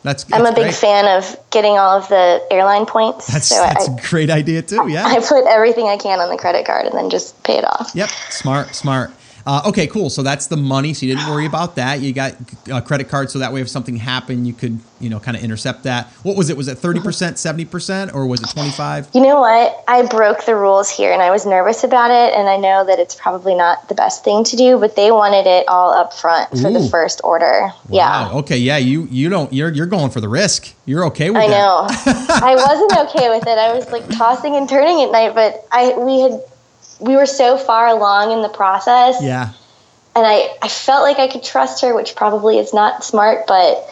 That's, 0.03 0.23
that's 0.23 0.33
I'm 0.33 0.45
a 0.45 0.55
big 0.55 0.63
great. 0.63 0.75
fan 0.75 1.05
of 1.17 1.37
getting 1.51 1.73
all 1.77 1.97
of 1.97 2.07
the 2.09 2.43
airline 2.49 2.85
points. 2.85 3.27
That's, 3.27 3.47
so 3.47 3.55
that's 3.55 3.87
I, 3.87 3.93
a 3.93 4.09
great 4.09 4.29
idea 4.31 4.61
too. 4.63 4.89
Yeah. 4.89 5.05
I 5.07 5.19
put 5.19 5.45
everything 5.45 5.85
I 5.87 5.97
can 5.97 6.19
on 6.19 6.29
the 6.29 6.37
credit 6.37 6.65
card 6.65 6.87
and 6.87 6.97
then 6.97 7.09
just 7.09 7.41
pay 7.43 7.57
it 7.57 7.65
off. 7.65 7.91
Yep. 7.93 8.09
Smart, 8.09 8.73
smart. 8.73 9.11
Uh, 9.45 9.63
okay, 9.65 9.87
cool. 9.87 10.09
So 10.09 10.23
that's 10.23 10.47
the 10.47 10.57
money. 10.57 10.93
So 10.93 11.05
you 11.05 11.15
didn't 11.15 11.29
worry 11.29 11.45
about 11.45 11.75
that. 11.75 11.99
You 11.99 12.13
got 12.13 12.35
a 12.67 12.75
uh, 12.75 12.81
credit 12.81 13.09
card, 13.09 13.29
so 13.31 13.39
that 13.39 13.53
way 13.53 13.61
if 13.61 13.69
something 13.69 13.95
happened, 13.95 14.47
you 14.47 14.53
could, 14.53 14.79
you 14.99 15.09
know, 15.09 15.19
kind 15.19 15.35
of 15.35 15.43
intercept 15.43 15.83
that. 15.83 16.07
What 16.23 16.35
was 16.37 16.49
it? 16.49 16.57
Was 16.57 16.67
it 16.67 16.77
thirty 16.77 16.99
percent, 16.99 17.37
seventy 17.37 17.65
percent, 17.65 18.13
or 18.13 18.25
was 18.25 18.41
it 18.41 18.49
twenty 18.49 18.71
five? 18.71 19.09
You 19.13 19.21
know 19.21 19.39
what? 19.39 19.83
I 19.87 20.05
broke 20.05 20.45
the 20.45 20.55
rules 20.55 20.89
here, 20.89 21.11
and 21.11 21.21
I 21.21 21.31
was 21.31 21.45
nervous 21.45 21.83
about 21.83 22.11
it. 22.11 22.37
And 22.37 22.47
I 22.49 22.57
know 22.57 22.85
that 22.85 22.99
it's 22.99 23.15
probably 23.15 23.55
not 23.55 23.89
the 23.89 23.95
best 23.95 24.23
thing 24.23 24.43
to 24.45 24.55
do, 24.55 24.79
but 24.79 24.95
they 24.95 25.11
wanted 25.11 25.47
it 25.47 25.67
all 25.67 25.93
up 25.93 26.13
front 26.13 26.49
for 26.51 26.69
Ooh. 26.69 26.73
the 26.73 26.87
first 26.89 27.21
order. 27.23 27.71
Wow. 27.87 28.29
Yeah. 28.31 28.31
Okay. 28.39 28.57
Yeah. 28.57 28.77
You 28.77 29.07
you 29.11 29.29
don't 29.29 29.51
you're 29.51 29.71
you're 29.71 29.85
going 29.87 30.11
for 30.11 30.21
the 30.21 30.29
risk. 30.29 30.73
You're 30.85 31.05
okay 31.05 31.29
with 31.29 31.41
it. 31.41 31.45
I 31.45 31.47
that. 31.47 31.57
know. 31.57 31.87
I 32.47 32.55
wasn't 32.55 33.09
okay 33.09 33.29
with 33.29 33.47
it. 33.47 33.57
I 33.57 33.73
was 33.73 33.91
like 33.91 34.07
tossing 34.09 34.55
and 34.55 34.67
turning 34.67 35.01
at 35.01 35.11
night, 35.11 35.33
but 35.33 35.65
I 35.71 35.97
we 35.97 36.21
had 36.21 36.41
we 37.01 37.15
were 37.15 37.25
so 37.25 37.57
far 37.57 37.87
along 37.87 38.31
in 38.31 38.41
the 38.41 38.49
process. 38.49 39.21
Yeah 39.21 39.53
and 40.15 40.25
I, 40.25 40.55
I 40.61 40.67
felt 40.67 41.03
like 41.03 41.19
I 41.19 41.27
could 41.27 41.43
trust 41.43 41.81
her, 41.81 41.95
which 41.95 42.15
probably 42.15 42.59
is 42.59 42.73
not 42.73 43.03
smart, 43.03 43.47
but 43.47 43.89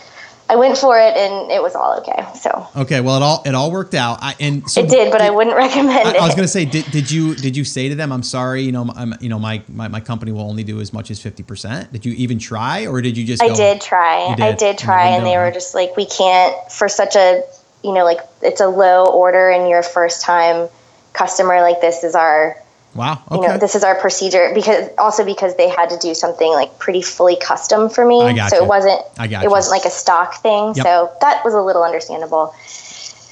I 0.50 0.56
went 0.56 0.78
for 0.78 1.00
it 1.00 1.15
and 1.15 1.52
it 1.52 1.62
was 1.62 1.76
all 1.76 2.00
okay. 2.00 2.26
So 2.36 2.67
okay, 2.76 3.02
well 3.02 3.17
it 3.17 3.24
all 3.24 3.43
it 3.45 3.56
all 3.56 3.72
worked 3.72 3.93
out. 3.93 4.17
I, 4.22 4.36
and 4.39 4.69
so 4.69 4.82
it 4.82 4.89
did, 4.89 5.12
but 5.12 5.19
did, 5.19 5.28
I 5.28 5.30
wouldn't 5.30 5.56
recommend 5.56 6.08
I, 6.08 6.12
it. 6.12 6.17
I 6.17 6.26
was 6.26 6.36
gonna 6.36 6.48
say, 6.48 6.65
did, 6.65 6.86
did 6.91 7.10
you 7.10 7.36
did 7.36 7.56
you 7.56 7.63
say 7.63 7.88
to 7.88 7.95
them, 7.95 8.12
I'm 8.12 8.24
sorry, 8.24 8.63
you 8.63 8.72
know, 8.72 8.91
I'm, 8.95 9.13
you 9.22 9.30
know, 9.30 9.39
my, 9.39 9.62
my 9.69 9.88
my 9.88 10.00
company 10.02 10.32
will 10.32 10.41
only 10.41 10.63
do 10.63 10.82
as 10.82 10.91
much 10.91 11.10
as 11.12 11.22
fifty 11.22 11.43
percent. 11.43 11.93
Did 11.93 12.06
you 12.06 12.13
even 12.13 12.39
try, 12.39 12.88
or 12.88 13.02
did 13.02 13.15
you 13.15 13.26
just? 13.26 13.41
I 13.41 13.54
did 13.54 13.80
try. 13.80 14.36
Did? 14.36 14.43
I 14.43 14.52
did 14.54 14.78
try, 14.78 15.08
and, 15.08 15.17
and 15.17 15.26
they 15.26 15.38
were 15.38 15.52
just 15.52 15.74
like, 15.76 15.95
we 15.95 16.06
can't 16.06 16.56
for 16.72 16.89
such 16.89 17.15
a 17.15 17.43
you 17.84 17.93
know 17.93 18.04
like 18.04 18.19
it's 18.41 18.60
a 18.60 18.67
low 18.67 19.06
order 19.06 19.50
and 19.50 19.69
your 19.69 19.84
first 19.84 20.22
time 20.22 20.67
customer 21.13 21.62
like 21.62 21.80
this 21.80 22.04
is 22.04 22.13
our 22.13 22.58
Wow. 22.99 23.23
Okay. 23.31 23.41
You 23.41 23.47
know, 23.47 23.57
this 23.57 23.75
is 23.75 23.83
our 23.85 23.95
procedure 23.95 24.51
because 24.53 24.89
also 24.97 25.23
because 25.23 25.55
they 25.55 25.69
had 25.69 25.89
to 25.89 25.97
do 25.99 26.13
something 26.13 26.51
like 26.51 26.79
pretty 26.79 27.01
fully 27.01 27.38
custom 27.38 27.89
for 27.89 28.05
me. 28.05 28.19
So 28.49 28.57
you. 28.57 28.63
it 28.63 28.67
wasn't 28.67 28.99
I 29.17 29.25
got 29.25 29.41
it 29.41 29.45
you. 29.45 29.49
wasn't 29.49 29.71
like 29.71 29.85
a 29.85 29.89
stock 29.89 30.35
thing. 30.41 30.73
Yep. 30.75 30.85
So 30.85 31.17
that 31.21 31.45
was 31.45 31.53
a 31.53 31.62
little 31.62 31.81
understandable. 31.81 32.53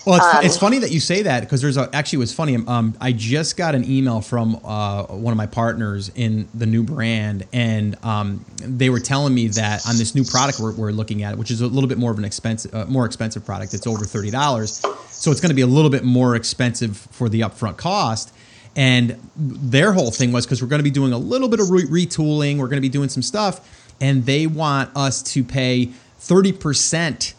Well, 0.06 0.16
it's, 0.16 0.36
um, 0.36 0.46
it's 0.46 0.58
funny 0.58 0.78
that 0.80 0.92
you 0.92 1.02
say 1.02 1.24
that 1.24 1.42
because 1.42 1.62
there's 1.62 1.76
a, 1.76 1.90
actually 1.92 2.16
it 2.16 2.20
was 2.20 2.34
funny. 2.34 2.56
Um, 2.66 2.96
I 3.02 3.12
just 3.12 3.58
got 3.58 3.76
an 3.76 3.84
email 3.84 4.22
from 4.22 4.58
uh, 4.64 5.04
one 5.08 5.34
of 5.34 5.38
my 5.38 5.48
partners 5.48 6.12
in 6.16 6.48
the 6.56 6.66
new 6.66 6.84
brand, 6.84 7.46
and 7.52 7.98
um, 8.06 8.46
they 8.60 8.90
were 8.90 9.02
telling 9.02 9.36
me 9.36 9.50
that 9.50 9.86
on 9.86 9.98
this 9.98 10.16
new 10.16 10.24
product 10.24 10.62
we're, 10.62 10.72
we're 10.72 10.92
looking 10.92 11.24
at, 11.24 11.38
which 11.38 11.52
is 11.52 11.60
a 11.60 11.68
little 11.68 11.90
bit 11.90 11.98
more 11.98 12.12
of 12.12 12.18
an 12.20 12.24
expensive, 12.24 12.74
uh, 12.74 12.86
more 12.86 13.06
expensive 13.06 13.46
product. 13.46 13.74
It's 13.74 13.86
over 13.86 14.06
thirty 14.06 14.32
dollars, 14.32 14.82
so 15.10 15.30
it's 15.30 15.42
going 15.42 15.50
to 15.50 15.56
be 15.56 15.62
a 15.62 15.68
little 15.68 15.92
bit 15.92 16.06
more 16.06 16.38
expensive 16.38 16.96
for 16.96 17.28
the 17.28 17.42
upfront 17.42 17.76
cost. 17.76 18.32
And 18.78 19.20
their 19.36 19.92
whole 19.92 20.12
thing 20.12 20.32
was 20.32 20.46
because 20.46 20.62
we're 20.62 20.68
going 20.68 20.80
to 20.80 20.84
be 20.84 20.92
doing 20.92 21.12
a 21.12 21.18
little 21.18 21.50
bit 21.50 21.60
of 21.60 21.72
re- 21.72 22.06
retooling, 22.06 22.60
we're 22.60 22.68
going 22.68 22.78
to 22.78 22.82
be 22.82 22.90
doing 22.90 23.10
some 23.10 23.24
stuff, 23.24 23.92
and 24.00 24.26
they 24.26 24.46
want 24.46 24.96
us 24.96 25.24
to 25.34 25.44
pay 25.44 25.90
30% 26.22 27.34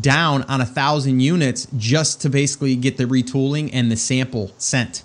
down 0.00 0.42
on 0.44 0.60
a 0.60 0.66
thousand 0.66 1.20
units 1.20 1.66
just 1.76 2.22
to 2.22 2.30
basically 2.30 2.76
get 2.76 2.96
the 2.96 3.04
retooling 3.04 3.70
and 3.72 3.90
the 3.90 3.96
sample 3.96 4.52
sent. 4.56 5.02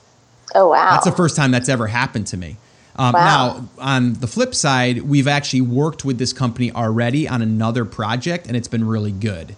Oh, 0.54 0.70
wow. 0.70 0.92
That's 0.92 1.06
the 1.06 1.12
first 1.12 1.36
time 1.36 1.52
that's 1.52 1.70
ever 1.70 1.88
happened 1.88 2.28
to 2.28 2.38
me. 2.38 2.58
Um, 2.96 3.14
wow. 3.14 3.22
Now, 3.24 3.70
on 3.80 4.14
the 4.14 4.28
flip 4.28 4.54
side, 4.54 5.02
we've 5.02 5.28
actually 5.28 5.62
worked 5.62 6.06
with 6.06 6.20
this 6.20 6.34
company 6.34 6.72
already 6.72 7.28
on 7.28 7.42
another 7.42 7.86
project, 7.86 8.46
and 8.46 8.56
it's 8.56 8.68
been 8.68 8.86
really 8.86 9.12
good. 9.12 9.56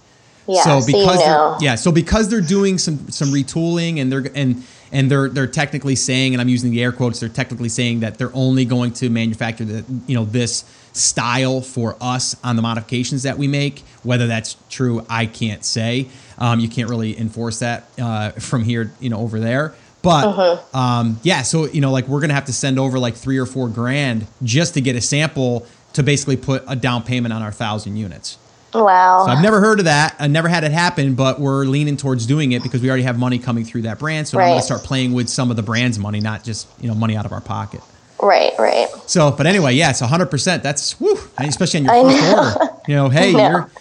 Yeah, 0.47 0.63
so 0.63 0.85
because 0.85 1.19
so 1.19 1.23
you 1.23 1.27
know. 1.27 1.57
yeah, 1.61 1.75
so 1.75 1.91
because 1.91 2.29
they're 2.29 2.41
doing 2.41 2.77
some 2.77 3.09
some 3.09 3.29
retooling 3.29 4.01
and 4.01 4.11
they're 4.11 4.25
and 4.35 4.63
and 4.91 5.09
they're 5.09 5.29
they're 5.29 5.47
technically 5.47 5.95
saying, 5.95 6.33
and 6.33 6.41
I'm 6.41 6.49
using 6.49 6.71
the 6.71 6.83
air 6.83 6.91
quotes, 6.91 7.19
they're 7.19 7.29
technically 7.29 7.69
saying 7.69 8.01
that 8.01 8.17
they're 8.17 8.35
only 8.35 8.65
going 8.65 8.93
to 8.93 9.09
manufacture 9.09 9.65
the 9.65 9.85
you 10.07 10.15
know 10.15 10.25
this 10.25 10.65
style 10.93 11.61
for 11.61 11.95
us 12.01 12.35
on 12.43 12.55
the 12.55 12.61
modifications 12.61 13.23
that 13.23 13.37
we 13.37 13.47
make. 13.47 13.79
Whether 14.03 14.27
that's 14.27 14.57
true, 14.69 15.05
I 15.09 15.25
can't 15.25 15.63
say. 15.63 16.07
Um, 16.37 16.59
you 16.59 16.67
can't 16.67 16.89
really 16.89 17.17
enforce 17.17 17.59
that 17.59 17.87
uh, 17.99 18.31
from 18.31 18.63
here, 18.63 18.91
you 18.99 19.09
know, 19.09 19.19
over 19.19 19.39
there. 19.39 19.75
But 20.01 20.25
uh-huh. 20.25 20.77
um, 20.77 21.19
yeah, 21.23 21.43
so 21.43 21.65
you 21.65 21.81
know, 21.81 21.91
like 21.91 22.07
we're 22.07 22.21
gonna 22.21 22.33
have 22.33 22.45
to 22.45 22.53
send 22.53 22.79
over 22.79 22.99
like 22.99 23.15
three 23.15 23.37
or 23.37 23.45
four 23.45 23.69
grand 23.69 24.27
just 24.43 24.73
to 24.73 24.81
get 24.81 24.95
a 24.95 25.01
sample 25.01 25.65
to 25.93 26.03
basically 26.03 26.37
put 26.37 26.63
a 26.67 26.75
down 26.75 27.03
payment 27.03 27.33
on 27.33 27.41
our 27.41 27.51
thousand 27.51 27.97
units. 27.97 28.37
Wow. 28.73 29.25
So 29.25 29.31
I've 29.31 29.41
never 29.41 29.59
heard 29.59 29.79
of 29.79 29.85
that. 29.85 30.15
I 30.19 30.27
never 30.27 30.47
had 30.47 30.63
it 30.63 30.71
happen, 30.71 31.15
but 31.15 31.39
we're 31.39 31.65
leaning 31.65 31.97
towards 31.97 32.25
doing 32.25 32.53
it 32.53 32.63
because 32.63 32.81
we 32.81 32.89
already 32.89 33.03
have 33.03 33.19
money 33.19 33.37
coming 33.37 33.65
through 33.65 33.83
that 33.83 33.99
brand. 33.99 34.27
So 34.27 34.37
right. 34.37 34.45
I'm 34.45 34.51
going 34.51 34.59
to 34.59 34.65
start 34.65 34.83
playing 34.83 35.13
with 35.13 35.29
some 35.29 35.49
of 35.49 35.57
the 35.57 35.63
brand's 35.63 35.99
money, 35.99 36.19
not 36.19 36.43
just 36.43 36.67
you 36.79 36.87
know 36.87 36.95
money 36.95 37.15
out 37.15 37.25
of 37.25 37.31
our 37.31 37.41
pocket. 37.41 37.81
Right, 38.21 38.53
right. 38.59 38.87
So, 39.07 39.31
but 39.31 39.47
anyway, 39.47 39.73
yeah, 39.73 39.89
it's 39.89 40.01
100. 40.01 40.27
percent 40.27 40.61
That's 40.61 40.99
woo, 40.99 41.17
especially 41.39 41.87
on 41.87 42.03
your 42.03 42.11
first 42.11 42.21
know. 42.21 42.37
order. 42.37 42.81
You 42.87 42.95
know, 42.95 43.09
hey, 43.09 43.33
know. 43.33 43.49
you're 43.49 43.71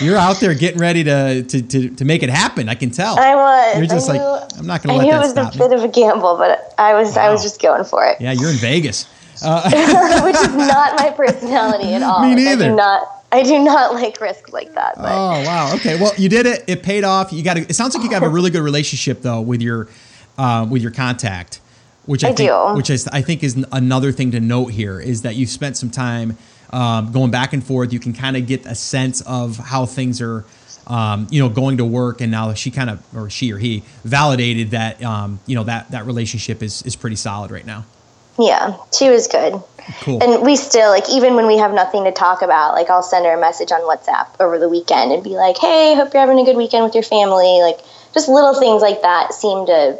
you're 0.00 0.16
out 0.16 0.40
there 0.40 0.54
getting 0.54 0.80
ready 0.80 1.04
to, 1.04 1.44
to 1.44 1.62
to 1.62 1.88
to 1.90 2.04
make 2.04 2.22
it 2.22 2.30
happen. 2.30 2.68
I 2.68 2.74
can 2.74 2.90
tell. 2.90 3.18
I 3.18 3.34
was. 3.34 3.78
You're 3.78 3.86
just 3.86 4.08
knew, 4.08 4.18
like, 4.18 4.58
I'm 4.58 4.66
not 4.66 4.82
going 4.82 4.98
to 4.98 5.06
let 5.06 5.22
that 5.22 5.30
stop 5.30 5.46
I 5.46 5.56
knew 5.56 5.56
it 5.56 5.56
was 5.56 5.56
a 5.56 5.58
me. 5.58 5.68
bit 5.68 5.78
of 5.78 5.84
a 5.84 5.88
gamble, 5.88 6.36
but 6.36 6.74
I 6.76 6.94
was 6.94 7.14
wow. 7.16 7.22
I 7.22 7.30
was 7.30 7.42
just 7.42 7.62
going 7.62 7.84
for 7.84 8.04
it. 8.04 8.20
Yeah, 8.20 8.32
you're 8.32 8.50
in 8.50 8.56
Vegas. 8.56 9.06
Uh, 9.42 9.62
Which 10.24 10.36
is 10.36 10.54
not 10.54 10.96
my 10.96 11.10
personality 11.10 11.92
at 11.92 12.02
all. 12.04 12.22
Me 12.24 12.36
neither. 12.36 12.72
Not 12.72 13.23
I 13.34 13.42
do 13.42 13.58
not 13.58 13.94
like 14.00 14.20
risk 14.20 14.52
like 14.52 14.72
that. 14.74 14.94
But. 14.96 15.10
Oh 15.12 15.44
wow. 15.44 15.74
Okay. 15.74 16.00
Well, 16.00 16.12
you 16.16 16.28
did 16.28 16.46
it. 16.46 16.64
It 16.68 16.82
paid 16.82 17.04
off. 17.04 17.32
You 17.32 17.42
got. 17.42 17.56
It 17.56 17.74
sounds 17.74 17.94
like 17.94 18.04
you 18.04 18.10
have 18.10 18.22
a 18.22 18.28
really 18.28 18.50
good 18.50 18.62
relationship 18.62 19.22
though 19.22 19.40
with 19.40 19.60
your 19.60 19.88
uh, 20.38 20.66
with 20.70 20.82
your 20.82 20.92
contact, 20.92 21.60
which 22.06 22.22
I, 22.24 22.28
I 22.28 22.32
think, 22.32 22.48
do. 22.48 22.74
Which 22.76 22.90
is 22.90 23.08
I 23.08 23.22
think 23.22 23.42
is 23.42 23.64
another 23.72 24.12
thing 24.12 24.30
to 24.32 24.40
note 24.40 24.66
here 24.66 25.00
is 25.00 25.22
that 25.22 25.34
you've 25.34 25.50
spent 25.50 25.76
some 25.76 25.90
time 25.90 26.38
um, 26.70 27.10
going 27.12 27.32
back 27.32 27.52
and 27.52 27.64
forth. 27.64 27.92
You 27.92 28.00
can 28.00 28.12
kind 28.12 28.36
of 28.36 28.46
get 28.46 28.66
a 28.66 28.74
sense 28.74 29.20
of 29.22 29.56
how 29.56 29.86
things 29.86 30.20
are. 30.20 30.44
Um, 30.86 31.28
you 31.30 31.40
know, 31.40 31.48
going 31.48 31.78
to 31.78 31.84
work, 31.86 32.20
and 32.20 32.30
now 32.30 32.52
she 32.52 32.70
kind 32.70 32.90
of, 32.90 33.02
or 33.16 33.30
she 33.30 33.50
or 33.54 33.56
he, 33.56 33.84
validated 34.04 34.72
that, 34.72 35.02
um, 35.02 35.40
you 35.46 35.54
know, 35.54 35.64
that 35.64 35.90
that 35.92 36.04
relationship 36.04 36.62
is 36.62 36.82
is 36.82 36.94
pretty 36.94 37.16
solid 37.16 37.50
right 37.50 37.64
now. 37.64 37.86
Yeah, 38.38 38.76
she 38.92 39.08
was 39.08 39.26
good. 39.26 39.62
Cool. 40.00 40.22
And 40.22 40.42
we 40.42 40.56
still 40.56 40.90
like 40.90 41.08
even 41.10 41.34
when 41.34 41.46
we 41.46 41.58
have 41.58 41.72
nothing 41.72 42.04
to 42.04 42.12
talk 42.12 42.42
about, 42.42 42.74
like 42.74 42.90
I'll 42.90 43.02
send 43.02 43.26
her 43.26 43.32
a 43.32 43.40
message 43.40 43.72
on 43.72 43.80
WhatsApp 43.82 44.28
over 44.40 44.58
the 44.58 44.68
weekend 44.68 45.12
and 45.12 45.22
be 45.22 45.30
like, 45.30 45.58
"Hey, 45.58 45.94
hope 45.94 46.12
you're 46.14 46.20
having 46.20 46.38
a 46.38 46.44
good 46.44 46.56
weekend 46.56 46.84
with 46.84 46.94
your 46.94 47.02
family." 47.02 47.60
Like 47.60 47.80
just 48.12 48.28
little 48.28 48.58
things 48.58 48.82
like 48.82 49.02
that 49.02 49.34
seem 49.34 49.66
to 49.66 49.98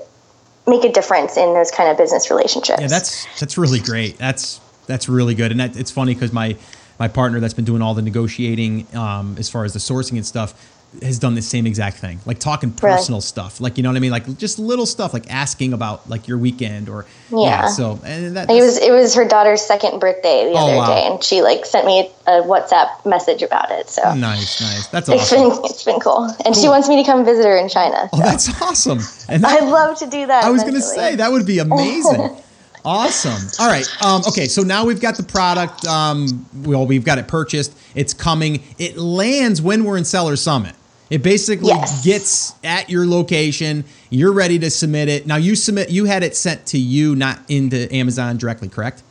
make 0.66 0.85
a 0.85 0.92
difference 0.92 1.37
in 1.37 1.53
those 1.55 1.70
kind 1.70 1.90
of 1.90 1.99
business 1.99 2.31
relationships. 2.31 2.81
Yeah, 2.81 2.87
that's 2.87 3.27
that's 3.38 3.59
really 3.59 3.81
great. 3.81 4.18
That's 4.18 4.61
that's 4.87 5.09
really 5.09 5.35
good. 5.35 5.51
And 5.51 5.61
that, 5.61 5.77
it's 5.77 5.90
funny 5.90 6.14
because 6.14 6.33
my 6.33 6.57
my 6.99 7.09
partner 7.09 7.40
that's 7.40 7.55
been 7.55 7.64
doing 7.64 7.83
all 7.83 7.94
the 7.94 8.03
negotiating 8.03 8.87
um, 8.94 9.37
as 9.38 9.51
far 9.51 9.64
as 9.64 9.73
the 9.73 9.79
sourcing 9.79 10.16
and 10.16 10.27
stuff 10.27 10.55
has 11.02 11.18
done 11.18 11.35
the 11.35 11.42
same 11.42 11.66
exact 11.66 11.98
thing, 11.98 12.20
like 12.26 12.38
talking 12.38 12.72
personal 12.72 13.20
stuff, 13.20 13.61
like 13.61 13.76
you 13.76 13.83
know 13.83 13.90
what 13.90 13.96
I 13.96 14.00
mean, 14.00 14.11
like 14.11 14.38
just 14.38 14.59
little 14.59 14.87
stuff, 14.87 15.12
like 15.12 15.30
asking 15.30 15.72
about 15.72 16.09
like 16.09 16.28
your 16.28 16.38
weekend 16.38 16.88
or 16.88 17.07
yeah. 17.30 17.38
yeah 17.38 17.66
so 17.68 17.98
and 18.04 18.37
that, 18.37 18.50
it 18.50 18.61
was 18.61 18.78
it 18.78 18.92
was 18.92 19.14
her 19.14 19.26
daughter's 19.26 19.62
second 19.62 20.00
birthday 20.00 20.44
the 20.44 20.59
oh, 20.59 20.66
other 20.66 20.76
wow. 20.76 20.87
day, 20.87 21.07
and 21.07 21.22
she 21.22 21.42
like 21.42 21.66
sent 21.66 21.87
me 21.87 22.11
a 22.26 22.42
WhatsApp 22.42 23.04
message 23.04 23.42
about 23.42 23.70
it. 23.70 23.88
So 23.88 24.14
nice, 24.14 24.61
nice. 24.61 24.87
That's 24.88 25.09
awesome. 25.09 25.38
It's 25.38 25.59
been 25.59 25.64
it's 25.64 25.85
been 25.85 26.00
cool, 26.00 26.24
and 26.24 26.44
cool. 26.44 26.54
she 26.54 26.68
wants 26.68 26.88
me 26.88 27.02
to 27.02 27.11
come 27.11 27.24
visit 27.24 27.44
her 27.44 27.57
in 27.57 27.68
China. 27.68 28.09
Oh, 28.12 28.16
so. 28.16 28.22
Oh, 28.22 28.26
that's 28.26 28.62
awesome. 28.62 28.98
And 29.28 29.44
that, 29.44 29.62
I'd 29.62 29.68
love 29.68 29.98
to 29.98 30.07
do 30.07 30.26
that. 30.26 30.44
I 30.44 30.50
was 30.50 30.62
going 30.62 30.74
to 30.74 30.83
say 30.83 31.16
that 31.16 31.30
would 31.30 31.46
be 31.46 31.59
amazing. 31.59 32.40
Awesome. 32.85 33.48
All 33.64 33.70
right. 33.70 33.87
Um, 34.04 34.22
okay. 34.28 34.46
So 34.46 34.62
now 34.62 34.85
we've 34.85 35.00
got 35.00 35.16
the 35.16 35.22
product. 35.22 35.87
Um, 35.87 36.46
well, 36.64 36.87
we've 36.87 37.04
got 37.04 37.16
it 37.16 37.26
purchased. 37.26 37.74
It's 37.94 38.12
coming. 38.12 38.62
It 38.78 38.98
lands 38.98 39.62
when 39.62 39.85
we're 39.85 39.96
in 39.96 40.04
Seller 40.04 40.37
Summit. 40.37 40.74
It 41.11 41.23
basically 41.23 41.69
yes. 41.69 42.05
gets 42.05 42.55
at 42.64 42.88
your 42.88 43.07
location. 43.07 43.85
You're 44.11 44.33
ready 44.33 44.59
to 44.61 44.71
submit 44.71 45.09
it. 45.09 45.27
Now 45.27 45.37
you 45.37 45.55
submit. 45.55 45.90
You 45.90 46.07
had 46.07 46.23
it 46.23 46.35
sent 46.35 46.67
to 46.67 46.79
you, 46.79 47.14
not 47.14 47.40
into 47.49 47.93
Amazon 47.95 48.38
directly, 48.38 48.69
correct? 48.69 49.03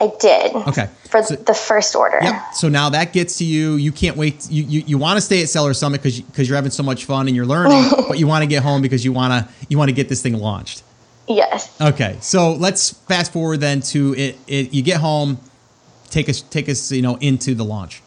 I 0.00 0.12
did. 0.20 0.54
Okay. 0.68 0.88
For 1.08 1.22
so, 1.22 1.36
the 1.36 1.54
first 1.54 1.94
order. 1.94 2.18
Yep. 2.20 2.54
So 2.54 2.68
now 2.68 2.90
that 2.90 3.12
gets 3.12 3.38
to 3.38 3.44
you. 3.44 3.74
You 3.74 3.92
can't 3.92 4.16
wait. 4.16 4.50
You 4.50 4.64
you, 4.64 4.80
you 4.86 4.98
want 4.98 5.16
to 5.16 5.20
stay 5.20 5.42
at 5.42 5.48
Seller 5.48 5.74
Summit 5.74 6.02
because 6.02 6.20
because 6.20 6.48
you're 6.48 6.56
having 6.56 6.70
so 6.70 6.82
much 6.82 7.04
fun 7.04 7.26
and 7.26 7.36
you're 7.36 7.46
learning, 7.46 7.90
but 8.08 8.18
you 8.18 8.26
want 8.26 8.42
to 8.42 8.46
get 8.46 8.62
home 8.62 8.82
because 8.82 9.04
you 9.04 9.12
want 9.12 9.32
to 9.32 9.54
you 9.68 9.78
want 9.78 9.88
to 9.88 9.94
get 9.94 10.08
this 10.08 10.22
thing 10.22 10.34
launched. 10.34 10.82
Yes. 11.28 11.80
Okay. 11.80 12.18
So 12.20 12.52
let's 12.54 12.90
fast 12.90 13.32
forward 13.32 13.60
then 13.60 13.80
to 13.82 14.14
it. 14.14 14.38
it 14.46 14.74
you 14.74 14.82
get 14.82 15.00
home. 15.00 15.38
Take 16.10 16.28
us 16.28 16.40
take 16.40 16.68
us 16.68 16.90
you 16.90 17.02
know 17.02 17.16
into 17.16 17.54
the 17.54 17.64
launch. 17.64 18.02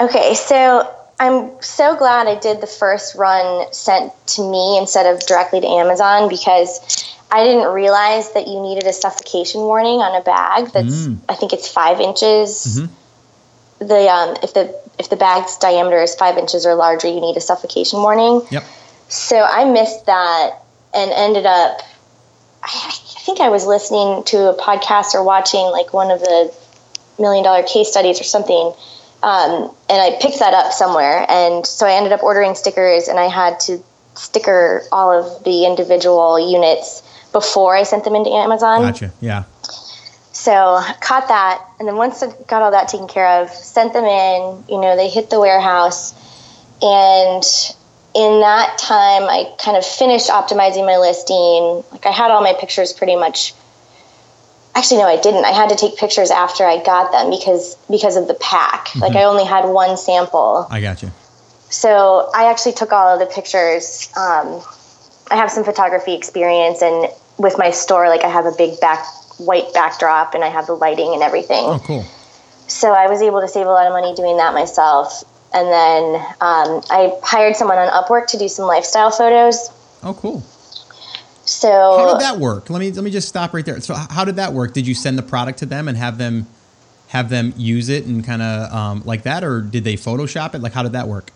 Okay. 0.00 0.34
So 0.34 0.88
I'm 1.20 1.50
so 1.60 1.96
glad 1.96 2.28
I 2.28 2.36
did 2.36 2.60
the 2.60 2.66
first 2.66 3.14
run 3.16 3.72
sent 3.72 4.12
to 4.28 4.50
me 4.50 4.78
instead 4.78 5.06
of 5.06 5.26
directly 5.26 5.60
to 5.60 5.66
Amazon 5.66 6.28
because 6.28 6.80
I 7.30 7.44
didn't 7.44 7.72
realize 7.72 8.32
that 8.32 8.46
you 8.46 8.60
needed 8.60 8.86
a 8.86 8.92
suffocation 8.92 9.62
warning 9.62 10.00
on 10.00 10.14
a 10.14 10.24
bag. 10.24 10.70
That's 10.72 11.08
mm. 11.08 11.18
I 11.28 11.34
think 11.34 11.52
it's 11.52 11.68
five 11.68 12.00
inches. 12.00 12.80
Mm-hmm. 12.80 13.86
The 13.86 14.08
um, 14.08 14.36
if 14.42 14.54
the 14.54 14.74
if 14.98 15.10
the 15.10 15.16
bag's 15.16 15.56
diameter 15.58 16.00
is 16.00 16.14
five 16.14 16.38
inches 16.38 16.64
or 16.64 16.74
larger, 16.74 17.08
you 17.08 17.20
need 17.20 17.36
a 17.36 17.40
suffocation 17.40 18.00
warning. 18.00 18.42
Yep. 18.50 18.64
So 19.08 19.42
I 19.42 19.64
missed 19.64 20.06
that 20.06 20.62
and 20.94 21.10
ended 21.10 21.46
up. 21.46 21.82
I, 22.62 22.68
I 22.68 23.20
think 23.20 23.40
I 23.40 23.50
was 23.50 23.66
listening 23.66 24.24
to 24.24 24.50
a 24.50 24.56
podcast 24.56 25.14
or 25.14 25.22
watching 25.22 25.66
like 25.66 25.92
one 25.92 26.10
of 26.10 26.20
the 26.20 26.54
million 27.18 27.44
dollar 27.44 27.62
case 27.62 27.90
studies 27.90 28.20
or 28.20 28.24
something. 28.24 28.72
Um, 29.22 29.74
and 29.90 30.00
I 30.00 30.16
picked 30.20 30.38
that 30.38 30.54
up 30.54 30.72
somewhere, 30.72 31.26
and 31.28 31.66
so 31.66 31.86
I 31.86 31.92
ended 31.92 32.12
up 32.12 32.22
ordering 32.22 32.54
stickers, 32.54 33.08
and 33.08 33.18
I 33.18 33.26
had 33.26 33.58
to 33.60 33.82
sticker 34.14 34.82
all 34.92 35.10
of 35.10 35.44
the 35.44 35.64
individual 35.64 36.38
units 36.38 37.02
before 37.32 37.76
I 37.76 37.82
sent 37.82 38.04
them 38.04 38.14
into 38.14 38.30
Amazon. 38.30 38.82
Gotcha. 38.82 39.12
Yeah. 39.20 39.44
So 40.32 40.80
caught 41.00 41.28
that, 41.28 41.64
and 41.80 41.88
then 41.88 41.96
once 41.96 42.22
I 42.22 42.32
got 42.46 42.62
all 42.62 42.70
that 42.70 42.88
taken 42.88 43.08
care 43.08 43.42
of, 43.42 43.50
sent 43.50 43.92
them 43.92 44.04
in. 44.04 44.64
You 44.68 44.80
know, 44.80 44.94
they 44.96 45.08
hit 45.08 45.30
the 45.30 45.40
warehouse, 45.40 46.14
and 46.80 47.42
in 48.14 48.40
that 48.40 48.78
time, 48.78 49.24
I 49.24 49.52
kind 49.58 49.76
of 49.76 49.84
finished 49.84 50.28
optimizing 50.28 50.86
my 50.86 50.96
listing. 50.96 51.82
Like 51.90 52.06
I 52.06 52.10
had 52.10 52.30
all 52.30 52.42
my 52.42 52.54
pictures 52.54 52.92
pretty 52.92 53.16
much. 53.16 53.52
Actually, 54.74 54.98
no, 54.98 55.06
I 55.06 55.20
didn't. 55.20 55.44
I 55.44 55.50
had 55.50 55.70
to 55.70 55.76
take 55.76 55.96
pictures 55.96 56.30
after 56.30 56.64
I 56.64 56.82
got 56.82 57.10
them 57.10 57.30
because 57.30 57.74
because 57.90 58.16
of 58.16 58.28
the 58.28 58.34
pack. 58.34 58.88
Mm-hmm. 58.88 59.00
Like 59.00 59.16
I 59.16 59.24
only 59.24 59.44
had 59.44 59.64
one 59.64 59.96
sample. 59.96 60.66
I 60.70 60.80
got 60.80 61.02
you. 61.02 61.10
So 61.70 62.30
I 62.34 62.50
actually 62.50 62.72
took 62.72 62.92
all 62.92 63.08
of 63.08 63.18
the 63.20 63.26
pictures. 63.26 64.08
Um, 64.16 64.62
I 65.30 65.36
have 65.36 65.50
some 65.50 65.64
photography 65.64 66.14
experience, 66.14 66.80
and 66.80 67.08
with 67.38 67.58
my 67.58 67.70
store, 67.70 68.08
like 68.08 68.22
I 68.22 68.28
have 68.28 68.46
a 68.46 68.52
big 68.52 68.80
back 68.80 69.04
white 69.38 69.72
backdrop, 69.74 70.34
and 70.34 70.44
I 70.44 70.48
have 70.48 70.66
the 70.66 70.74
lighting 70.74 71.12
and 71.12 71.22
everything. 71.22 71.64
Oh, 71.64 71.82
cool! 71.84 72.04
So 72.68 72.92
I 72.92 73.08
was 73.08 73.20
able 73.22 73.40
to 73.40 73.48
save 73.48 73.66
a 73.66 73.70
lot 73.70 73.86
of 73.86 73.92
money 73.92 74.14
doing 74.14 74.36
that 74.36 74.54
myself, 74.54 75.24
and 75.52 75.68
then 75.68 76.14
um, 76.40 76.82
I 76.90 77.12
hired 77.22 77.56
someone 77.56 77.78
on 77.78 77.88
Upwork 77.88 78.28
to 78.28 78.38
do 78.38 78.48
some 78.48 78.66
lifestyle 78.66 79.10
photos. 79.10 79.70
Oh, 80.02 80.14
cool! 80.14 80.42
So 81.48 81.96
how 81.96 82.12
did 82.12 82.20
that 82.20 82.38
work? 82.38 82.68
Let 82.68 82.78
me 82.78 82.92
let 82.92 83.02
me 83.02 83.10
just 83.10 83.26
stop 83.26 83.54
right 83.54 83.64
there. 83.64 83.80
So 83.80 83.94
how 83.94 84.24
did 84.24 84.36
that 84.36 84.52
work? 84.52 84.74
Did 84.74 84.86
you 84.86 84.94
send 84.94 85.18
the 85.18 85.22
product 85.22 85.60
to 85.60 85.66
them 85.66 85.88
and 85.88 85.96
have 85.96 86.18
them 86.18 86.46
have 87.08 87.30
them 87.30 87.54
use 87.56 87.88
it 87.88 88.04
and 88.04 88.22
kind 88.22 88.42
of 88.42 88.72
um, 88.72 89.02
like 89.06 89.22
that, 89.22 89.42
or 89.42 89.62
did 89.62 89.82
they 89.82 89.94
Photoshop 89.94 90.54
it? 90.54 90.60
Like 90.60 90.74
how 90.74 90.82
did 90.82 90.92
that 90.92 91.08
work? 91.08 91.30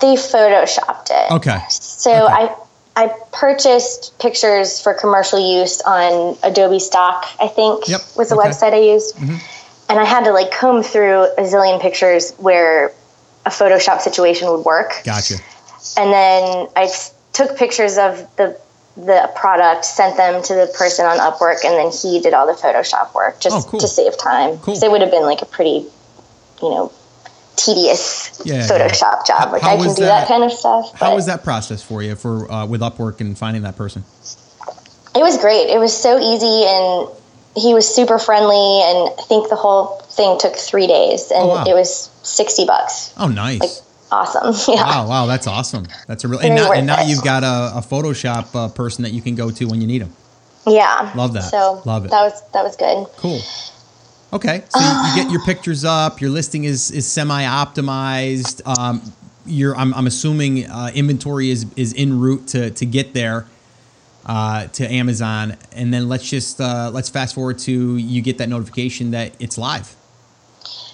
They 0.00 0.14
photoshopped 0.14 1.08
it. 1.10 1.32
Okay. 1.32 1.58
So 1.70 2.26
okay. 2.26 2.34
I 2.34 2.56
I 2.96 3.14
purchased 3.32 4.18
pictures 4.18 4.80
for 4.80 4.92
commercial 4.92 5.38
use 5.38 5.80
on 5.80 6.36
Adobe 6.42 6.78
Stock, 6.78 7.26
I 7.40 7.48
think 7.48 7.88
yep. 7.88 8.02
was 8.14 8.28
the 8.28 8.36
okay. 8.36 8.48
website 8.48 8.74
I 8.74 8.80
used. 8.80 9.16
Mm-hmm. 9.16 9.36
And 9.88 10.00
I 10.00 10.04
had 10.04 10.24
to 10.24 10.32
like 10.32 10.50
comb 10.50 10.82
through 10.82 11.24
a 11.38 11.42
zillion 11.42 11.80
pictures 11.80 12.32
where 12.32 12.92
a 13.46 13.50
Photoshop 13.50 14.00
situation 14.00 14.50
would 14.50 14.64
work. 14.64 15.02
Gotcha. 15.04 15.36
And 15.96 16.12
then 16.12 16.68
I 16.76 16.90
took 17.32 17.56
pictures 17.56 17.96
of 17.96 18.26
the 18.36 18.58
the 18.96 19.30
product, 19.36 19.84
sent 19.84 20.16
them 20.16 20.42
to 20.42 20.54
the 20.54 20.72
person 20.76 21.04
on 21.04 21.18
Upwork, 21.18 21.64
and 21.64 21.74
then 21.74 21.90
he 21.92 22.20
did 22.20 22.32
all 22.32 22.46
the 22.46 22.58
Photoshop 22.58 23.14
work 23.14 23.40
just 23.40 23.66
oh, 23.66 23.70
cool. 23.70 23.80
to 23.80 23.86
save 23.86 24.16
time. 24.18 24.58
Cool. 24.58 24.76
So 24.76 24.86
it 24.86 24.90
would 24.90 25.02
have 25.02 25.10
been 25.10 25.22
like 25.22 25.42
a 25.42 25.46
pretty, 25.46 25.86
you 26.62 26.70
know, 26.70 26.92
tedious 27.56 28.40
yeah, 28.44 28.66
Photoshop 28.66 29.22
yeah. 29.28 29.38
job. 29.38 29.52
Like 29.52 29.62
how 29.62 29.74
I 29.74 29.76
can 29.76 29.94
do 29.94 30.02
that, 30.02 30.20
that, 30.20 30.28
kind 30.28 30.44
of 30.44 30.52
stuff. 30.52 30.94
How 30.94 31.14
was 31.14 31.26
that 31.26 31.44
process 31.44 31.82
for 31.82 32.02
you 32.02 32.14
for 32.14 32.50
uh, 32.50 32.66
with 32.66 32.80
Upwork 32.80 33.20
and 33.20 33.36
finding 33.36 33.62
that 33.62 33.76
person? 33.76 34.04
It 35.14 35.20
was 35.20 35.38
great. 35.38 35.68
It 35.68 35.78
was 35.78 35.96
so 35.96 36.18
easy, 36.18 36.64
and 36.66 37.08
he 37.54 37.74
was 37.74 37.92
super 37.92 38.18
friendly. 38.18 38.82
And 38.82 39.10
I 39.18 39.22
think 39.28 39.50
the 39.50 39.56
whole 39.56 39.98
thing 40.10 40.38
took 40.38 40.56
three 40.56 40.86
days, 40.86 41.30
and 41.30 41.42
oh, 41.42 41.48
wow. 41.48 41.64
it 41.66 41.74
was 41.74 42.10
sixty 42.22 42.64
bucks. 42.64 43.12
Oh, 43.18 43.28
nice. 43.28 43.60
Like, 43.60 43.85
awesome. 44.10 44.54
Yeah. 44.74 44.82
Wow, 44.82 45.08
wow, 45.08 45.26
that's 45.26 45.46
awesome. 45.46 45.86
That's 46.06 46.24
a 46.24 46.28
really 46.28 46.46
and 46.46 46.54
now, 46.54 46.72
and 46.72 46.86
now 46.86 47.02
you've 47.02 47.22
got 47.22 47.42
a, 47.42 47.78
a 47.78 47.80
Photoshop 47.80 48.54
uh, 48.54 48.68
person 48.68 49.02
that 49.04 49.12
you 49.12 49.22
can 49.22 49.34
go 49.34 49.50
to 49.50 49.66
when 49.66 49.80
you 49.80 49.86
need 49.86 50.02
them. 50.02 50.12
Yeah, 50.66 51.12
love 51.14 51.32
that. 51.34 51.44
So 51.44 51.82
love 51.84 52.04
it. 52.04 52.10
That 52.10 52.22
was 52.22 52.42
that 52.52 52.64
was 52.64 52.76
good. 52.76 53.06
Cool. 53.16 53.40
Okay, 54.32 54.64
so 54.68 54.80
you, 54.80 54.86
you, 54.86 55.22
get 55.22 55.30
your 55.32 55.42
pictures 55.44 55.84
up. 55.84 56.20
Your 56.20 56.30
listing 56.30 56.64
is 56.64 56.90
is 56.90 57.06
semi 57.06 57.42
optimized. 57.44 58.60
Um, 58.66 59.00
you're, 59.46 59.76
I'm, 59.76 59.94
I'm 59.94 60.06
assuming 60.06 60.68
uh, 60.68 60.90
inventory 60.94 61.50
is 61.50 61.66
is 61.76 61.94
en 61.96 62.18
route 62.18 62.48
to 62.48 62.70
to 62.70 62.86
get 62.86 63.14
there 63.14 63.46
uh, 64.26 64.66
to 64.68 64.90
Amazon, 64.92 65.56
and 65.72 65.94
then 65.94 66.08
let's 66.08 66.28
just 66.28 66.60
uh, 66.60 66.90
let's 66.92 67.08
fast 67.08 67.34
forward 67.34 67.58
to 67.60 67.96
you 67.96 68.20
get 68.22 68.38
that 68.38 68.48
notification 68.48 69.12
that 69.12 69.32
it's 69.38 69.56
live. 69.56 69.94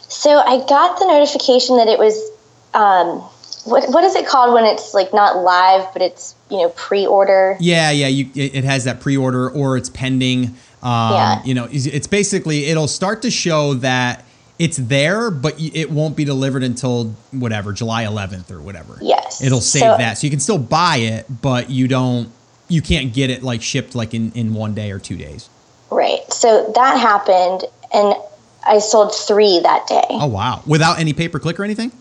So 0.09 0.39
I 0.39 0.59
got 0.67 0.99
the 0.99 1.07
notification 1.07 1.79
that 1.79 1.89
it 1.89 1.99
was. 1.99 2.31
Um, 2.75 3.23
what 3.65 3.89
what 3.91 4.05
is 4.05 4.15
it 4.15 4.27
called 4.27 4.55
when 4.55 4.65
it's 4.65 4.95
like 4.95 5.13
not 5.13 5.39
live, 5.39 5.93
but 5.93 6.03
it's 6.03 6.35
you 6.51 6.59
know 6.59 6.71
pre-order? 6.71 7.57
Yeah, 7.61 7.91
yeah. 7.91 8.09
You 8.09 8.29
it, 8.35 8.57
it 8.57 8.65
has 8.65 8.85
that 8.85 9.01
pre-order 9.01 9.51
or 9.51 9.77
it's 9.77 9.89
pending. 9.89 10.55
Um, 10.83 11.13
yeah. 11.13 11.45
You 11.45 11.55
know, 11.55 11.69
it's 11.71 12.07
basically 12.07 12.65
it'll 12.67 12.89
start 12.89 13.23
to 13.23 13.31
show 13.31 13.75
that 13.75 14.25
it's 14.59 14.77
there, 14.77 15.31
but 15.31 15.55
it 15.59 15.91
won't 15.91 16.17
be 16.17 16.25
delivered 16.25 16.63
until 16.63 17.15
whatever 17.31 17.73
July 17.73 18.05
11th 18.05 18.51
or 18.51 18.61
whatever. 18.61 18.99
Yes, 19.01 19.43
it'll 19.43 19.61
save 19.61 19.83
so, 19.83 19.97
that, 19.97 20.19
so 20.19 20.27
you 20.27 20.31
can 20.31 20.41
still 20.41 20.59
buy 20.59 20.97
it, 20.97 21.27
but 21.43 21.71
you 21.71 21.89
don't, 21.89 22.31
you 22.69 22.83
can't 22.83 23.13
get 23.13 23.31
it 23.31 23.43
like 23.43 23.63
shipped 23.63 23.95
like 23.95 24.13
in 24.13 24.33
in 24.33 24.55
one 24.55 24.75
day 24.75 24.91
or 24.91 24.99
two 24.99 25.17
days. 25.17 25.49
Right. 25.91 26.21
So 26.33 26.73
that 26.75 26.97
happened, 26.99 27.65
and 27.95 28.15
I 28.67 28.79
sold 28.79 29.15
three 29.15 29.61
that 29.61 29.87
day. 29.87 30.07
Oh 30.11 30.27
wow! 30.27 30.63
Without 30.67 30.99
any 30.99 31.13
pay 31.13 31.29
per 31.29 31.39
click 31.39 31.61
or 31.61 31.65
anything. 31.65 31.93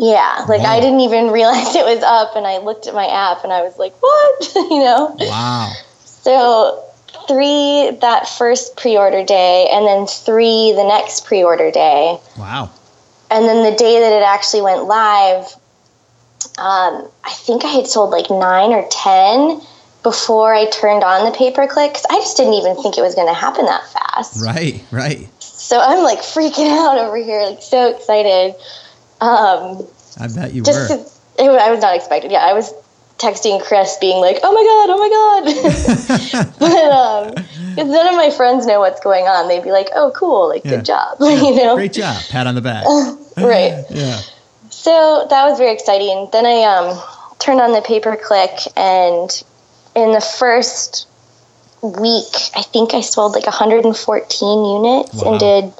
Yeah, 0.00 0.46
like 0.48 0.62
I 0.62 0.80
didn't 0.80 1.00
even 1.00 1.30
realize 1.32 1.76
it 1.76 1.84
was 1.84 2.02
up, 2.02 2.34
and 2.34 2.46
I 2.46 2.58
looked 2.58 2.86
at 2.86 2.94
my 2.94 3.06
app, 3.06 3.44
and 3.44 3.52
I 3.52 3.62
was 3.62 3.78
like, 3.78 3.94
"What?" 4.00 4.54
you 4.54 4.80
know. 4.80 5.14
Wow. 5.18 5.72
So 6.04 6.84
three 7.28 7.96
that 8.00 8.28
first 8.28 8.76
pre-order 8.76 9.24
day 9.24 9.68
and 9.72 9.86
then 9.86 10.06
three 10.06 10.72
the 10.74 10.84
next 10.84 11.26
pre-order 11.26 11.70
day. 11.70 12.18
Wow. 12.36 12.70
And 13.30 13.44
then 13.44 13.70
the 13.70 13.76
day 13.76 14.00
that 14.00 14.12
it 14.12 14.24
actually 14.24 14.62
went 14.62 14.84
live 14.84 15.54
um, 16.58 17.08
i 17.24 17.32
think 17.32 17.64
i 17.64 17.68
had 17.68 17.86
sold 17.86 18.10
like 18.10 18.30
nine 18.30 18.72
or 18.72 18.86
ten 18.90 19.60
before 20.02 20.54
i 20.54 20.66
turned 20.70 21.04
on 21.04 21.30
the 21.30 21.36
pay-per-click 21.36 21.96
i 22.10 22.16
just 22.16 22.36
didn't 22.36 22.54
even 22.54 22.74
think 22.82 22.96
it 22.96 23.02
was 23.02 23.14
going 23.14 23.28
to 23.28 23.34
happen 23.34 23.66
that 23.66 23.86
fast. 23.88 24.44
Right 24.44 24.84
right. 24.90 25.28
So 25.42 25.78
i'm 25.80 26.02
like 26.02 26.20
freaking 26.20 26.70
out 26.78 26.98
over 26.98 27.16
here 27.16 27.42
like 27.42 27.62
so 27.62 27.90
excited 27.90 28.54
um, 29.20 29.86
i 30.18 30.26
bet 30.28 30.52
you 30.52 30.62
were 30.62 30.86
it, 31.38 31.38
i 31.38 31.70
was 31.70 31.80
not 31.80 31.94
expecting 31.94 32.30
yeah 32.30 32.44
i 32.44 32.52
was 32.52 32.72
texting 33.20 33.62
Chris 33.62 33.98
being 34.00 34.20
like, 34.20 34.38
"Oh 34.42 34.52
my 34.52 34.64
god, 34.64 34.90
oh 34.90 34.98
my 34.98 35.10
god," 35.12 36.54
but 36.58 36.90
um, 36.90 37.28
because 37.74 37.90
none 37.90 38.08
of 38.08 38.14
my 38.14 38.30
friends 38.30 38.66
know 38.66 38.80
what's 38.80 39.00
going 39.00 39.26
on, 39.26 39.46
they'd 39.46 39.62
be 39.62 39.70
like, 39.70 39.88
"Oh, 39.94 40.10
cool, 40.16 40.48
like 40.48 40.64
yeah. 40.64 40.76
good 40.76 40.84
job," 40.84 41.18
yeah. 41.20 41.42
you 41.42 41.56
know, 41.56 41.76
great 41.76 41.92
job, 41.92 42.20
pat 42.30 42.46
on 42.46 42.54
the 42.54 42.60
back, 42.60 42.86
right? 43.36 43.84
yeah. 43.90 44.20
So 44.70 45.26
that 45.28 45.48
was 45.48 45.58
very 45.58 45.72
exciting. 45.72 46.28
Then 46.32 46.46
I 46.46 46.62
um, 46.64 46.98
turned 47.38 47.60
on 47.60 47.72
the 47.72 47.82
pay 47.82 48.00
per 48.00 48.16
click, 48.16 48.58
and 48.76 49.30
in 49.94 50.12
the 50.12 50.20
first 50.20 51.06
week, 51.82 52.34
I 52.56 52.62
think 52.62 52.94
I 52.94 53.02
sold 53.02 53.34
like 53.34 53.44
114 53.44 53.94
units 53.94 55.14
wow. 55.14 55.30
and 55.30 55.40
did. 55.40 55.72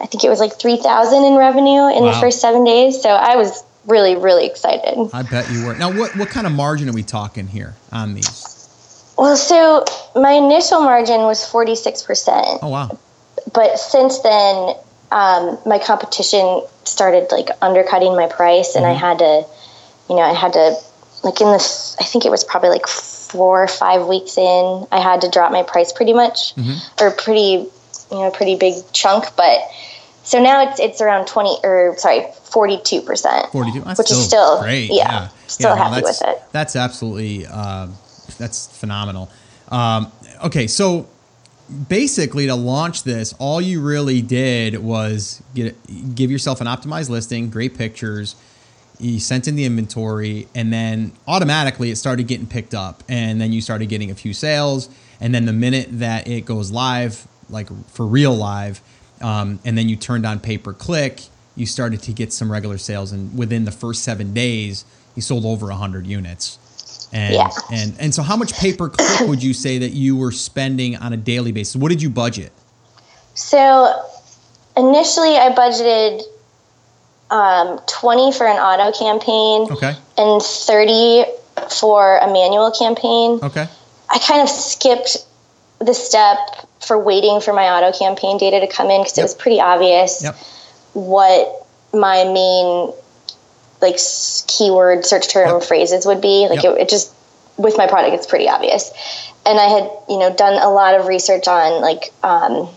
I 0.00 0.06
think 0.06 0.24
it 0.24 0.28
was 0.28 0.40
like 0.40 0.58
3,000 0.58 1.24
in 1.24 1.36
revenue 1.36 1.88
in 1.88 2.04
wow. 2.04 2.12
the 2.12 2.20
first 2.20 2.40
seven 2.40 2.64
days. 2.64 3.00
So 3.00 3.10
I 3.10 3.36
was 3.36 3.64
really, 3.86 4.16
really 4.16 4.46
excited. 4.46 5.10
I 5.12 5.22
bet 5.22 5.50
you 5.50 5.66
were. 5.66 5.74
Now, 5.74 5.92
what, 5.92 6.16
what 6.16 6.28
kind 6.28 6.46
of 6.46 6.52
margin 6.52 6.88
are 6.88 6.92
we 6.92 7.02
talking 7.02 7.46
here 7.46 7.74
on 7.92 8.14
these? 8.14 8.56
Well, 9.16 9.36
so 9.36 9.84
my 10.14 10.32
initial 10.32 10.80
margin 10.80 11.22
was 11.22 11.40
46%. 11.40 12.58
Oh, 12.62 12.68
wow. 12.68 12.98
But 13.54 13.78
since 13.78 14.18
then, 14.20 14.74
um, 15.10 15.58
my 15.64 15.78
competition 15.78 16.62
started 16.84 17.28
like 17.30 17.48
undercutting 17.62 18.14
my 18.16 18.26
price, 18.26 18.74
and 18.74 18.84
mm-hmm. 18.84 19.04
I 19.04 19.08
had 19.08 19.18
to, 19.20 19.46
you 20.10 20.16
know, 20.16 20.22
I 20.22 20.34
had 20.34 20.52
to, 20.54 20.76
like 21.24 21.40
in 21.40 21.50
this, 21.52 21.96
I 21.98 22.04
think 22.04 22.26
it 22.26 22.30
was 22.30 22.44
probably 22.44 22.70
like 22.70 22.86
four 22.86 23.62
or 23.62 23.68
five 23.68 24.06
weeks 24.06 24.36
in, 24.36 24.86
I 24.92 25.00
had 25.00 25.20
to 25.22 25.30
drop 25.30 25.52
my 25.52 25.62
price 25.62 25.92
pretty 25.92 26.12
much, 26.12 26.54
mm-hmm. 26.56 27.04
or 27.04 27.10
pretty 27.12 27.66
you 28.10 28.18
know 28.18 28.28
a 28.28 28.30
pretty 28.30 28.56
big 28.56 28.74
chunk, 28.92 29.24
but 29.36 29.60
so 30.22 30.42
now 30.42 30.68
it's 30.68 30.80
it's 30.80 31.00
around 31.00 31.26
twenty 31.26 31.56
or 31.62 31.94
sorry 31.98 32.26
forty 32.44 32.80
two 32.82 33.00
percent. 33.00 33.50
Forty 33.52 33.72
two, 33.72 33.80
which 33.80 34.10
is 34.10 34.24
still 34.24 34.60
great. 34.60 34.90
Yeah, 34.90 34.94
yeah. 34.96 35.28
still 35.46 35.76
yeah, 35.76 35.88
happy 35.88 36.00
no, 36.00 36.08
with 36.08 36.22
it. 36.24 36.42
That's 36.52 36.76
absolutely 36.76 37.46
uh, 37.46 37.88
that's 38.38 38.66
phenomenal. 38.78 39.30
Um, 39.68 40.10
okay, 40.44 40.66
so 40.66 41.08
basically 41.88 42.46
to 42.46 42.54
launch 42.54 43.02
this, 43.02 43.34
all 43.38 43.60
you 43.60 43.80
really 43.80 44.22
did 44.22 44.78
was 44.78 45.42
get 45.54 45.76
give 46.14 46.30
yourself 46.30 46.60
an 46.60 46.66
optimized 46.66 47.08
listing, 47.08 47.50
great 47.50 47.76
pictures. 47.76 48.36
You 48.98 49.20
sent 49.20 49.46
in 49.46 49.56
the 49.56 49.64
inventory, 49.64 50.48
and 50.54 50.72
then 50.72 51.12
automatically 51.28 51.90
it 51.90 51.96
started 51.96 52.26
getting 52.26 52.46
picked 52.46 52.74
up, 52.74 53.04
and 53.08 53.40
then 53.40 53.52
you 53.52 53.60
started 53.60 53.88
getting 53.88 54.10
a 54.10 54.14
few 54.14 54.32
sales, 54.32 54.88
and 55.20 55.34
then 55.34 55.44
the 55.44 55.52
minute 55.52 55.88
that 55.98 56.26
it 56.26 56.46
goes 56.46 56.70
live, 56.70 57.28
like 57.50 57.68
for 57.88 58.06
real 58.06 58.34
live, 58.34 58.80
um, 59.20 59.58
and 59.64 59.76
then 59.76 59.88
you 59.88 59.96
turned 59.96 60.26
on 60.26 60.40
pay 60.40 60.58
per 60.58 60.72
click, 60.72 61.22
you 61.54 61.66
started 61.66 62.02
to 62.02 62.12
get 62.12 62.32
some 62.32 62.50
regular 62.50 62.78
sales, 62.78 63.12
and 63.12 63.36
within 63.36 63.64
the 63.64 63.72
first 63.72 64.04
seven 64.04 64.34
days, 64.34 64.84
you 65.14 65.22
sold 65.22 65.44
over 65.44 65.70
hundred 65.70 66.06
units. 66.06 66.58
And, 67.12 67.34
yeah. 67.34 67.48
and 67.72 67.94
and 68.00 68.14
so 68.14 68.22
how 68.22 68.36
much 68.36 68.52
pay 68.54 68.74
per 68.74 68.88
click 68.88 69.28
would 69.28 69.42
you 69.42 69.54
say 69.54 69.78
that 69.78 69.90
you 69.90 70.16
were 70.16 70.32
spending 70.32 70.96
on 70.96 71.12
a 71.12 71.16
daily 71.16 71.52
basis? 71.52 71.76
What 71.76 71.90
did 71.90 72.02
you 72.02 72.10
budget? 72.10 72.52
So 73.34 74.04
initially 74.76 75.36
I 75.36 75.50
budgeted 75.52 76.22
um, 77.30 77.80
20 77.86 78.32
for 78.32 78.46
an 78.46 78.56
auto 78.56 78.96
campaign 78.96 79.68
okay. 79.70 79.94
and 80.16 80.42
30 80.42 81.24
for 81.70 82.18
a 82.18 82.26
manual 82.26 82.70
campaign. 82.70 83.40
Okay. 83.42 83.66
I 84.10 84.18
kind 84.20 84.42
of 84.42 84.48
skipped 84.48 85.26
the 85.78 85.94
step 85.94 86.38
for 86.80 86.98
waiting 86.98 87.40
for 87.40 87.52
my 87.52 87.68
auto 87.68 87.96
campaign 87.96 88.38
data 88.38 88.60
to 88.60 88.66
come 88.66 88.90
in 88.90 89.02
because 89.02 89.16
yep. 89.16 89.22
it 89.22 89.26
was 89.26 89.34
pretty 89.34 89.60
obvious 89.60 90.22
yep. 90.22 90.36
what 90.92 91.66
my 91.92 92.24
main 92.24 92.92
like 93.82 93.98
keyword 94.46 95.04
search 95.04 95.28
term 95.28 95.60
yep. 95.60 95.62
phrases 95.62 96.06
would 96.06 96.20
be. 96.20 96.46
Like 96.48 96.64
it, 96.64 96.80
it, 96.80 96.88
just 96.88 97.12
with 97.56 97.76
my 97.76 97.86
product, 97.86 98.14
it's 98.14 98.26
pretty 98.26 98.48
obvious. 98.48 98.90
And 99.44 99.58
I 99.58 99.64
had 99.64 99.90
you 100.08 100.18
know 100.18 100.34
done 100.34 100.60
a 100.62 100.70
lot 100.70 100.98
of 100.98 101.06
research 101.06 101.46
on 101.48 101.82
like 101.82 102.12
um, 102.22 102.68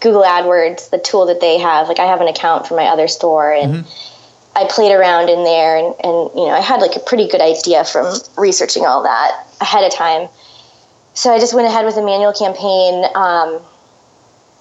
Google 0.00 0.22
AdWords, 0.22 0.90
the 0.90 0.98
tool 0.98 1.26
that 1.26 1.40
they 1.40 1.58
have. 1.58 1.88
Like 1.88 1.98
I 1.98 2.06
have 2.06 2.20
an 2.20 2.28
account 2.28 2.66
for 2.66 2.76
my 2.76 2.86
other 2.86 3.08
store 3.08 3.52
and. 3.52 3.74
Mm-hmm. 3.74 4.12
I 4.56 4.66
played 4.70 4.90
around 4.90 5.28
in 5.28 5.44
there 5.44 5.76
and, 5.76 5.94
and, 6.02 6.30
you 6.34 6.46
know, 6.46 6.52
I 6.52 6.60
had 6.60 6.80
like 6.80 6.96
a 6.96 7.00
pretty 7.00 7.28
good 7.28 7.42
idea 7.42 7.84
from 7.84 8.18
researching 8.38 8.86
all 8.86 9.02
that 9.02 9.46
ahead 9.60 9.84
of 9.84 9.92
time. 9.92 10.30
So 11.16 11.32
I 11.32 11.38
just 11.38 11.54
went 11.54 11.66
ahead 11.66 11.86
with 11.86 11.96
a 11.96 12.04
manual 12.04 12.34
campaign. 12.34 13.04
Um, 13.14 13.60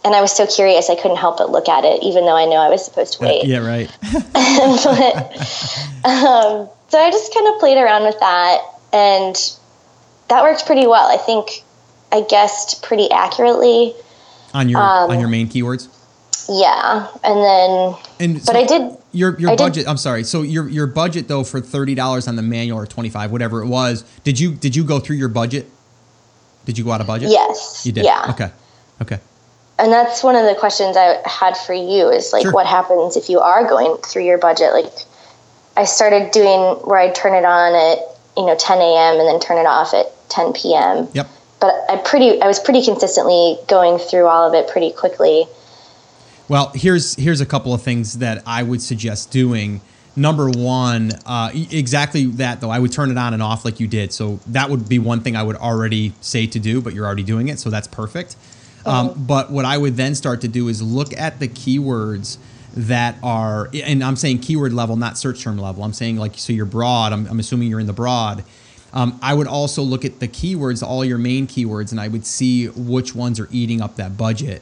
and 0.06 0.16
I 0.16 0.22
was 0.22 0.32
so 0.32 0.48
curious, 0.48 0.90
I 0.90 0.96
couldn't 0.96 1.18
help 1.18 1.38
but 1.38 1.52
look 1.52 1.68
at 1.68 1.84
it, 1.84 2.02
even 2.02 2.26
though 2.26 2.38
I 2.38 2.46
know 2.46 2.58
I 2.58 2.70
was 2.70 2.86
supposed 2.86 3.14
to 3.14 3.26
wait. 3.26 3.46
yeah, 3.46 3.58
right. 3.58 3.90
but, 4.04 5.36
um, 6.06 6.70
so 6.88 7.00
I 7.00 7.12
just 7.12 7.34
kind 7.34 7.48
of 7.48 7.60
played 7.60 7.78
around 7.78 8.04
with 8.04 8.18
that, 8.22 8.62
and 8.94 9.36
that 10.30 10.44
worked 10.44 10.66
pretty 10.66 10.88
well. 10.88 11.12
I 11.12 11.18
think 11.18 11.64
I 12.12 12.22
guessed 12.22 12.84
pretty 12.84 13.12
accurately 13.12 13.94
on 14.54 14.70
your 14.70 14.80
um, 14.80 15.12
on 15.12 15.20
your 15.20 15.28
main 15.28 15.50
keywords. 15.50 15.90
Yeah, 16.48 17.08
and 17.24 17.44
then 17.44 17.96
and 18.20 18.46
but 18.46 18.56
I 18.56 18.64
did 18.64 18.96
your 19.12 19.38
your 19.40 19.52
I 19.52 19.56
budget. 19.56 19.86
Did, 19.86 19.88
I'm 19.90 19.98
sorry. 19.98 20.24
So 20.24 20.44
your 20.44 20.70
your 20.70 20.88
budget 20.88 21.28
though 21.28 21.44
for 21.44 21.60
thirty 21.60 21.96
dollars 21.96 22.28
on 22.28 22.36
the 22.36 22.44
manual 22.44 22.80
or 22.80 22.86
twenty 22.86 23.10
five, 23.10 23.32
whatever 23.32 23.62
it 23.64 23.68
was. 23.68 24.04
Did 24.24 24.40
you 24.40 24.54
did 24.54 24.76
you 24.76 24.84
go 24.84 25.00
through 25.00 25.18
your 25.18 25.30
budget? 25.30 25.68
Did 26.66 26.78
you 26.78 26.84
go 26.84 26.92
out 26.92 27.02
of 27.02 27.08
budget? 27.08 27.30
Yes. 27.30 27.86
You 27.86 27.92
did. 27.92 28.06
Yeah. 28.06 28.26
Okay. 28.30 28.52
Okay 29.02 29.20
and 29.78 29.92
that's 29.92 30.24
one 30.24 30.36
of 30.36 30.46
the 30.46 30.56
questions 30.56 30.96
I 30.96 31.20
had 31.26 31.58
for 31.58 31.74
you 31.74 32.10
is 32.10 32.32
like, 32.32 32.44
sure. 32.44 32.54
what 32.54 32.66
happens 32.66 33.18
if 33.18 33.30
you 33.30 33.40
are 33.40 33.68
going 33.68 33.98
through 33.98 34.24
your 34.24 34.38
budget? 34.38 34.72
Like, 34.72 34.92
I 35.76 35.84
started 35.84 36.32
doing 36.32 36.78
where 36.86 37.00
I 37.00 37.12
turn 37.12 37.34
it 37.34 37.46
on 37.46 37.76
at 37.76 38.00
you 38.38 38.46
know 38.46 38.56
10 38.58 38.78
a.m. 38.80 39.20
and 39.20 39.28
then 39.28 39.40
turn 39.40 39.58
it 39.58 39.66
off 39.68 39.94
at 39.94 40.08
10 40.30 40.54
p.m. 40.54 41.08
Yep. 41.14 41.30
But 41.60 41.74
I 41.90 41.98
pretty 41.98 42.42
I 42.42 42.48
was 42.48 42.60
pretty 42.60 42.84
consistently 42.84 43.58
going 43.68 43.98
through 43.98 44.28
all 44.28 44.48
of 44.48 44.54
it 44.54 44.70
pretty 44.70 44.92
quickly. 44.92 45.46
Well, 46.48 46.72
here's 46.74 47.16
here's 47.16 47.42
a 47.42 47.46
couple 47.46 47.74
of 47.74 47.82
things 47.82 48.20
that 48.20 48.44
I 48.46 48.64
would 48.64 48.82
suggest 48.82 49.32
doing. 49.32 49.82
Number 50.16 50.50
one, 50.50 51.12
uh, 51.26 51.52
exactly 51.54 52.26
that 52.26 52.62
though. 52.62 52.70
I 52.70 52.80
would 52.80 52.92
turn 52.92 53.12
it 53.12 53.18
on 53.18 53.34
and 53.34 53.44
off 53.44 53.66
like 53.66 53.80
you 53.80 53.88
did. 53.88 54.14
So 54.14 54.40
that 54.48 54.70
would 54.70 54.88
be 54.88 54.98
one 54.98 55.20
thing 55.22 55.36
I 55.36 55.44
would 55.44 55.58
already 55.58 56.14
say 56.22 56.48
to 56.48 56.60
do, 56.60 56.82
but 56.82 56.94
you're 56.94 57.06
already 57.06 57.24
doing 57.24 57.50
it, 57.50 57.60
so 57.60 57.70
that's 57.70 57.88
perfect. 57.88 58.36
Um, 58.86 59.26
but 59.26 59.52
what 59.52 59.66
I 59.66 59.78
would 59.78 59.98
then 59.98 60.14
start 60.16 60.42
to 60.42 60.48
do 60.48 60.68
is 60.68 60.82
look 60.82 61.12
at 61.18 61.40
the 61.40 61.48
keywords 61.48 62.38
that 62.76 63.18
are, 63.24 63.70
and 63.74 64.04
I'm 64.04 64.16
saying 64.16 64.40
keyword 64.40 64.74
level, 64.74 64.96
not 64.96 65.18
search 65.18 65.42
term 65.42 65.58
level. 65.58 65.84
I'm 65.84 65.94
saying 65.94 66.18
like, 66.18 66.38
so 66.38 66.54
you're 66.54 66.66
broad. 66.66 67.12
I'm, 67.12 67.26
I'm 67.28 67.40
assuming 67.40 67.70
you're 67.70 67.80
in 67.80 67.88
the 67.88 67.94
broad. 67.94 68.44
Um, 68.94 69.20
I 69.22 69.34
would 69.34 69.48
also 69.48 69.82
look 69.82 70.06
at 70.06 70.20
the 70.20 70.28
keywords, 70.28 70.86
all 70.86 71.04
your 71.04 71.18
main 71.18 71.48
keywords, 71.48 71.92
and 71.92 72.00
I 72.00 72.08
would 72.08 72.26
see 72.26 72.68
which 72.68 73.16
ones 73.16 73.40
are 73.40 73.50
eating 73.52 73.82
up 73.82 73.96
that 73.96 74.18
budget. 74.18 74.62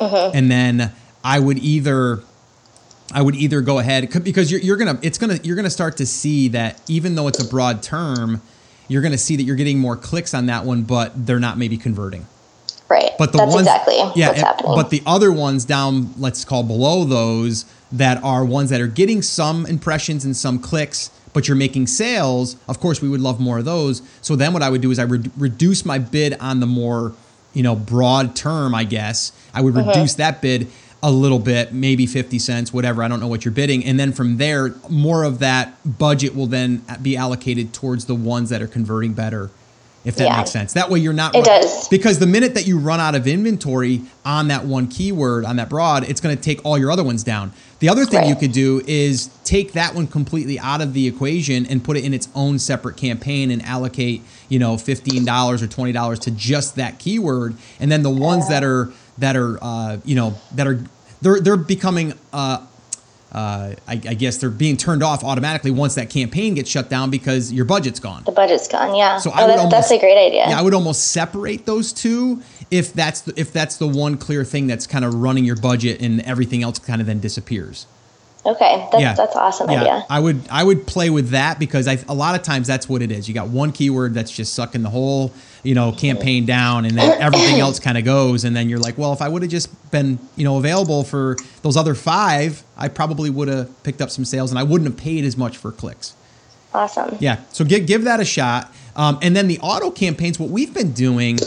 Uh-huh. 0.00 0.32
And 0.34 0.50
then 0.50 0.92
I 1.22 1.38
would 1.38 1.58
either 1.58 2.22
I 3.12 3.22
would 3.22 3.34
either 3.34 3.60
go 3.60 3.78
ahead 3.78 4.08
because 4.24 4.50
you're, 4.50 4.60
you're 4.60 4.76
gonna 4.76 4.98
it's 5.02 5.18
gonna 5.18 5.38
you're 5.42 5.56
gonna 5.56 5.70
start 5.70 5.96
to 5.98 6.06
see 6.06 6.48
that 6.48 6.80
even 6.88 7.14
though 7.14 7.28
it's 7.28 7.42
a 7.42 7.48
broad 7.48 7.82
term, 7.82 8.42
you're 8.88 9.02
gonna 9.02 9.18
see 9.18 9.36
that 9.36 9.42
you're 9.42 9.56
getting 9.56 9.78
more 9.78 9.96
clicks 9.96 10.34
on 10.34 10.46
that 10.46 10.64
one, 10.64 10.82
but 10.82 11.26
they're 11.26 11.40
not 11.40 11.58
maybe 11.58 11.76
converting. 11.76 12.26
Right. 12.88 13.12
But 13.18 13.32
the 13.32 13.38
That's 13.38 13.54
ones, 13.54 13.66
exactly 13.66 13.98
yeah, 14.16 14.32
happening. 14.34 14.74
But 14.74 14.90
the 14.90 15.02
other 15.06 15.32
ones 15.32 15.64
down, 15.64 16.12
let's 16.18 16.44
call 16.44 16.62
below 16.62 17.04
those, 17.04 17.64
that 17.90 18.22
are 18.22 18.44
ones 18.44 18.68
that 18.68 18.80
are 18.80 18.86
getting 18.86 19.22
some 19.22 19.64
impressions 19.64 20.26
and 20.26 20.36
some 20.36 20.58
clicks, 20.58 21.10
but 21.32 21.48
you're 21.48 21.56
making 21.56 21.86
sales. 21.86 22.56
Of 22.68 22.80
course, 22.80 23.00
we 23.00 23.08
would 23.08 23.20
love 23.20 23.40
more 23.40 23.58
of 23.58 23.64
those. 23.64 24.02
So 24.20 24.36
then 24.36 24.52
what 24.52 24.62
I 24.62 24.68
would 24.68 24.82
do 24.82 24.90
is 24.90 24.98
I 24.98 25.06
would 25.06 25.30
reduce 25.40 25.86
my 25.86 25.98
bid 25.98 26.34
on 26.38 26.60
the 26.60 26.66
more, 26.66 27.14
you 27.54 27.62
know, 27.62 27.74
broad 27.74 28.36
term, 28.36 28.74
I 28.74 28.84
guess. 28.84 29.32
I 29.54 29.62
would 29.62 29.72
mm-hmm. 29.74 29.88
reduce 29.88 30.14
that 30.16 30.42
bid 30.42 30.68
a 31.02 31.10
little 31.10 31.38
bit, 31.38 31.72
maybe 31.72 32.06
50 32.06 32.38
cents, 32.38 32.72
whatever. 32.72 33.02
I 33.02 33.08
don't 33.08 33.20
know 33.20 33.26
what 33.26 33.44
you're 33.44 33.52
bidding. 33.52 33.84
And 33.84 33.98
then 33.98 34.12
from 34.12 34.36
there, 34.36 34.74
more 34.88 35.24
of 35.24 35.40
that 35.40 35.74
budget 35.98 36.36
will 36.36 36.46
then 36.46 36.84
be 37.02 37.16
allocated 37.16 37.72
towards 37.72 38.04
the 38.04 38.14
ones 38.14 38.50
that 38.50 38.62
are 38.62 38.68
converting 38.68 39.12
better 39.12 39.50
if 40.04 40.16
that 40.16 40.24
yeah. 40.24 40.36
makes 40.38 40.50
sense. 40.50 40.72
That 40.72 40.90
way 40.90 40.98
you're 40.98 41.12
not 41.12 41.34
It 41.34 41.46
run- 41.46 41.60
does. 41.60 41.88
Because 41.88 42.18
the 42.18 42.26
minute 42.26 42.54
that 42.54 42.66
you 42.66 42.78
run 42.78 43.00
out 43.00 43.14
of 43.14 43.26
inventory 43.26 44.02
on 44.24 44.48
that 44.48 44.64
one 44.64 44.88
keyword 44.88 45.44
on 45.44 45.56
that 45.56 45.68
broad, 45.68 46.08
it's 46.08 46.20
going 46.20 46.36
to 46.36 46.42
take 46.42 46.64
all 46.64 46.76
your 46.76 46.90
other 46.90 47.04
ones 47.04 47.22
down. 47.22 47.52
The 47.78 47.88
other 47.88 48.04
thing 48.04 48.20
right. 48.20 48.28
you 48.28 48.36
could 48.36 48.52
do 48.52 48.82
is 48.86 49.30
take 49.44 49.72
that 49.72 49.94
one 49.94 50.06
completely 50.06 50.58
out 50.58 50.80
of 50.80 50.92
the 50.92 51.06
equation 51.06 51.66
and 51.66 51.82
put 51.82 51.96
it 51.96 52.04
in 52.04 52.14
its 52.14 52.28
own 52.34 52.58
separate 52.58 52.96
campaign 52.96 53.50
and 53.50 53.62
allocate, 53.62 54.22
you 54.48 54.58
know, 54.58 54.74
$15 54.74 55.62
or 55.62 55.66
$20 55.66 56.20
to 56.20 56.30
just 56.32 56.76
that 56.76 56.98
keyword 56.98 57.56
and 57.78 57.90
then 57.90 58.02
the 58.02 58.10
ones 58.10 58.48
that 58.48 58.64
are 58.64 58.92
that 59.18 59.36
are 59.36 59.58
uh, 59.62 59.98
you 60.04 60.14
know, 60.14 60.34
that 60.54 60.66
are 60.66 60.80
they're 61.20 61.40
they're 61.40 61.56
becoming 61.56 62.14
uh, 62.32 62.66
uh, 63.32 63.74
I, 63.88 63.92
I, 63.92 63.96
guess 63.96 64.36
they're 64.36 64.50
being 64.50 64.76
turned 64.76 65.02
off 65.02 65.24
automatically 65.24 65.70
once 65.70 65.94
that 65.94 66.10
campaign 66.10 66.52
gets 66.52 66.68
shut 66.68 66.90
down 66.90 67.08
because 67.08 67.50
your 67.50 67.64
budget's 67.64 67.98
gone. 67.98 68.24
The 68.24 68.32
budget's 68.32 68.68
gone, 68.68 68.94
yeah. 68.94 69.16
So 69.16 69.30
oh, 69.30 69.32
I 69.32 69.46
would 69.46 69.56
almost, 69.56 69.70
that's 69.70 69.90
a 69.90 69.98
great 69.98 70.18
idea. 70.18 70.50
Yeah, 70.50 70.58
I 70.58 70.62
would 70.62 70.74
almost 70.74 71.12
separate 71.12 71.64
those 71.64 71.94
two 71.94 72.42
if 72.70 72.92
that's 72.92 73.22
the, 73.22 73.32
if 73.40 73.50
that's 73.50 73.78
the 73.78 73.88
one 73.88 74.18
clear 74.18 74.44
thing 74.44 74.66
that's 74.66 74.86
kind 74.86 75.02
of 75.02 75.14
running 75.14 75.46
your 75.46 75.56
budget 75.56 76.02
and 76.02 76.20
everything 76.22 76.62
else 76.62 76.78
kind 76.78 77.00
of 77.00 77.06
then 77.06 77.20
disappears. 77.20 77.86
Okay, 78.44 78.86
that's, 78.92 79.02
yeah. 79.02 79.14
that's 79.14 79.34
awesome 79.34 79.70
yeah. 79.70 79.80
idea. 79.80 80.06
I 80.10 80.20
would 80.20 80.42
I 80.50 80.62
would 80.62 80.86
play 80.86 81.08
with 81.08 81.30
that 81.30 81.58
because 81.58 81.88
I, 81.88 81.98
a 82.08 82.14
lot 82.14 82.34
of 82.34 82.42
times 82.42 82.66
that's 82.66 82.86
what 82.86 83.00
it 83.00 83.10
is. 83.10 83.28
You 83.28 83.34
got 83.34 83.48
one 83.48 83.72
keyword 83.72 84.12
that's 84.12 84.32
just 84.32 84.52
sucking 84.52 84.82
the 84.82 84.90
whole 84.90 85.32
you 85.62 85.74
know 85.74 85.92
campaign 85.92 86.44
down, 86.46 86.84
and 86.84 86.96
then 86.96 87.20
everything 87.22 87.60
else 87.60 87.78
kind 87.78 87.96
of 87.98 88.04
goes, 88.04 88.44
and 88.44 88.54
then 88.54 88.68
you're 88.68 88.78
like, 88.78 88.98
well, 88.98 89.12
if 89.12 89.22
I 89.22 89.28
would 89.28 89.42
have 89.42 89.50
just 89.50 89.90
been 89.90 90.18
you 90.36 90.44
know 90.44 90.56
available 90.56 91.04
for 91.04 91.36
those 91.62 91.76
other 91.76 91.94
five, 91.94 92.62
I 92.76 92.88
probably 92.88 93.30
would 93.30 93.48
have 93.48 93.82
picked 93.82 94.00
up 94.00 94.10
some 94.10 94.24
sales, 94.24 94.50
and 94.50 94.58
I 94.58 94.62
wouldn't 94.62 94.90
have 94.90 94.98
paid 94.98 95.24
as 95.24 95.36
much 95.36 95.56
for 95.56 95.72
clicks. 95.72 96.14
Awesome. 96.74 97.16
Yeah, 97.20 97.40
so 97.52 97.64
give 97.64 97.86
give 97.86 98.04
that 98.04 98.20
a 98.20 98.24
shot, 98.24 98.72
um, 98.96 99.18
and 99.22 99.36
then 99.36 99.48
the 99.48 99.58
auto 99.60 99.90
campaigns. 99.90 100.38
What 100.38 100.50
we've 100.50 100.72
been 100.72 100.92
doing 100.92 101.38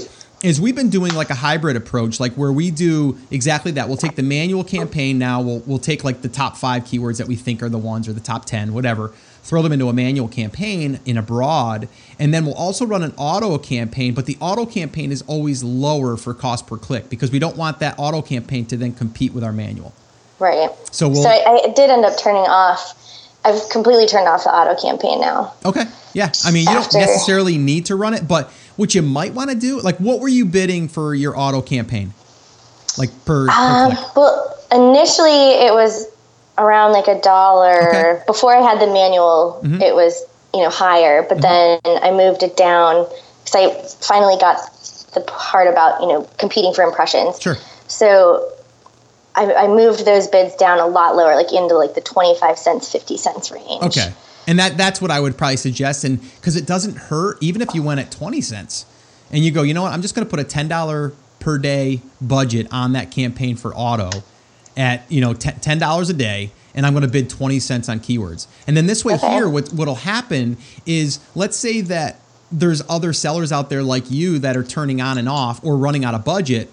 is 0.43 0.61
we've 0.61 0.75
been 0.75 0.91
doing 0.91 1.13
like 1.15 1.31
a 1.31 1.35
hybrid 1.35 1.75
approach, 1.75 2.19
like 2.19 2.33
where 2.33 2.51
we 2.51 2.69
do 2.69 3.17
exactly 3.31 3.71
that. 3.71 3.87
We'll 3.87 3.97
take 3.97 4.15
the 4.15 4.23
manual 4.23 4.63
campaign 4.63 5.17
now. 5.17 5.41
We'll 5.41 5.59
we'll 5.65 5.79
take 5.79 6.03
like 6.03 6.21
the 6.21 6.29
top 6.29 6.57
five 6.57 6.83
keywords 6.83 7.17
that 7.17 7.27
we 7.27 7.35
think 7.35 7.63
are 7.63 7.69
the 7.69 7.79
ones, 7.79 8.07
or 8.07 8.13
the 8.13 8.19
top 8.19 8.45
ten, 8.45 8.73
whatever. 8.73 9.11
Throw 9.45 9.61
them 9.61 9.71
into 9.71 9.89
a 9.89 9.93
manual 9.93 10.27
campaign 10.27 10.99
in 11.05 11.17
a 11.17 11.21
broad, 11.21 11.87
and 12.17 12.33
then 12.33 12.45
we'll 12.45 12.55
also 12.55 12.83
run 12.85 13.03
an 13.03 13.13
auto 13.15 13.59
campaign. 13.59 14.15
But 14.15 14.25
the 14.25 14.37
auto 14.41 14.65
campaign 14.65 15.11
is 15.11 15.21
always 15.27 15.63
lower 15.63 16.17
for 16.17 16.33
cost 16.33 16.65
per 16.65 16.77
click 16.77 17.09
because 17.09 17.29
we 17.29 17.37
don't 17.37 17.55
want 17.55 17.79
that 17.79 17.93
auto 17.99 18.23
campaign 18.23 18.65
to 18.65 18.75
then 18.75 18.91
compete 18.91 19.33
with 19.33 19.43
our 19.43 19.51
manual. 19.51 19.93
Right. 20.39 20.69
So 20.91 21.07
we'll, 21.07 21.21
so 21.21 21.29
I, 21.29 21.61
I 21.63 21.73
did 21.73 21.91
end 21.91 22.05
up 22.05 22.17
turning 22.17 22.41
off. 22.41 23.01
I've 23.45 23.69
completely 23.69 24.07
turned 24.07 24.27
off 24.27 24.45
the 24.45 24.49
auto 24.49 24.81
campaign 24.81 25.21
now. 25.21 25.53
Okay. 25.63 25.83
Yeah. 26.13 26.31
I 26.43 26.49
mean, 26.49 26.63
you 26.63 26.75
After. 26.75 26.97
don't 26.97 27.01
necessarily 27.07 27.59
need 27.59 27.85
to 27.85 27.95
run 27.95 28.15
it, 28.15 28.27
but 28.27 28.49
what 28.75 28.95
you 28.95 29.03
might 29.03 29.35
want 29.35 29.51
to 29.51 29.55
do, 29.55 29.79
like 29.79 29.97
what 29.99 30.19
were 30.19 30.27
you 30.27 30.45
bidding 30.45 30.87
for 30.87 31.13
your 31.13 31.37
auto 31.37 31.61
campaign? 31.61 32.15
like 32.97 33.09
per, 33.25 33.49
um, 33.49 33.91
per 33.91 34.11
Well, 34.15 34.57
initially 34.71 35.65
it 35.65 35.73
was 35.73 36.07
around 36.57 36.93
like 36.93 37.07
a 37.07 37.19
dollar. 37.21 37.89
Okay. 37.89 38.23
Before 38.25 38.55
I 38.55 38.61
had 38.61 38.79
the 38.79 38.87
manual, 38.87 39.61
mm-hmm. 39.63 39.81
it 39.81 39.93
was 39.93 40.23
you 40.53 40.61
know 40.61 40.69
higher, 40.69 41.23
but 41.23 41.39
mm-hmm. 41.39 41.79
then 41.83 42.03
I 42.03 42.11
moved 42.11 42.43
it 42.43 42.57
down 42.57 43.07
because 43.43 43.55
I 43.55 44.05
finally 44.05 44.37
got 44.37 44.57
the 45.13 45.21
part 45.21 45.67
about 45.67 46.01
you 46.01 46.07
know 46.07 46.29
competing 46.37 46.73
for 46.73 46.83
impressions. 46.83 47.41
Sure. 47.41 47.57
So 47.87 48.51
I, 49.35 49.53
I 49.53 49.67
moved 49.67 50.05
those 50.05 50.27
bids 50.27 50.55
down 50.55 50.79
a 50.79 50.87
lot 50.87 51.15
lower, 51.15 51.35
like 51.35 51.51
into 51.53 51.75
like 51.75 51.93
the 51.93 52.01
twenty 52.01 52.37
five 52.39 52.57
cents, 52.57 52.91
fifty 52.91 53.17
cents 53.17 53.51
range. 53.51 53.83
Okay. 53.83 54.13
And 54.47 54.59
that 54.59 54.77
that's 54.77 55.01
what 55.01 55.11
I 55.11 55.19
would 55.19 55.37
probably 55.37 55.57
suggest, 55.57 56.03
and 56.03 56.21
because 56.21 56.55
it 56.55 56.67
doesn't 56.67 56.97
hurt, 56.97 57.37
even 57.41 57.61
if 57.61 57.73
you 57.73 57.81
went 57.81 57.99
at 57.99 58.11
twenty 58.11 58.41
cents, 58.41 58.85
and 59.31 59.43
you 59.43 59.51
go, 59.51 59.63
you 59.63 59.73
know 59.73 59.81
what, 59.81 59.91
I'm 59.91 60.03
just 60.03 60.13
going 60.13 60.25
to 60.25 60.29
put 60.29 60.39
a 60.39 60.43
ten 60.43 60.67
dollar 60.67 61.13
per 61.39 61.57
day 61.57 62.01
budget 62.21 62.67
on 62.71 62.93
that 62.93 63.11
campaign 63.11 63.55
for 63.55 63.73
auto 63.75 64.23
at 64.77 65.09
you 65.11 65.21
know 65.21 65.33
ten 65.33 65.77
dollars 65.79 66.09
a 66.09 66.13
day, 66.13 66.51
and 66.73 66.85
I'm 66.85 66.93
going 66.93 67.03
to 67.03 67.11
bid 67.11 67.29
twenty 67.29 67.59
cents 67.59 67.89
on 67.89 67.99
keywords. 67.99 68.47
And 68.67 68.75
then 68.75 68.87
this 68.87 69.03
way 69.05 69.15
okay. 69.15 69.29
here, 69.33 69.49
what 69.49 69.69
what'll 69.69 69.95
happen 69.95 70.57
is, 70.85 71.19
let's 71.35 71.57
say 71.57 71.81
that 71.81 72.19
there's 72.51 72.81
other 72.87 73.13
sellers 73.13 73.51
out 73.51 73.69
there 73.69 73.83
like 73.83 74.09
you 74.09 74.39
that 74.39 74.55
are 74.55 74.63
turning 74.63 75.01
on 75.01 75.17
and 75.17 75.27
off 75.27 75.63
or 75.63 75.77
running 75.77 76.05
out 76.05 76.13
of 76.13 76.23
budget. 76.23 76.71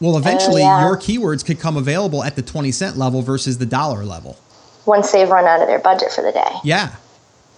Well, 0.00 0.16
eventually, 0.16 0.62
yeah. 0.62 0.86
your 0.86 0.96
keywords 0.96 1.44
could 1.44 1.60
come 1.60 1.76
available 1.76 2.24
at 2.24 2.36
the 2.36 2.42
twenty 2.42 2.72
cent 2.72 2.96
level 2.96 3.22
versus 3.22 3.58
the 3.58 3.66
dollar 3.66 4.04
level 4.04 4.38
once 4.86 5.12
they've 5.12 5.28
run 5.28 5.46
out 5.46 5.60
of 5.60 5.68
their 5.68 5.78
budget 5.78 6.12
for 6.12 6.22
the 6.22 6.32
day. 6.32 6.52
Yeah. 6.64 6.94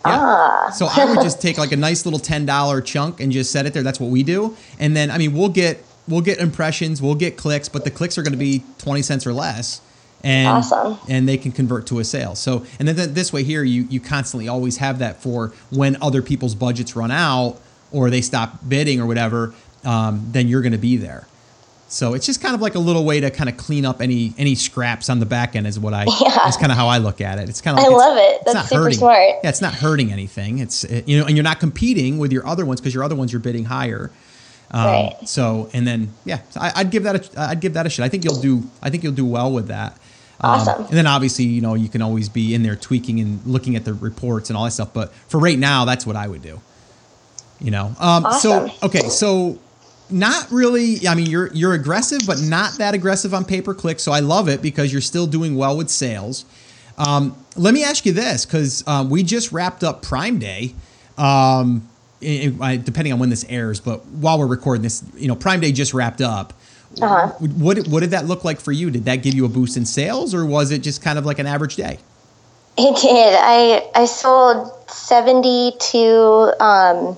Yeah. 0.05 0.19
Ah. 0.19 0.71
so 0.75 0.87
I 0.87 1.05
would 1.05 1.23
just 1.23 1.41
take 1.47 1.59
like 1.59 1.71
a 1.71 1.77
nice 1.77 2.05
little 2.05 2.19
ten 2.19 2.45
dollar 2.45 2.81
chunk 2.81 3.21
and 3.21 3.31
just 3.31 3.53
set 3.53 3.67
it 3.67 3.73
there. 3.73 3.83
That's 3.83 4.01
what 4.01 4.11
we 4.11 4.23
do. 4.23 4.57
And 4.79 4.97
then 4.97 5.11
I 5.11 5.19
mean 5.19 5.33
we'll 5.33 5.49
get 5.49 5.85
we'll 6.09 6.21
get 6.21 6.39
impressions, 6.39 7.01
we'll 7.01 7.15
get 7.15 7.37
clicks, 7.37 7.69
but 7.69 7.85
the 7.85 7.91
clicks 7.91 8.19
are 8.19 8.23
going 8.23 8.33
to 8.33 8.39
be 8.39 8.65
twenty 8.79 9.03
cents 9.03 9.27
or 9.27 9.33
less. 9.33 9.81
And, 10.25 10.47
awesome. 10.47 10.99
and 11.09 11.29
they 11.29 11.37
can 11.37 11.51
convert 11.51 11.89
to 11.89 11.99
a 11.99 12.05
sale. 12.05 12.37
So, 12.37 12.65
and 12.79 12.87
then 12.87 13.13
this 13.13 13.33
way 13.33 13.43
here, 13.43 13.65
you 13.65 13.83
you 13.91 13.99
constantly 13.99 14.47
always 14.47 14.77
have 14.77 15.01
that 15.01 15.21
for 15.21 15.53
when 15.71 16.01
other 16.01 16.23
people's 16.23 16.55
budgets 16.55 16.95
run 16.95 17.11
out 17.11 17.59
or 17.91 18.09
they 18.09 18.21
stop 18.21 18.61
bidding 18.69 19.01
or 19.01 19.07
whatever. 19.07 19.53
Um, 19.85 20.29
then 20.31 20.47
you're 20.47 20.63
going 20.63 20.73
to 20.73 20.79
be 20.79 20.97
there. 20.97 21.27
So 21.93 22.15
it's 22.15 22.25
just 22.25 22.41
kind 22.41 22.55
of 22.55 22.63
like 22.63 22.75
a 22.75 22.79
little 22.79 23.05
way 23.05 23.21
to 23.21 23.31
kind 23.31 23.51
of 23.51 23.59
clean 23.59 23.85
up 23.85 24.01
any 24.01 24.33
any 24.39 24.55
scraps 24.55 25.11
on 25.11 25.21
the 25.21 25.27
back 25.27 25.55
end 25.55 25.67
is 25.67 25.79
what 25.79 25.93
I 25.93 26.05
yeah. 26.05 26.39
that's 26.43 26.57
kind 26.57 26.73
of 26.73 26.79
how 26.79 26.89
I 26.89 26.97
look 26.99 27.21
at 27.21 27.39
it. 27.39 27.51
It's 27.51 27.61
kind 27.61 27.77
of 27.77 27.85
like 27.85 27.93
I 27.93 27.95
love 27.95 28.17
it. 28.17 28.43
That's 28.47 28.69
super 28.71 28.85
hurting. 28.85 28.99
smart. 28.99 29.29
Yeah, 29.43 29.51
it's 29.51 29.61
not 29.61 29.75
hurting 29.75 30.11
anything. 30.11 30.59
It's 30.59 30.85
it, 30.85 31.07
you 31.07 31.19
know, 31.19 31.27
and 31.27 31.37
you're 31.37 31.45
not 31.45 31.61
competing 31.61 32.17
with 32.17 32.33
your 32.33 32.47
other 32.47 32.65
ones 32.65 32.81
because 32.81 32.95
your 32.95 33.05
other 33.05 33.15
ones 33.15 33.31
you're 33.31 33.41
bidding 33.41 33.67
higher. 33.67 34.11
Um, 34.73 34.87
right. 34.87 35.17
So 35.29 35.69
and 35.73 35.87
then 35.87 36.13
yeah, 36.25 36.41
so 36.51 36.61
I, 36.61 36.83
would 36.83 36.91
give 36.91 37.03
that 37.03 37.35
a, 37.35 37.41
I'd 37.41 37.61
give 37.61 37.75
that 37.75 37.87
a 37.87 37.91
shot. 37.91 38.05
I 38.05 38.09
think 38.09 38.25
you'll 38.25 38.41
do 38.41 38.63
I 38.83 38.91
think 38.91 39.03
you'll 39.03 39.13
do 39.13 39.27
well 39.27 39.53
with 39.53 39.69
that. 39.69 39.93
Um, 40.41 40.61
awesome. 40.61 40.85
And 40.87 40.95
then 40.95 41.07
obviously 41.07 41.45
you 41.45 41.61
know 41.61 41.75
you 41.75 41.89
can 41.89 42.03
always 42.03 42.29
be 42.29 42.55
in 42.55 42.63
there 42.63 42.77
tweaking 42.77 43.21
and 43.21 43.45
looking 43.47 43.77
at 43.77 43.85
the 43.85 43.93
reports 43.95 44.51
and 44.51 44.57
all 44.57 44.65
that 44.65 44.71
stuff. 44.71 44.95
But 44.95 45.13
for 45.29 45.39
right 45.39 45.59
now, 45.59 45.85
that's 45.85 46.07
what 46.07 46.17
I 46.17 46.27
would 46.27 46.43
do. 46.43 46.61
You 47.61 47.71
know. 47.71 47.87
Um, 48.01 48.25
awesome. 48.25 48.69
So 48.71 48.87
okay, 48.87 49.09
so 49.09 49.59
not 50.11 50.51
really. 50.51 51.07
I 51.07 51.15
mean, 51.15 51.27
you're 51.27 51.53
you're 51.53 51.75
aggressive, 51.75 52.23
but 52.27 52.41
not 52.41 52.79
that 52.79 52.95
aggressive 52.95 53.35
on 53.35 53.45
pay 53.45 53.61
per 53.61 53.75
click. 53.75 54.01
So 54.01 54.13
I 54.13 54.21
love 54.21 54.49
it 54.49 54.63
because 54.63 54.91
you're 54.91 55.01
still 55.01 55.27
doing 55.27 55.57
well 55.57 55.77
with 55.77 55.91
sales. 55.91 56.45
Um, 56.99 57.37
let 57.57 57.75
me 57.75 57.85
ask 57.85 58.07
you 58.07 58.13
this 58.13 58.47
because 58.47 58.87
um, 58.87 59.11
we 59.11 59.23
just 59.23 59.53
wrapped 59.53 59.85
up 59.85 60.03
Prime 60.03 60.39
Day. 60.39 60.75
Um, 61.19 61.89
depending 62.23 63.13
on 63.13 63.19
when 63.19 63.31
this 63.31 63.45
airs, 63.49 63.81
but 63.81 64.05
while 64.07 64.39
we're 64.39 64.47
recording 64.47 64.83
this, 64.83 65.05
you 65.17 65.29
know, 65.29 65.37
Prime 65.37 65.61
Day 65.61 65.73
just 65.73 65.95
wrapped 65.95 66.21
up. 66.21 66.53
Uh-huh. 67.01 67.29
What 67.39 67.87
what 67.89 68.01
did 68.01 68.11
that 68.11 68.27
look 68.27 68.45
like 68.45 68.61
for 68.61 68.73
you? 68.73 68.91
Did 68.91 69.07
that 69.07 69.17
give 69.17 69.35
you 69.35 69.45
a 69.45 69.49
boost 69.49 69.77
in 69.77 69.87
sales, 69.87 70.35
or 70.35 70.45
was 70.45 70.71
it 70.71 70.83
just 70.83 71.03
kind 71.03 71.19
of 71.19 71.25
like 71.25 71.39
an 71.39 71.47
average 71.47 71.77
day? 71.77 71.99
It 72.77 73.01
did. 73.01 73.35
I 73.39 73.91
I 73.95 74.05
sold 74.05 74.71
seventy 74.91 75.73
two. 75.81 76.53
Um, 76.61 77.17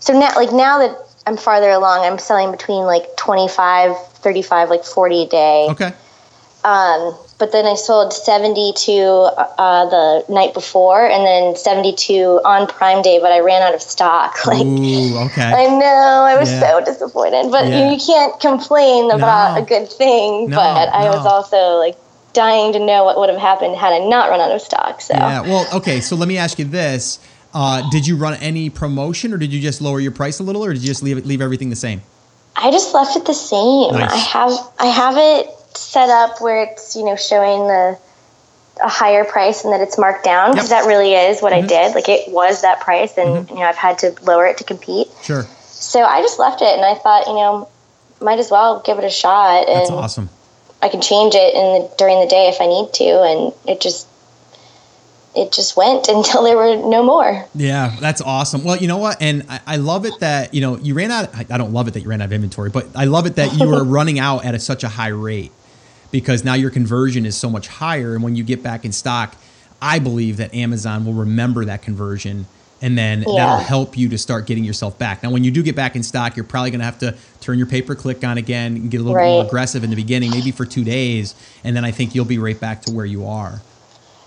so 0.00 0.12
now, 0.18 0.32
like 0.36 0.52
now 0.52 0.78
that 0.78 0.98
I'm 1.26 1.36
farther 1.36 1.70
along. 1.70 2.04
I'm 2.04 2.18
selling 2.18 2.50
between 2.50 2.84
like 2.84 3.16
25, 3.16 3.96
35, 3.96 4.70
like 4.70 4.84
40 4.84 5.22
a 5.22 5.26
day. 5.26 5.66
Okay. 5.70 5.92
Um, 6.64 7.16
but 7.38 7.52
then 7.52 7.66
I 7.66 7.74
sold 7.74 8.12
72 8.12 8.92
uh, 8.92 9.86
the 9.86 10.24
night 10.32 10.54
before 10.54 11.06
and 11.06 11.26
then 11.26 11.56
72 11.56 12.40
on 12.44 12.66
Prime 12.66 13.02
Day, 13.02 13.18
but 13.20 13.32
I 13.32 13.40
ran 13.40 13.62
out 13.62 13.74
of 13.74 13.82
stock. 13.82 14.36
Like, 14.46 14.64
Ooh, 14.64 15.18
okay. 15.26 15.42
I 15.42 15.66
know, 15.66 16.24
I 16.26 16.36
was 16.38 16.50
yeah. 16.50 16.60
so 16.60 16.84
disappointed, 16.84 17.50
but 17.50 17.66
yeah. 17.66 17.90
you, 17.90 17.98
can't 17.98 18.38
complain 18.40 19.10
about 19.10 19.56
no. 19.56 19.62
a 19.62 19.66
good 19.66 19.90
thing. 19.90 20.50
No, 20.50 20.56
but 20.56 20.94
I 20.94 21.04
no. 21.04 21.16
was 21.16 21.26
also 21.26 21.78
like 21.78 21.96
dying 22.34 22.74
to 22.74 22.78
know 22.78 23.04
what 23.04 23.18
would 23.18 23.30
have 23.30 23.38
happened 23.38 23.74
had 23.74 23.92
I 23.92 24.06
not 24.06 24.28
run 24.28 24.40
out 24.40 24.52
of 24.52 24.60
stock. 24.60 25.00
So, 25.00 25.14
yeah, 25.14 25.40
well, 25.40 25.66
okay, 25.78 26.00
so 26.00 26.14
let 26.14 26.28
me 26.28 26.36
ask 26.36 26.58
you 26.58 26.66
this. 26.66 27.18
Uh, 27.54 27.88
did 27.90 28.06
you 28.06 28.16
run 28.16 28.34
any 28.34 28.68
promotion, 28.68 29.32
or 29.32 29.38
did 29.38 29.52
you 29.52 29.60
just 29.60 29.80
lower 29.80 29.98
your 29.98 30.12
price 30.12 30.40
a 30.40 30.42
little, 30.42 30.64
or 30.64 30.72
did 30.72 30.82
you 30.82 30.88
just 30.88 31.02
leave 31.02 31.16
it, 31.16 31.24
leave 31.24 31.40
everything 31.40 31.70
the 31.70 31.76
same? 31.76 32.02
I 32.56 32.70
just 32.70 32.94
left 32.94 33.16
it 33.16 33.24
the 33.24 33.34
same. 33.34 33.92
Nice. 33.92 34.12
I 34.12 34.16
have 34.16 34.72
I 34.78 34.86
have 34.86 35.14
it 35.16 35.48
set 35.76 36.08
up 36.08 36.40
where 36.40 36.64
it's 36.64 36.96
you 36.96 37.04
know 37.04 37.16
showing 37.16 37.66
the 37.66 37.98
a 38.82 38.88
higher 38.88 39.24
price 39.24 39.64
and 39.64 39.72
that 39.72 39.80
it's 39.80 39.96
marked 39.96 40.24
down 40.24 40.50
because 40.50 40.70
yep. 40.70 40.82
that 40.82 40.88
really 40.88 41.14
is 41.14 41.40
what 41.40 41.52
mm-hmm. 41.52 41.64
I 41.64 41.68
did. 41.68 41.94
Like 41.94 42.08
it 42.08 42.30
was 42.30 42.62
that 42.62 42.80
price, 42.80 43.16
and 43.16 43.46
mm-hmm. 43.46 43.54
you 43.54 43.60
know 43.60 43.66
I've 43.66 43.76
had 43.76 43.98
to 43.98 44.14
lower 44.22 44.46
it 44.46 44.58
to 44.58 44.64
compete. 44.64 45.08
Sure. 45.22 45.42
So 45.66 46.02
I 46.02 46.22
just 46.22 46.38
left 46.38 46.62
it, 46.62 46.74
and 46.74 46.84
I 46.84 46.94
thought 46.94 47.26
you 47.26 47.34
know 47.34 47.68
might 48.20 48.38
as 48.38 48.50
well 48.50 48.82
give 48.84 48.98
it 48.98 49.04
a 49.04 49.10
shot. 49.10 49.68
And 49.68 49.80
That's 49.80 49.90
awesome. 49.90 50.30
I 50.82 50.88
can 50.88 51.00
change 51.00 51.34
it 51.34 51.54
in 51.54 51.82
the, 51.82 51.94
during 51.98 52.20
the 52.20 52.26
day 52.26 52.48
if 52.48 52.60
I 52.60 52.66
need 52.66 52.92
to, 52.94 53.22
and 53.22 53.52
it 53.68 53.80
just 53.80 54.08
it 55.36 55.52
just 55.52 55.76
went 55.76 56.08
until 56.08 56.42
there 56.42 56.56
were 56.56 56.76
no 56.76 57.02
more. 57.02 57.46
Yeah, 57.54 57.96
that's 58.00 58.20
awesome. 58.20 58.64
Well, 58.64 58.76
you 58.76 58.88
know 58.88 58.98
what? 58.98 59.20
And 59.20 59.44
I, 59.48 59.60
I 59.66 59.76
love 59.76 60.04
it 60.04 60.18
that, 60.20 60.54
you 60.54 60.60
know, 60.60 60.78
you 60.78 60.94
ran 60.94 61.10
out, 61.10 61.34
I, 61.34 61.46
I, 61.50 61.58
don't 61.58 61.72
love 61.72 61.88
it 61.88 61.94
that 61.94 62.02
you 62.04 62.08
ran 62.08 62.20
out 62.20 62.26
of 62.26 62.32
inventory, 62.32 62.70
but 62.70 62.86
I 62.94 63.06
love 63.06 63.26
it 63.26 63.36
that 63.36 63.52
you 63.58 63.68
were 63.68 63.82
running 63.84 64.20
out 64.20 64.44
at 64.44 64.54
a, 64.54 64.60
such 64.60 64.84
a 64.84 64.88
high 64.88 65.08
rate 65.08 65.50
because 66.14 66.44
now 66.44 66.54
your 66.54 66.70
conversion 66.70 67.26
is 67.26 67.36
so 67.36 67.50
much 67.50 67.66
higher. 67.66 68.14
And 68.14 68.22
when 68.22 68.36
you 68.36 68.44
get 68.44 68.62
back 68.62 68.84
in 68.84 68.92
stock, 68.92 69.34
I 69.82 69.98
believe 69.98 70.36
that 70.36 70.54
Amazon 70.54 71.04
will 71.04 71.12
remember 71.12 71.64
that 71.64 71.82
conversion 71.82 72.46
and 72.80 72.96
then 72.96 73.24
yeah. 73.26 73.34
that'll 73.34 73.64
help 73.64 73.98
you 73.98 74.08
to 74.10 74.16
start 74.16 74.46
getting 74.46 74.62
yourself 74.62 74.96
back. 74.96 75.24
Now, 75.24 75.32
when 75.32 75.42
you 75.42 75.50
do 75.50 75.60
get 75.60 75.74
back 75.74 75.96
in 75.96 76.04
stock, 76.04 76.36
you're 76.36 76.44
probably 76.44 76.70
going 76.70 76.78
to 76.78 76.84
have 76.84 77.00
to 77.00 77.16
turn 77.40 77.58
your 77.58 77.66
pay 77.66 77.82
per 77.82 77.96
click 77.96 78.22
on 78.22 78.38
again 78.38 78.76
and 78.76 78.90
get 78.92 79.00
a 79.00 79.02
little 79.02 79.16
right. 79.16 79.26
more 79.26 79.44
aggressive 79.44 79.82
in 79.82 79.90
the 79.90 79.96
beginning, 79.96 80.30
maybe 80.30 80.52
for 80.52 80.64
two 80.64 80.84
days. 80.84 81.34
And 81.64 81.74
then 81.74 81.84
I 81.84 81.90
think 81.90 82.14
you'll 82.14 82.26
be 82.26 82.38
right 82.38 82.60
back 82.60 82.82
to 82.82 82.92
where 82.92 83.06
you 83.06 83.26
are. 83.26 83.60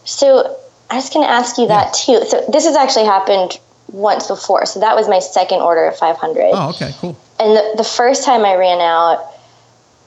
So, 0.03 0.59
I 0.89 0.95
was 0.95 1.09
going 1.09 1.25
to 1.25 1.31
ask 1.31 1.57
you 1.57 1.69
that 1.69 1.93
too. 1.93 2.21
So 2.27 2.43
this 2.51 2.65
has 2.65 2.75
actually 2.75 3.05
happened 3.05 3.59
once 3.87 4.27
before. 4.27 4.65
So 4.65 4.81
that 4.81 4.93
was 4.97 5.07
my 5.07 5.19
second 5.19 5.61
order 5.61 5.85
of 5.85 5.97
500. 5.97 6.49
Oh, 6.51 6.69
okay, 6.71 6.91
cool. 6.97 7.17
And 7.39 7.55
the, 7.55 7.75
the 7.77 7.83
first 7.85 8.25
time 8.25 8.43
I 8.43 8.55
ran 8.55 8.81
out, 8.81 9.25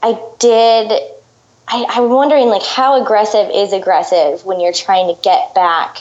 I 0.03 0.20
did. 0.39 0.93
I, 1.73 1.87
I'm 1.89 2.11
wondering, 2.11 2.49
like, 2.49 2.64
how 2.64 3.01
aggressive 3.01 3.51
is 3.53 3.73
aggressive 3.73 4.45
when 4.45 4.61
you're 4.61 4.73
trying 4.73 5.14
to 5.14 5.21
get 5.23 5.55
back, 5.55 5.99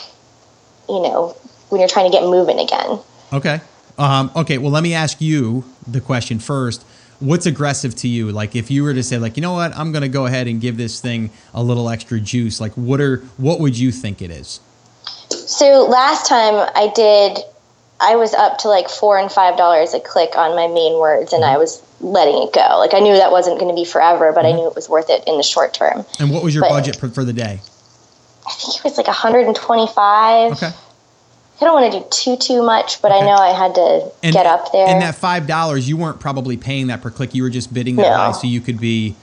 you 0.88 1.00
know, 1.00 1.36
when 1.68 1.80
you're 1.80 1.88
trying 1.88 2.10
to 2.10 2.16
get 2.16 2.24
moving 2.24 2.58
again? 2.58 2.98
Okay. 3.32 3.60
Um, 3.96 4.30
okay. 4.34 4.58
Well, 4.58 4.72
let 4.72 4.82
me 4.82 4.94
ask 4.94 5.20
you 5.20 5.64
the 5.86 6.00
question 6.00 6.38
first 6.38 6.84
what's 7.20 7.46
aggressive 7.46 7.94
to 7.94 8.08
you? 8.08 8.32
Like 8.32 8.56
if 8.56 8.70
you 8.70 8.82
were 8.82 8.94
to 8.94 9.02
say 9.02 9.18
like, 9.18 9.36
you 9.36 9.42
know 9.42 9.52
what, 9.52 9.76
I'm 9.76 9.92
going 9.92 10.02
to 10.02 10.08
go 10.08 10.26
ahead 10.26 10.48
and 10.48 10.60
give 10.60 10.76
this 10.76 11.00
thing 11.00 11.30
a 11.54 11.62
little 11.62 11.88
extra 11.88 12.18
juice. 12.18 12.60
Like 12.60 12.72
what 12.72 13.00
are 13.00 13.18
what 13.36 13.60
would 13.60 13.78
you 13.78 13.92
think 13.92 14.22
it 14.22 14.30
is? 14.30 14.60
So 15.28 15.86
last 15.86 16.26
time 16.26 16.68
I 16.74 16.90
did, 16.94 17.38
I 18.00 18.16
was 18.16 18.34
up 18.34 18.58
to 18.58 18.68
like 18.68 18.88
four 18.88 19.18
and 19.18 19.30
five 19.30 19.56
dollars 19.56 19.94
a 19.94 20.00
click 20.00 20.36
on 20.36 20.56
my 20.56 20.66
main 20.66 20.98
words, 20.98 21.32
and 21.32 21.42
mm-hmm. 21.42 21.54
I 21.54 21.58
was 21.58 21.82
letting 22.00 22.42
it 22.42 22.52
go. 22.52 22.78
Like 22.78 22.94
I 22.94 22.98
knew 22.98 23.14
that 23.14 23.30
wasn't 23.30 23.58
going 23.58 23.74
to 23.74 23.80
be 23.80 23.84
forever, 23.84 24.32
but 24.32 24.44
mm-hmm. 24.44 24.56
I 24.56 24.60
knew 24.60 24.68
it 24.68 24.74
was 24.74 24.88
worth 24.88 25.10
it 25.10 25.22
in 25.26 25.36
the 25.36 25.42
short 25.42 25.74
term. 25.74 26.04
And 26.18 26.30
what 26.30 26.42
was 26.42 26.54
your 26.54 26.62
but 26.62 26.70
budget 26.70 26.96
for, 26.96 27.08
for 27.08 27.24
the 27.24 27.32
day? 27.32 27.60
I 28.46 28.52
think 28.54 28.76
it 28.76 28.84
was 28.84 28.96
like 28.96 29.06
125. 29.06 30.52
Okay. 30.52 30.72
I 31.60 31.64
don't 31.66 31.74
want 31.74 31.92
to 31.92 32.00
do 32.00 32.06
too 32.10 32.36
too 32.36 32.62
much, 32.62 33.02
but 33.02 33.12
okay. 33.12 33.20
I 33.20 33.26
know 33.26 33.34
I 33.34 33.52
had 33.52 33.74
to 33.74 34.10
and, 34.22 34.32
get 34.32 34.46
up 34.46 34.72
there. 34.72 34.88
And 34.88 35.02
that 35.02 35.14
five 35.14 35.46
dollars, 35.46 35.86
you 35.86 35.96
weren't 35.96 36.18
probably 36.18 36.56
paying 36.56 36.86
that 36.86 37.02
per 37.02 37.10
click. 37.10 37.34
You 37.34 37.42
were 37.42 37.50
just 37.50 37.72
bidding 37.72 37.96
that 37.96 38.10
no. 38.10 38.16
high, 38.16 38.32
so 38.32 38.46
you 38.46 38.62
could 38.62 38.80
be, 38.80 39.14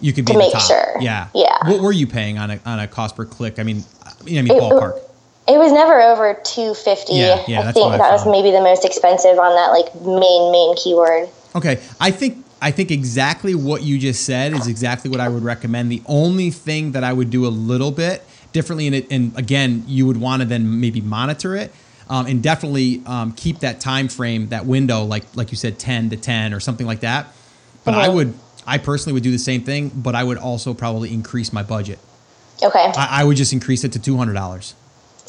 you 0.00 0.12
could 0.12 0.24
be 0.24 0.32
to 0.32 0.38
make 0.38 0.52
top. 0.52 0.62
sure. 0.62 0.96
Yeah, 1.00 1.28
yeah. 1.34 1.68
What 1.68 1.80
were 1.80 1.90
you 1.90 2.06
paying 2.06 2.38
on 2.38 2.52
a 2.52 2.60
on 2.64 2.78
a 2.78 2.86
cost 2.86 3.16
per 3.16 3.24
click? 3.24 3.58
I 3.58 3.64
mean, 3.64 3.82
I 4.22 4.22
mean, 4.22 4.46
ballpark. 4.46 5.00
It 5.48 5.58
was 5.58 5.72
never 5.72 6.00
over 6.00 6.38
250. 6.44 7.12
Yeah, 7.12 7.42
yeah, 7.48 7.68
I 7.68 7.72
think 7.72 7.90
that 7.90 8.12
was 8.12 8.24
maybe 8.24 8.52
the 8.52 8.62
most 8.62 8.84
expensive 8.84 9.36
on 9.36 9.56
that 9.56 9.72
like 9.72 9.92
main 9.96 10.52
main 10.52 10.76
keyword. 10.76 11.28
Okay, 11.54 11.80
I 12.00 12.10
think 12.10 12.44
I 12.62 12.70
think 12.70 12.90
exactly 12.90 13.54
what 13.54 13.82
you 13.82 13.98
just 13.98 14.24
said 14.24 14.52
is 14.52 14.66
exactly 14.66 15.10
what 15.10 15.20
I 15.20 15.28
would 15.28 15.42
recommend. 15.42 15.90
The 15.90 16.02
only 16.06 16.50
thing 16.50 16.92
that 16.92 17.04
I 17.04 17.12
would 17.12 17.30
do 17.30 17.46
a 17.46 17.48
little 17.48 17.90
bit 17.90 18.22
differently 18.52 18.86
in 18.86 18.94
it, 18.94 19.10
and 19.10 19.36
again, 19.38 19.84
you 19.86 20.06
would 20.06 20.18
want 20.18 20.42
to 20.42 20.48
then 20.48 20.80
maybe 20.80 21.00
monitor 21.00 21.56
it. 21.56 21.72
Um, 22.08 22.26
and 22.26 22.42
definitely 22.42 23.02
um, 23.06 23.32
keep 23.32 23.60
that 23.60 23.78
time 23.78 24.08
frame, 24.08 24.48
that 24.48 24.66
window, 24.66 25.04
like 25.04 25.24
like 25.36 25.52
you 25.52 25.56
said, 25.56 25.78
ten 25.78 26.10
to 26.10 26.16
ten 26.16 26.52
or 26.52 26.60
something 26.60 26.86
like 26.86 27.00
that. 27.00 27.32
But 27.84 27.92
mm-hmm. 27.92 28.00
I 28.00 28.08
would 28.08 28.34
I 28.66 28.78
personally 28.78 29.14
would 29.14 29.22
do 29.22 29.30
the 29.30 29.38
same 29.38 29.62
thing, 29.62 29.90
but 29.94 30.14
I 30.14 30.24
would 30.24 30.38
also 30.38 30.74
probably 30.74 31.12
increase 31.12 31.52
my 31.52 31.62
budget. 31.62 31.98
Okay. 32.62 32.92
I, 32.96 33.20
I 33.20 33.24
would 33.24 33.36
just 33.36 33.52
increase 33.52 33.84
it 33.84 33.92
to 33.92 33.98
two 33.98 34.16
hundred 34.16 34.34
dollars. 34.34 34.74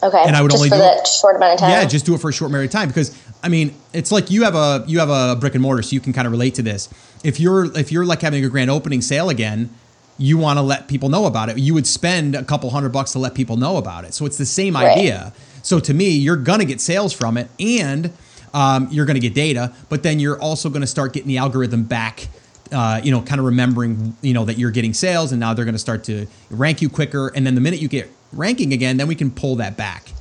Okay. 0.03 0.23
And 0.25 0.35
I 0.35 0.41
would 0.41 0.51
just 0.51 0.59
only 0.59 0.69
for 0.69 0.75
do 0.75 0.81
that 0.81 0.99
it- 1.01 1.07
short 1.07 1.35
amount 1.35 1.53
of 1.53 1.59
time. 1.59 1.69
Yeah, 1.71 1.85
just 1.85 2.05
do 2.05 2.15
it 2.15 2.21
for 2.21 2.29
a 2.29 2.33
short 2.33 2.51
period 2.51 2.65
of 2.69 2.71
time 2.71 2.87
because 2.87 3.15
I 3.43 3.49
mean, 3.49 3.75
it's 3.93 4.11
like 4.11 4.29
you 4.31 4.43
have 4.43 4.55
a 4.55 4.83
you 4.87 4.99
have 4.99 5.09
a 5.09 5.35
brick 5.35 5.53
and 5.55 5.61
mortar, 5.61 5.81
so 5.83 5.93
you 5.93 5.99
can 5.99 6.13
kind 6.13 6.25
of 6.25 6.31
relate 6.31 6.55
to 6.55 6.61
this. 6.61 6.89
If 7.23 7.39
you're 7.39 7.75
if 7.77 7.91
you're 7.91 8.05
like 8.05 8.21
having 8.21 8.43
a 8.45 8.49
grand 8.49 8.69
opening 8.71 9.01
sale 9.01 9.29
again, 9.29 9.69
you 10.17 10.37
want 10.37 10.57
to 10.57 10.61
let 10.63 10.87
people 10.87 11.09
know 11.09 11.25
about 11.25 11.49
it. 11.49 11.57
You 11.57 11.73
would 11.73 11.87
spend 11.87 12.35
a 12.35 12.43
couple 12.43 12.69
hundred 12.71 12.89
bucks 12.91 13.11
to 13.13 13.19
let 13.19 13.33
people 13.35 13.57
know 13.57 13.77
about 13.77 14.05
it. 14.05 14.13
So 14.13 14.25
it's 14.25 14.37
the 14.37 14.45
same 14.45 14.75
Right. 14.75 14.97
idea. 14.97 15.33
So 15.63 15.79
to 15.79 15.93
me, 15.93 16.09
you're 16.09 16.35
gonna 16.35 16.65
get 16.65 16.81
sales 16.81 17.13
from 17.13 17.37
it, 17.37 17.49
and 17.59 18.11
um, 18.53 18.87
you're 18.91 19.05
gonna 19.05 19.19
get 19.19 19.33
data, 19.33 19.71
but 19.89 20.03
then 20.03 20.19
you're 20.19 20.39
also 20.41 20.69
gonna 20.69 20.87
start 20.87 21.13
getting 21.13 21.27
the 21.29 21.37
algorithm 21.37 21.83
back. 21.83 22.27
Uh, 22.71 23.01
you 23.03 23.11
know, 23.11 23.21
kind 23.21 23.37
of 23.37 23.45
remembering, 23.45 24.15
you 24.21 24.33
know, 24.33 24.45
that 24.45 24.57
you're 24.57 24.71
getting 24.71 24.93
sales, 24.93 25.33
and 25.33 25.41
now 25.41 25.53
they're 25.53 25.65
going 25.65 25.75
to 25.75 25.79
start 25.79 26.05
to 26.05 26.25
rank 26.49 26.81
you 26.81 26.87
quicker. 26.87 27.27
And 27.35 27.45
then 27.45 27.53
the 27.53 27.59
minute 27.59 27.81
you 27.81 27.89
get 27.89 28.09
ranking 28.33 28.73
again, 28.73 28.97
then 28.97 29.07
we 29.07 29.15
can 29.15 29.31
pull 29.31 29.55
that 29.57 29.77
back. 29.77 30.11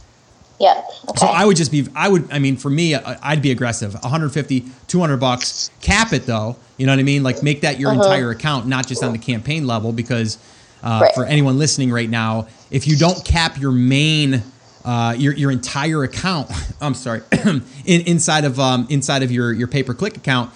Yeah. 0.59 0.83
Okay. 1.09 1.19
So 1.19 1.27
I 1.27 1.45
would 1.47 1.57
just 1.57 1.73
be, 1.73 1.87
I 1.95 2.09
would, 2.09 2.31
I 2.31 2.39
mean, 2.39 2.57
for 2.57 2.69
me, 2.69 2.95
I- 2.95 3.19
I'd 3.23 3.41
be 3.41 3.51
aggressive. 3.51 3.95
150, 3.95 4.65
200 4.89 5.17
bucks. 5.17 5.71
Cap 5.81 6.13
it 6.13 6.27
though. 6.27 6.57
You 6.77 6.87
know 6.87 6.93
what 6.93 6.99
I 6.99 7.03
mean? 7.03 7.23
Like 7.23 7.43
make 7.43 7.63
that 7.63 7.79
your 7.81 7.93
entire 7.93 8.31
account, 8.31 8.67
not 8.67 8.87
just 8.87 9.03
on 9.03 9.13
the 9.13 9.19
campaign 9.19 9.67
level. 9.67 9.91
Because 9.93 10.37
uh, 10.83 11.01
Right. 11.03 11.15
for 11.15 11.25
anyone 11.25 11.59
listening 11.59 11.91
right 11.91 12.09
now, 12.11 12.47
if 12.71 12.87
you 12.87 12.97
don't 12.97 13.25
cap 13.25 13.59
your 13.59 13.73
main, 13.73 14.43
uh, 14.85 15.15
your 15.17 15.33
your 15.35 15.51
entire 15.51 16.03
account, 16.05 16.51
I'm 16.81 16.95
sorry, 16.95 17.23
in, 17.45 17.63
inside 17.87 18.45
of 18.45 18.59
um, 18.61 18.87
inside 18.91 19.23
of 19.23 19.31
your 19.31 19.53
your 19.53 19.69
pay 19.69 19.83
per 19.83 19.93
click 19.95 20.17
account, 20.17 20.51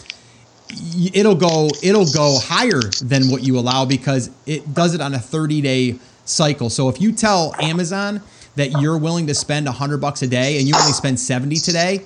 y- 0.71 1.11
it'll 1.15 1.35
go 1.35 1.69
it'll 1.83 2.11
go 2.13 2.39
higher 2.43 2.81
than 3.03 3.31
what 3.31 3.43
you 3.43 3.59
allow 3.59 3.85
because 3.85 4.31
it 4.47 4.73
does 4.75 4.95
it 4.95 5.01
on 5.01 5.13
a 5.15 5.19
30 5.19 5.61
day 5.61 5.99
cycle. 6.25 6.71
So 6.71 6.89
if 6.89 7.01
you 7.01 7.13
tell 7.13 7.55
Amazon 7.61 8.23
that 8.57 8.81
you're 8.81 8.99
willing 8.99 9.27
to 9.27 9.35
spend 9.35 9.67
100 9.67 9.99
bucks 9.99 10.23
a 10.23 10.27
day 10.27 10.59
and 10.59 10.69
you 10.69 10.75
only 10.75 10.93
spend 10.93 11.19
70 11.19 11.57
today, 11.57 12.05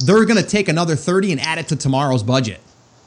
they're 0.00 0.24
going 0.24 0.42
to 0.42 0.48
take 0.48 0.68
another 0.68 0.96
30 0.96 1.32
and 1.32 1.40
add 1.40 1.58
it 1.58 1.68
to 1.68 1.76
tomorrow's 1.76 2.22
budget. 2.22 2.60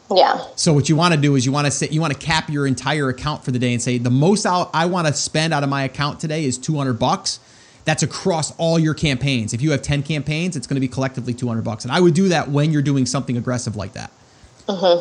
yeah. 0.09 0.45
So 0.55 0.73
what 0.73 0.89
you 0.89 0.95
want 0.95 1.13
to 1.13 1.19
do 1.19 1.35
is 1.35 1.45
you 1.45 1.51
want 1.51 1.65
to 1.65 1.71
say 1.71 1.87
you 1.89 2.01
want 2.01 2.13
to 2.13 2.19
cap 2.19 2.49
your 2.49 2.67
entire 2.67 3.09
account 3.09 3.45
for 3.45 3.51
the 3.51 3.59
day 3.59 3.71
and 3.71 3.81
say 3.81 3.97
the 3.97 4.09
most 4.09 4.45
I'll, 4.45 4.69
I 4.73 4.85
want 4.85 5.07
to 5.07 5.13
spend 5.13 5.53
out 5.53 5.63
of 5.63 5.69
my 5.69 5.83
account 5.83 6.19
today 6.19 6.43
is 6.43 6.57
200 6.57 6.99
bucks. 6.99 7.39
That's 7.85 8.03
across 8.03 8.55
all 8.57 8.77
your 8.77 8.93
campaigns. 8.93 9.53
If 9.53 9.61
you 9.61 9.71
have 9.71 9.81
10 9.81 10.03
campaigns, 10.03 10.55
it's 10.55 10.67
going 10.67 10.75
to 10.75 10.81
be 10.81 10.87
collectively 10.87 11.33
200 11.33 11.63
bucks. 11.63 11.83
And 11.83 11.91
I 11.91 11.99
would 11.99 12.13
do 12.13 12.27
that 12.29 12.49
when 12.49 12.71
you're 12.71 12.83
doing 12.83 13.05
something 13.05 13.37
aggressive 13.37 13.75
like 13.75 13.93
that. 13.93 14.11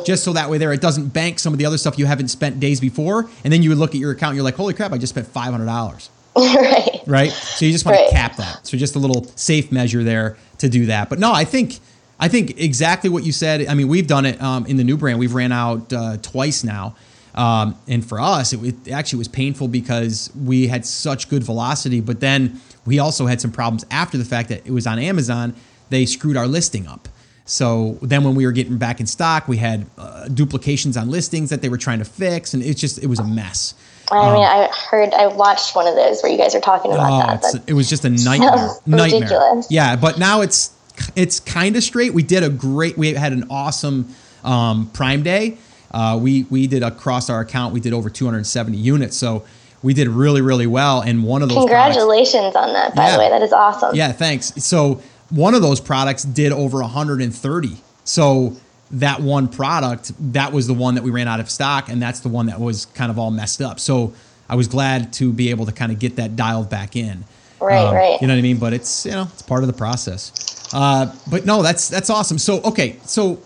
Just 0.05 0.23
so 0.23 0.33
that 0.33 0.49
way 0.49 0.57
there 0.57 0.71
it 0.73 0.81
doesn't 0.81 1.09
bank 1.09 1.39
some 1.39 1.53
of 1.53 1.59
the 1.59 1.65
other 1.65 1.77
stuff 1.77 1.97
you 1.97 2.05
haven't 2.05 2.27
spent 2.29 2.59
days 2.59 2.79
before 2.79 3.29
and 3.43 3.51
then 3.53 3.61
you 3.63 3.69
would 3.69 3.77
look 3.77 3.91
at 3.91 3.97
your 3.99 4.11
account 4.11 4.31
and 4.31 4.35
you're 4.37 4.43
like, 4.43 4.55
"Holy 4.55 4.73
crap, 4.73 4.91
I 4.93 4.97
just 4.97 5.13
spent 5.13 5.27
$500." 5.33 6.09
right. 6.35 7.01
right? 7.07 7.29
So 7.31 7.65
you 7.65 7.71
just 7.73 7.85
want 7.85 7.97
Right. 7.97 8.09
to 8.09 8.15
cap 8.15 8.37
that. 8.37 8.65
So 8.65 8.77
just 8.77 8.95
a 8.95 8.99
little 8.99 9.25
safe 9.35 9.71
measure 9.71 10.01
there 10.03 10.37
to 10.59 10.69
do 10.69 10.85
that. 10.85 11.09
But 11.09 11.19
no, 11.19 11.33
I 11.33 11.43
think 11.43 11.79
I 12.19 12.27
think 12.29 12.59
exactly 12.59 13.09
what 13.09 13.23
you 13.25 13.31
said. 13.31 13.65
I 13.67 13.73
mean, 13.73 13.87
we've 13.89 14.07
done 14.07 14.25
it 14.25 14.41
um, 14.41 14.65
in 14.67 14.77
the 14.77 14.83
new 14.83 14.95
brand. 14.95 15.19
We've 15.19 15.33
ran 15.33 15.51
out 15.51 15.91
uh, 15.91 16.17
twice 16.21 16.63
now, 16.63 16.95
um, 17.35 17.75
and 17.87 18.05
for 18.05 18.19
us, 18.19 18.53
it, 18.53 18.63
it 18.87 18.91
actually 18.91 19.17
was 19.19 19.27
painful 19.27 19.67
because 19.67 20.29
we 20.35 20.67
had 20.67 20.85
such 20.85 21.29
good 21.29 21.43
velocity, 21.43 21.99
but 21.99 22.19
then 22.19 22.61
we 22.85 22.99
also 22.99 23.25
had 23.25 23.41
some 23.41 23.51
problems 23.51 23.85
after 23.91 24.17
the 24.17 24.25
fact 24.25 24.49
that 24.49 24.65
it 24.65 24.71
was 24.71 24.85
on 24.87 24.99
Amazon. 24.99 25.53
They 25.89 26.05
screwed 26.05 26.37
our 26.37 26.47
listing 26.47 26.87
up. 26.87 27.09
So 27.45 27.97
then 28.01 28.23
when 28.23 28.35
we 28.35 28.45
were 28.45 28.51
getting 28.51 28.77
back 28.77 28.99
in 28.99 29.07
stock, 29.07 29.47
we 29.47 29.57
had 29.57 29.85
uh, 29.97 30.27
duplications 30.27 30.95
on 30.95 31.09
listings 31.09 31.49
that 31.49 31.61
they 31.61 31.69
were 31.69 31.77
trying 31.77 31.99
to 31.99 32.05
fix, 32.05 32.53
and 32.53 32.63
it's 32.63 32.79
just 32.79 33.01
it 33.03 33.07
was 33.07 33.19
a 33.19 33.23
mess. 33.23 33.73
I 34.11 34.33
mean, 34.33 34.43
I 34.43 34.67
heard, 34.89 35.13
I 35.13 35.27
watched 35.27 35.73
one 35.73 35.87
of 35.87 35.95
those 35.95 36.21
where 36.21 36.29
you 36.29 36.37
guys 36.37 36.53
are 36.53 36.59
talking 36.59 36.91
about 36.91 37.41
Oh, 37.43 37.51
that. 37.53 37.63
it 37.69 37.73
was 37.73 37.89
just 37.89 38.03
a 38.03 38.09
nightmare. 38.09 38.69
Nightmare. 38.85 39.21
ridiculous. 39.21 39.67
Yeah, 39.71 39.95
but 39.95 40.19
now 40.19 40.41
it's 40.41 40.71
it's 41.15 41.39
kind 41.39 41.75
of 41.75 41.83
straight. 41.83 42.13
We 42.13 42.23
did 42.23 42.43
a 42.43 42.49
great. 42.49 42.97
We 42.97 43.13
had 43.13 43.31
an 43.33 43.47
awesome 43.49 44.13
um, 44.43 44.89
Prime 44.93 45.23
Day. 45.23 45.57
Uh, 45.91 46.19
we 46.21 46.43
we 46.49 46.67
did 46.67 46.83
across 46.83 47.29
our 47.29 47.39
account. 47.41 47.73
We 47.73 47.79
did 47.79 47.93
over 47.93 48.09
270 48.09 48.77
units. 48.77 49.17
So 49.17 49.45
we 49.81 49.93
did 49.93 50.09
really 50.09 50.41
really 50.41 50.67
well. 50.67 51.01
And 51.01 51.23
one 51.23 51.41
of 51.41 51.49
those 51.49 51.65
products- 51.65 51.95
Congratulations 51.97 52.55
on 52.55 52.73
that, 52.73 52.93
by 52.95 53.07
Yeah. 53.07 53.13
the 53.13 53.19
way. 53.19 53.29
That 53.29 53.41
is 53.41 53.51
awesome. 53.53 53.95
yeah, 53.95 54.11
thanks. 54.11 54.53
So 54.63 55.01
one 55.31 55.53
of 55.55 55.61
those 55.61 55.79
products 55.81 56.23
did 56.23 56.51
over 56.51 56.81
130. 56.81 57.77
So 58.03 58.55
that 58.91 59.21
one 59.21 59.47
product, 59.47 60.11
that 60.33 60.51
was 60.51 60.67
the 60.67 60.73
one 60.73 60.95
that 60.95 61.03
we 61.03 61.11
ran 61.11 61.27
out 61.27 61.39
of 61.39 61.49
stock, 61.49 61.89
and 61.89 62.01
that's 62.01 62.19
the 62.19 62.29
one 62.29 62.47
that 62.47 62.59
was 62.59 62.85
kind 62.87 63.09
of 63.09 63.17
all 63.17 63.31
messed 63.31 63.61
up. 63.61 63.79
So 63.79 64.13
I 64.49 64.55
was 64.55 64.67
glad 64.67 65.13
to 65.13 65.31
be 65.31 65.49
able 65.49 65.65
to 65.65 65.71
kind 65.71 65.91
of 65.91 65.99
get 65.99 66.17
that 66.17 66.35
dialed 66.35 66.69
back 66.69 66.95
in. 66.95 67.23
Right, 67.61 67.85
Um, 67.85 67.95
right. 67.95 68.21
You 68.21 68.27
know 68.27 68.33
what 68.33 68.39
I 68.39 68.41
mean? 68.41 68.57
But 68.57 68.73
it's 68.73 69.05
you 69.05 69.11
know 69.11 69.27
it's 69.31 69.43
part 69.43 69.63
of 69.63 69.67
the 69.67 69.73
process. 69.73 70.69
Uh, 70.73 71.13
but 71.29 71.45
no, 71.45 71.61
that's 71.61 71.87
that's 71.89 72.09
awesome. 72.09 72.37
So 72.39 72.61
okay, 72.63 72.97
so 73.05 73.39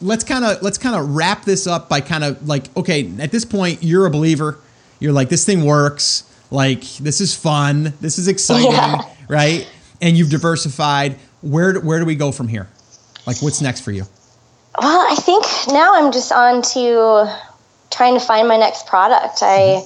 let's 0.00 0.24
kind 0.24 0.44
of 0.44 0.62
let's 0.62 0.78
kind 0.78 0.94
of 0.94 1.14
wrap 1.16 1.44
this 1.44 1.66
up 1.66 1.88
by 1.88 2.00
kind 2.02 2.22
of 2.22 2.46
like 2.46 2.74
okay, 2.76 3.10
at 3.18 3.32
this 3.32 3.44
point 3.44 3.82
you're 3.82 4.04
a 4.06 4.10
believer. 4.10 4.58
You're 5.00 5.12
like 5.12 5.30
this 5.30 5.44
thing 5.46 5.64
works. 5.64 6.24
Like 6.50 6.82
this 6.98 7.20
is 7.22 7.34
fun. 7.34 7.94
This 8.00 8.18
is 8.18 8.28
exciting, 8.28 8.70
Yeah. 8.72 9.02
right? 9.28 9.66
And 10.02 10.16
you've 10.18 10.30
diversified. 10.30 11.16
Where 11.42 11.72
do- 11.74 11.80
where 11.80 11.98
do 11.98 12.06
we 12.06 12.14
go 12.14 12.32
from 12.32 12.48
here? 12.48 12.68
Like 13.26 13.42
what's 13.42 13.60
next 13.60 13.80
for 13.80 13.92
you? 13.92 14.06
Well, 14.80 15.06
I 15.10 15.16
think 15.16 15.44
now 15.68 15.94
I'm 15.94 16.12
just 16.12 16.32
on 16.32 16.62
to 16.62 17.30
trying 17.90 18.18
to 18.18 18.24
find 18.24 18.48
my 18.48 18.56
next 18.56 18.86
product. 18.86 19.38
I, 19.42 19.84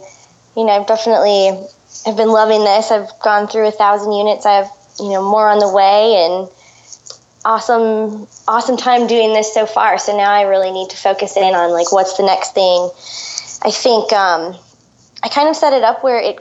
you 0.57 0.65
know, 0.65 0.73
I've 0.73 0.87
definitely 0.87 1.67
I've 2.07 2.17
been 2.17 2.31
loving 2.31 2.63
this. 2.65 2.91
I've 2.91 3.11
gone 3.21 3.49
through 3.49 3.67
a 3.67 3.73
thousand 3.73 4.13
units. 4.13 4.47
I 4.47 4.53
have, 4.53 4.71
you 5.01 5.11
know, 5.11 5.29
more 5.29 5.49
on 5.49 5.59
the 5.59 5.73
way, 5.73 6.15
and 6.25 6.49
awesome, 7.45 8.29
awesome 8.47 8.77
time 8.77 9.07
doing 9.07 9.33
this 9.33 9.53
so 9.53 9.67
far. 9.67 9.99
So 9.99 10.17
now 10.17 10.31
I 10.31 10.43
really 10.43 10.71
need 10.71 10.91
to 10.91 10.97
focus 10.97 11.37
in 11.37 11.55
on 11.55 11.71
like 11.73 11.93
what's 11.93 12.17
the 12.17 12.23
next 12.23 12.55
thing. 12.55 12.91
I 13.63 13.71
think 13.71 14.13
um, 14.13 14.55
I 15.23 15.29
kind 15.29 15.49
of 15.49 15.57
set 15.57 15.73
it 15.73 15.83
up 15.83 16.05
where 16.05 16.21
it 16.21 16.39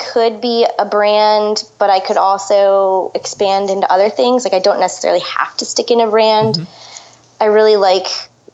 could 0.00 0.40
be 0.40 0.66
a 0.78 0.84
brand, 0.84 1.64
but 1.78 1.90
I 1.90 2.00
could 2.00 2.16
also 2.16 3.12
expand 3.14 3.70
into 3.70 3.90
other 3.90 4.10
things. 4.10 4.44
Like 4.44 4.54
I 4.54 4.58
don't 4.58 4.80
necessarily 4.80 5.20
have 5.20 5.56
to 5.58 5.64
stick 5.64 5.90
in 5.90 6.00
a 6.00 6.10
brand. 6.10 6.56
Mm-hmm. 6.56 7.42
I 7.42 7.46
really 7.46 7.76
like 7.76 8.06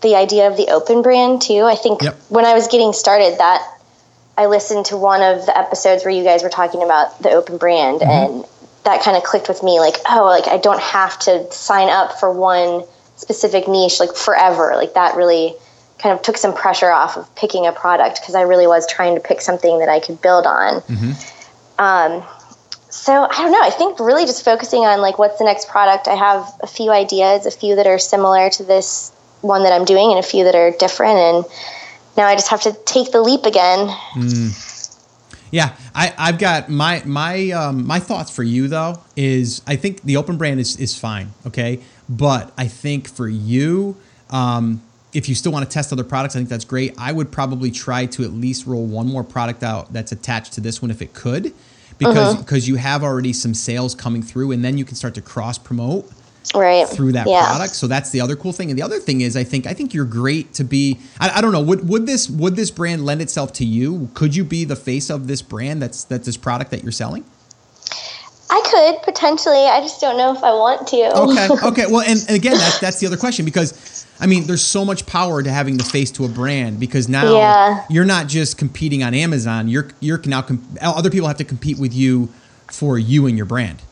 the 0.03 0.17
idea 0.17 0.49
of 0.49 0.57
the 0.57 0.69
open 0.69 1.03
brand 1.03 1.43
too. 1.43 1.63
I 1.63 1.75
think 1.75 2.03
Yep. 2.03 2.17
when 2.29 2.45
I 2.45 2.55
was 2.55 2.69
getting 2.69 2.93
started, 2.93 3.39
that 3.39 3.67
I 4.37 4.47
listened 4.47 4.87
to 4.87 4.97
one 4.97 5.23
of 5.23 5.47
the 5.47 5.57
episodes 5.57 6.05
where 6.05 6.13
you 6.13 6.23
guys 6.23 6.43
were 6.43 6.51
talking 6.51 6.83
about 6.83 7.23
the 7.23 7.31
open 7.31 7.57
brand, 7.57 8.01
mm-hmm. 8.01 8.11
and 8.11 8.45
that 8.85 9.03
kind 9.03 9.17
of 9.17 9.25
clicked 9.25 9.49
with 9.49 9.63
me. 9.63 9.81
Like, 9.81 9.97
oh, 10.09 10.25
like 10.25 10.49
I 10.49 10.59
don't 10.59 10.81
have 10.81 11.19
to 11.21 11.51
sign 11.51 11.89
up 11.89 12.21
for 12.21 12.31
one 12.33 12.85
specific 13.17 13.67
niche 13.67 13.99
like 13.99 14.15
forever. 14.15 14.73
Like 14.77 14.95
that 14.95 15.17
really 15.17 15.55
kind 15.99 16.15
of 16.15 16.23
took 16.23 16.37
some 16.37 16.55
pressure 16.55 16.91
off 16.91 17.17
of 17.17 17.35
picking 17.35 17.67
a 17.67 17.73
product 17.73 18.21
because 18.21 18.35
I 18.35 18.43
really 18.43 18.67
was 18.67 18.87
trying 18.87 19.15
to 19.15 19.21
pick 19.21 19.41
something 19.41 19.79
that 19.79 19.89
I 19.89 20.01
could 20.01 20.21
build 20.21 20.47
on. 20.47 20.83
Mm-hmm. 20.83 21.13
Um, 21.79 22.25
so 22.89 23.13
I 23.13 23.37
don't 23.37 23.53
know. 23.53 23.63
I 23.63 23.71
think 23.71 24.01
really 24.01 24.25
just 24.25 24.45
focusing 24.45 24.81
on 24.81 25.01
like 25.01 25.19
what's 25.19 25.39
the 25.39 25.45
next 25.45 25.69
product. 25.69 26.09
I 26.09 26.15
have 26.15 26.51
a 26.63 26.67
few 26.67 26.91
ideas, 26.91 27.47
a 27.47 27.51
few 27.51 27.77
that 27.77 27.87
are 27.87 27.99
similar 27.99 28.51
to 28.51 28.65
this 28.65 29.13
one 29.43 29.63
that 29.65 29.73
I'm 29.73 29.85
doing, 29.85 30.11
and 30.11 30.19
a 30.19 30.23
few 30.23 30.45
that 30.45 30.55
are 30.55 30.71
different. 30.71 31.19
And 31.19 31.45
now 32.17 32.27
I 32.27 32.35
just 32.35 32.49
have 32.49 32.63
to 32.63 32.73
take 32.85 33.13
the 33.13 33.21
leap 33.21 33.45
again. 33.45 33.95
Yeah, 35.51 35.77
I, 35.95 36.13
I've 36.19 36.39
got 36.39 36.69
my 36.69 37.03
my 37.05 37.51
um, 37.51 37.87
my 37.87 38.01
thoughts 38.01 38.31
for 38.31 38.43
you 38.43 38.69
though 38.69 39.03
is 39.15 39.63
I 39.67 39.77
think 39.77 40.03
the 40.03 40.17
open 40.17 40.37
brand 40.37 40.59
is 40.61 40.77
is 40.77 40.99
fine, 40.99 41.33
okay, 41.47 41.81
but 42.09 42.53
I 42.59 42.67
think 42.67 43.09
for 43.09 43.29
you, 43.29 43.97
um, 44.31 44.83
if 45.17 45.31
you 45.31 45.35
still 45.35 45.51
want 45.51 45.69
to 45.69 45.73
test 45.73 45.93
other 45.93 46.05
products, 46.05 46.37
I 46.37 46.41
think 46.41 46.51
that's 46.51 46.67
great. 46.67 46.95
I 46.99 47.11
would 47.11 47.33
probably 47.33 47.71
try 47.71 48.05
to 48.07 48.23
at 48.23 48.33
least 48.33 48.67
roll 48.67 48.85
one 48.85 49.07
more 49.07 49.25
product 49.25 49.63
out 49.63 49.91
that's 49.91 50.13
attached 50.13 50.53
to 50.55 50.61
this 50.61 50.83
one 50.83 50.91
if 50.91 51.01
it 51.01 51.15
could, 51.15 51.55
because 51.97 52.35
mm-hmm. 52.35 52.43
because 52.43 52.69
you 52.69 52.77
have 52.77 53.03
already 53.03 53.33
some 53.33 53.55
sales 53.55 53.95
coming 53.95 54.23
through, 54.23 54.53
and 54.53 54.63
then 54.63 54.77
you 54.77 54.85
can 54.85 54.95
start 54.95 55.15
to 55.15 55.23
cross 55.23 55.57
promote 55.57 56.11
Right. 56.55 56.87
through 56.87 57.13
that 57.13 57.27
yeah. 57.27 57.47
product. 57.47 57.75
So 57.75 57.87
that's 57.87 58.11
the 58.11 58.21
other 58.21 58.37
cool 58.37 58.53
thing. 58.53 58.71
And 58.71 58.79
the 58.79 58.83
other 58.83 59.01
thing 59.01 59.23
is, 59.23 59.37
I 59.37 59.43
think 59.43 59.67
I 59.67 59.73
think 59.73 59.95
you're 59.95 60.05
great 60.05 60.53
to 60.55 60.65
be. 60.65 60.99
I, 61.19 61.39
I 61.39 61.41
don't 61.41 61.53
know. 61.53 61.63
Would 61.63 61.89
would 61.89 62.07
this 62.07 62.29
would 62.29 62.55
this 62.55 62.71
brand 62.71 63.05
lend 63.05 63.23
itself 63.23 63.55
to 63.55 63.65
you? 63.65 64.11
Could 64.15 64.37
you 64.37 64.45
be 64.45 64.65
the 64.65 64.77
face 64.77 65.11
of 65.11 65.27
this 65.27 65.43
brand? 65.43 65.83
That's 65.83 66.05
that's 66.05 66.27
this 66.27 66.37
product 66.37 66.71
that 66.73 66.83
you're 66.83 66.93
selling. 66.93 67.25
I 68.49 68.63
could 68.71 69.03
potentially. 69.03 69.65
I 69.65 69.81
just 69.81 70.01
don't 70.01 70.17
know 70.17 70.35
if 70.35 70.45
I 70.45 70.53
want 70.53 70.87
to. 70.89 71.17
Okay. 71.17 71.49
Okay. 71.69 71.87
Well, 71.91 72.03
and, 72.03 72.21
and 72.29 72.37
again, 72.37 72.59
that's 72.59 72.81
that's 72.81 73.01
the 73.01 73.07
other 73.07 73.17
question 73.17 73.45
because 73.45 74.06
I 74.19 74.27
mean, 74.27 74.47
there's 74.47 74.63
so 74.63 74.85
much 74.85 75.07
power 75.07 75.43
to 75.43 75.51
having 75.51 75.77
the 75.77 75.85
face 75.85 76.11
to 76.13 76.25
a 76.25 76.29
brand 76.29 76.81
because 76.81 77.09
now 77.09 77.37
Yeah. 77.37 77.85
you're 77.91 78.05
not 78.05 78.29
just 78.29 78.57
competing 78.57 79.03
on 79.03 79.15
Amazon. 79.15 79.69
You're 79.69 79.89
you're 80.01 80.21
now 80.25 80.43
com- 80.43 80.67
other 80.81 81.11
people 81.11 81.29
have 81.29 81.37
to 81.39 81.45
compete 81.45 81.79
with 81.79 81.93
you 81.95 82.31
for 82.71 82.99
you 82.99 83.27
and 83.27 83.37
your 83.37 83.47
brand. 83.47 83.83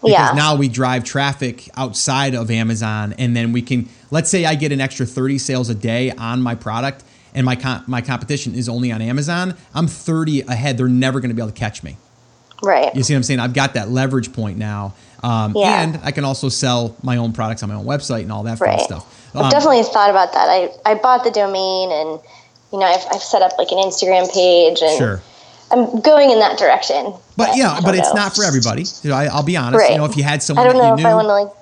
because 0.00 0.12
yeah. 0.12 0.32
now 0.34 0.54
we 0.54 0.68
drive 0.68 1.02
traffic 1.02 1.68
outside 1.76 2.34
of 2.34 2.50
Amazon 2.52 3.14
and 3.18 3.36
then 3.36 3.52
we 3.52 3.60
can 3.62 3.88
let's 4.12 4.30
say 4.30 4.44
I 4.44 4.54
get 4.54 4.70
an 4.70 4.80
extra 4.80 5.04
30 5.04 5.38
sales 5.38 5.68
a 5.70 5.74
day 5.74 6.12
on 6.12 6.40
my 6.40 6.54
product 6.54 7.02
and 7.34 7.44
my 7.44 7.56
com- 7.56 7.82
my 7.86 8.00
competition 8.00 8.54
is 8.54 8.68
only 8.68 8.92
on 8.92 9.02
Amazon, 9.02 9.56
I'm 9.74 9.86
30 9.88 10.42
ahead. 10.42 10.78
They're 10.78 10.88
never 10.88 11.20
going 11.20 11.30
to 11.30 11.34
be 11.34 11.42
able 11.42 11.52
to 11.52 11.58
catch 11.58 11.82
me. 11.82 11.96
Right. 12.62 12.94
You 12.94 13.02
see 13.02 13.14
what 13.14 13.18
I'm 13.18 13.22
saying? 13.24 13.40
I've 13.40 13.54
got 13.54 13.74
that 13.74 13.90
leverage 13.90 14.32
point 14.32 14.58
now. 14.58 14.94
Um, 15.22 15.52
yeah. 15.56 15.82
And 15.82 16.00
I 16.02 16.10
can 16.10 16.24
also 16.24 16.48
sell 16.48 16.96
my 17.02 17.16
own 17.16 17.32
products 17.32 17.62
on 17.62 17.68
my 17.68 17.74
own 17.74 17.84
website 17.84 18.22
and 18.22 18.32
all 18.32 18.44
that 18.44 18.60
right. 18.60 18.78
fun 18.78 18.84
stuff. 18.84 19.17
Um, 19.34 19.44
I've 19.44 19.52
definitely 19.52 19.82
thought 19.82 20.10
about 20.10 20.32
that. 20.32 20.48
I, 20.48 20.70
I 20.84 20.94
bought 20.94 21.24
the 21.24 21.30
domain 21.30 21.90
and, 21.92 22.20
you 22.72 22.78
know, 22.78 22.86
I've, 22.86 23.04
I've 23.12 23.22
set 23.22 23.42
up 23.42 23.52
like 23.58 23.70
an 23.70 23.78
Instagram 23.78 24.32
page 24.32 24.80
and 24.82 24.98
sure. 24.98 25.22
I'm 25.70 26.00
going 26.00 26.30
in 26.30 26.38
that 26.38 26.58
direction. 26.58 27.12
But, 27.36 27.48
but 27.48 27.56
yeah, 27.56 27.78
but 27.82 27.92
know. 27.92 27.98
it's 27.98 28.14
not 28.14 28.34
for 28.34 28.44
everybody. 28.44 28.84
You 29.02 29.10
know, 29.10 29.16
I, 29.16 29.34
will 29.34 29.42
be 29.42 29.56
honest. 29.56 29.82
Right. 29.82 29.92
You 29.92 29.98
know, 29.98 30.06
if 30.06 30.16
you 30.16 30.22
had 30.22 30.42
someone 30.42 30.66
I 30.66 30.72
don't 30.72 30.78
know 30.78 30.94
if 30.94 31.00
knew, 31.00 31.06
I 31.06 31.14
want 31.14 31.26
to 31.26 31.32
like 31.32 31.52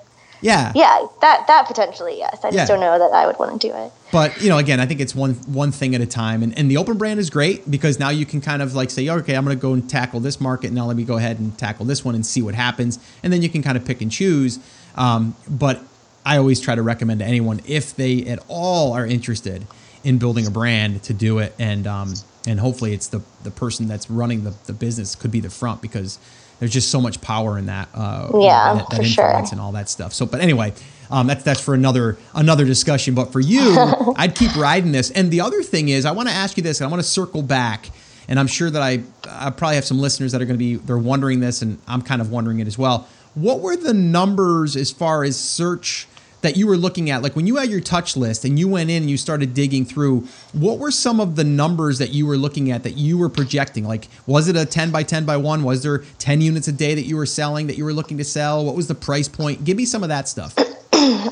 yeah. 0.41 0.71
Yeah, 0.75 1.07
that 1.21 1.47
that 1.47 1.67
potentially 1.67 2.17
yes. 2.17 2.39
I 2.43 2.51
just 2.51 2.67
don't 2.67 2.79
know 2.79 2.97
that 2.99 3.11
I 3.11 3.25
would 3.25 3.39
want 3.39 3.59
to 3.59 3.67
do 3.67 3.73
it. 3.73 3.91
But 4.11 4.39
you 4.41 4.49
know, 4.49 4.57
again, 4.57 4.79
I 4.79 4.85
think 4.85 4.99
it's 4.99 5.15
one 5.15 5.33
one 5.45 5.71
thing 5.71 5.95
at 5.95 6.01
a 6.01 6.05
time, 6.05 6.43
and 6.43 6.57
and 6.57 6.69
the 6.69 6.77
open 6.77 6.97
brand 6.97 7.19
is 7.19 7.29
great 7.29 7.69
because 7.69 7.99
now 7.99 8.09
you 8.09 8.25
can 8.25 8.41
kind 8.41 8.61
of 8.61 8.75
like 8.75 8.89
say, 8.89 9.07
okay, 9.09 9.35
I'm 9.35 9.43
going 9.43 9.57
to 9.57 9.61
go 9.61 9.73
and 9.73 9.89
tackle 9.89 10.19
this 10.19 10.39
market. 10.39 10.71
Now 10.71 10.85
let 10.85 10.95
me 10.95 11.03
go 11.03 11.17
ahead 11.17 11.39
and 11.39 11.57
tackle 11.57 11.85
this 11.85 12.05
one 12.05 12.15
and 12.15 12.25
see 12.25 12.41
what 12.41 12.55
happens, 12.55 12.99
and 13.23 13.33
then 13.33 13.41
you 13.41 13.49
can 13.49 13.63
kind 13.63 13.77
of 13.77 13.85
pick 13.85 14.01
and 14.01 14.11
choose. 14.11 14.59
Um, 14.95 15.35
but 15.49 15.81
I 16.27 16.37
always 16.37 16.59
try 16.59 16.75
to 16.75 16.81
recommend 16.81 17.21
to 17.21 17.25
anyone 17.25 17.61
if 17.65 17.95
they 17.95 18.25
at 18.25 18.43
all 18.49 18.91
are 18.91 19.05
interested 19.05 19.65
in 20.03 20.17
building 20.17 20.45
a 20.45 20.51
brand 20.51 21.01
to 21.03 21.13
do 21.13 21.39
it, 21.39 21.55
and 21.57 21.87
um, 21.87 22.15
and 22.45 22.59
hopefully 22.59 22.93
it's 22.93 23.07
the 23.07 23.21
the 23.43 23.51
person 23.51 23.87
that's 23.87 24.09
running 24.09 24.43
the 24.43 24.53
the 24.65 24.73
business 24.73 25.15
could 25.15 25.31
be 25.31 25.39
the 25.39 25.49
front 25.49 25.81
because 25.81 26.19
there's 26.59 26.73
just 26.73 26.91
so 26.91 26.99
much 26.99 27.21
power 27.21 27.57
in 27.57 27.67
that. 27.67 27.87
Uh, 27.93 28.29
yeah, 28.41 28.73
that, 28.73 28.89
that 28.89 28.95
for 28.97 29.03
influence 29.03 29.13
sure. 29.13 29.47
and 29.53 29.61
all 29.61 29.71
that 29.71 29.87
stuff. 29.87 30.11
So, 30.11 30.25
but 30.25 30.41
anyway, 30.41 30.73
um, 31.09 31.27
that's 31.27 31.45
that's 31.45 31.61
for 31.61 31.73
another 31.73 32.17
another 32.35 32.65
discussion. 32.65 33.15
But 33.15 33.31
for 33.31 33.39
you, 33.39 33.77
I'd 34.17 34.35
keep 34.35 34.53
riding 34.57 34.91
this. 34.91 35.11
And 35.11 35.31
the 35.31 35.39
other 35.39 35.63
thing 35.63 35.87
is, 35.87 36.03
I 36.05 36.11
want 36.11 36.27
to 36.27 36.35
ask 36.35 36.57
you 36.57 36.63
this. 36.63 36.81
I 36.81 36.87
want 36.87 37.01
to 37.01 37.07
circle 37.07 37.41
back, 37.41 37.89
and 38.27 38.37
I'm 38.37 38.47
sure 38.47 38.69
that 38.69 38.81
I 38.81 39.01
I 39.29 39.49
probably 39.51 39.75
have 39.75 39.85
some 39.85 39.99
listeners 39.99 40.33
that 40.33 40.41
are 40.41 40.45
going 40.45 40.59
to 40.59 40.65
be 40.65 40.75
they're 40.75 40.97
wondering 40.97 41.39
this, 41.39 41.61
and 41.61 41.79
I'm 41.87 42.01
kind 42.01 42.21
of 42.21 42.31
wondering 42.31 42.59
it 42.59 42.67
as 42.67 42.77
well. 42.77 43.07
What 43.33 43.61
were 43.61 43.77
the 43.77 43.93
numbers 43.93 44.75
as 44.75 44.91
far 44.91 45.23
as 45.23 45.39
search? 45.39 46.05
That 46.41 46.55
you 46.55 46.67
were 46.67 46.77
looking 46.77 47.09
at 47.09 47.21
like 47.21 47.35
when 47.35 47.47
you 47.47 47.55
had 47.55 47.69
your 47.69 47.81
touch 47.81 48.15
list 48.15 48.45
and 48.45 48.59
you 48.59 48.67
went 48.67 48.89
in 48.89 49.03
and 49.03 49.09
you 49.09 49.17
started 49.17 49.53
digging 49.53 49.85
through 49.85 50.27
what 50.53 50.77
were 50.77 50.91
some 50.91 51.19
of 51.19 51.35
the 51.35 51.43
numbers 51.43 51.97
that 51.97 52.11
you 52.11 52.25
were 52.25 52.37
looking 52.37 52.71
at 52.71 52.83
that 52.83 52.97
you 52.97 53.17
were 53.17 53.29
projecting? 53.29 53.85
Like 53.85 54.07
was 54.25 54.47
it 54.47 54.55
a 54.55 54.65
10 54.65 54.91
by 54.91 55.03
10 55.03 55.25
by 55.25 55.37
1 55.37 55.63
was 55.63 55.83
there 55.83 55.99
10 56.19 56.41
units 56.41 56.67
a 56.67 56.71
day 56.71 56.95
that 56.95 57.03
you 57.03 57.15
were 57.15 57.25
selling 57.25 57.67
that 57.67 57.77
you 57.77 57.85
were 57.85 57.93
looking 57.93 58.17
to 58.17 58.23
sell? 58.23 58.63
What 58.63 58.75
was 58.75 58.87
the 58.87 58.95
price 58.95 59.27
point? 59.27 59.63
Give 59.63 59.77
me 59.77 59.85
some 59.85 60.03
of 60.03 60.09
that 60.09 60.27
stuff. 60.27 60.55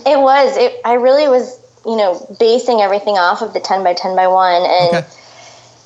It 0.07 0.19
was. 0.19 0.55
It, 0.57 0.79
i 0.85 0.93
really 0.93 1.27
was 1.27 1.59
you 1.85 1.97
know 1.97 2.25
basing 2.39 2.81
everything 2.81 3.15
off 3.15 3.41
of 3.41 3.53
the 3.53 3.59
10 3.59 3.83
by 3.83 3.93
10 3.93 4.15
by 4.15 4.27
1 4.27 4.63
and 4.63 4.95
okay. 4.95 5.07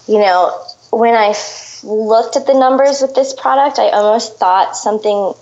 you 0.08 0.20
know 0.20 0.66
when 0.92 1.14
I 1.14 1.30
f- 1.30 1.84
looked 1.84 2.36
at 2.36 2.48
the 2.48 2.54
numbers 2.54 3.02
with 3.02 3.16
this 3.16 3.34
product 3.34 3.80
i 3.80 3.90
almost 3.90 4.38
thought 4.38 4.76
something 4.76 5.34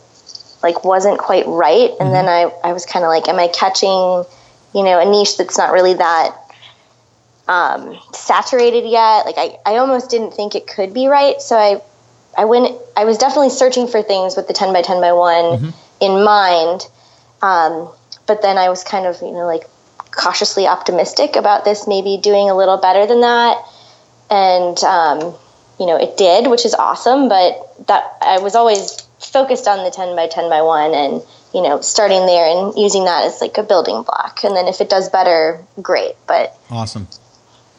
like 0.64 0.84
wasn't 0.84 1.20
quite 1.20 1.46
right. 1.48 1.90
And 1.92 2.00
mm-hmm. 2.00 2.12
then 2.12 2.28
i 2.28 2.52
i 2.64 2.74
was 2.74 2.86
kind 2.86 3.06
of 3.06 3.10
like 3.10 3.28
am 3.28 3.40
i 3.40 3.48
catching 3.48 4.24
you 4.74 4.84
know 4.84 5.00
a 5.00 5.06
niche 5.10 5.38
that's 5.38 5.58
not 5.58 5.72
really 5.72 5.94
that 5.96 6.36
um, 7.48 7.98
saturated 8.14 8.86
yet? 8.86 9.26
Like 9.26 9.38
I, 9.38 9.58
I 9.66 9.78
almost 9.78 10.10
didn't 10.10 10.32
think 10.32 10.56
it 10.56 10.68
could 10.68 10.94
be 10.94 11.08
right. 11.08 11.42
So 11.42 11.58
i 11.58 11.82
i 12.38 12.46
went 12.46 12.78
i 12.96 13.06
was 13.06 13.18
definitely 13.18 13.50
searching 13.50 13.88
for 13.88 14.04
things 14.04 14.36
with 14.36 14.48
the 14.48 14.54
10 14.54 14.72
by 14.74 14.82
10 14.82 15.02
by 15.02 15.14
one 15.14 15.60
mm-hmm. 15.60 15.70
in 16.02 16.24
mind. 16.24 16.88
Um, 17.42 17.90
but 18.26 18.42
then 18.42 18.58
i 18.58 18.70
was 18.70 18.84
kind 18.84 19.06
of 19.06 19.22
you 19.22 19.32
know 19.32 19.46
like 19.46 19.64
cautiously 20.12 20.68
optimistic 20.68 21.36
about 21.36 21.64
this 21.64 21.88
maybe 21.88 22.18
doing 22.18 22.50
a 22.50 22.56
little 22.56 22.78
better 22.78 23.06
than 23.06 23.22
that. 23.22 23.58
And 24.30 24.78
um, 24.84 25.20
you 25.80 25.86
know 25.86 25.96
it 25.96 26.18
did 26.18 26.50
which 26.50 26.66
is 26.66 26.74
awesome. 26.76 27.30
But 27.30 27.88
that 27.88 28.18
i 28.22 28.40
was 28.40 28.56
always 28.56 29.07
focused 29.20 29.68
on 29.68 29.84
the 29.84 29.92
10 29.92 30.16
by 30.16 30.28
10 30.28 30.50
by 30.50 30.62
1 30.62 30.94
and 30.94 31.22
you 31.54 31.62
know 31.62 31.82
starting 31.82 32.26
there 32.26 32.46
and 32.46 32.78
using 32.78 33.06
that 33.06 33.26
as 33.26 33.42
like 33.42 33.58
a 33.58 33.64
building 33.64 34.04
block. 34.04 34.44
And 34.44 34.56
then 34.56 34.68
if 34.68 34.82
it 34.82 34.90
does 34.90 35.10
better 35.10 35.64
great 35.82 36.16
but 36.28 36.58
awesome. 36.70 37.08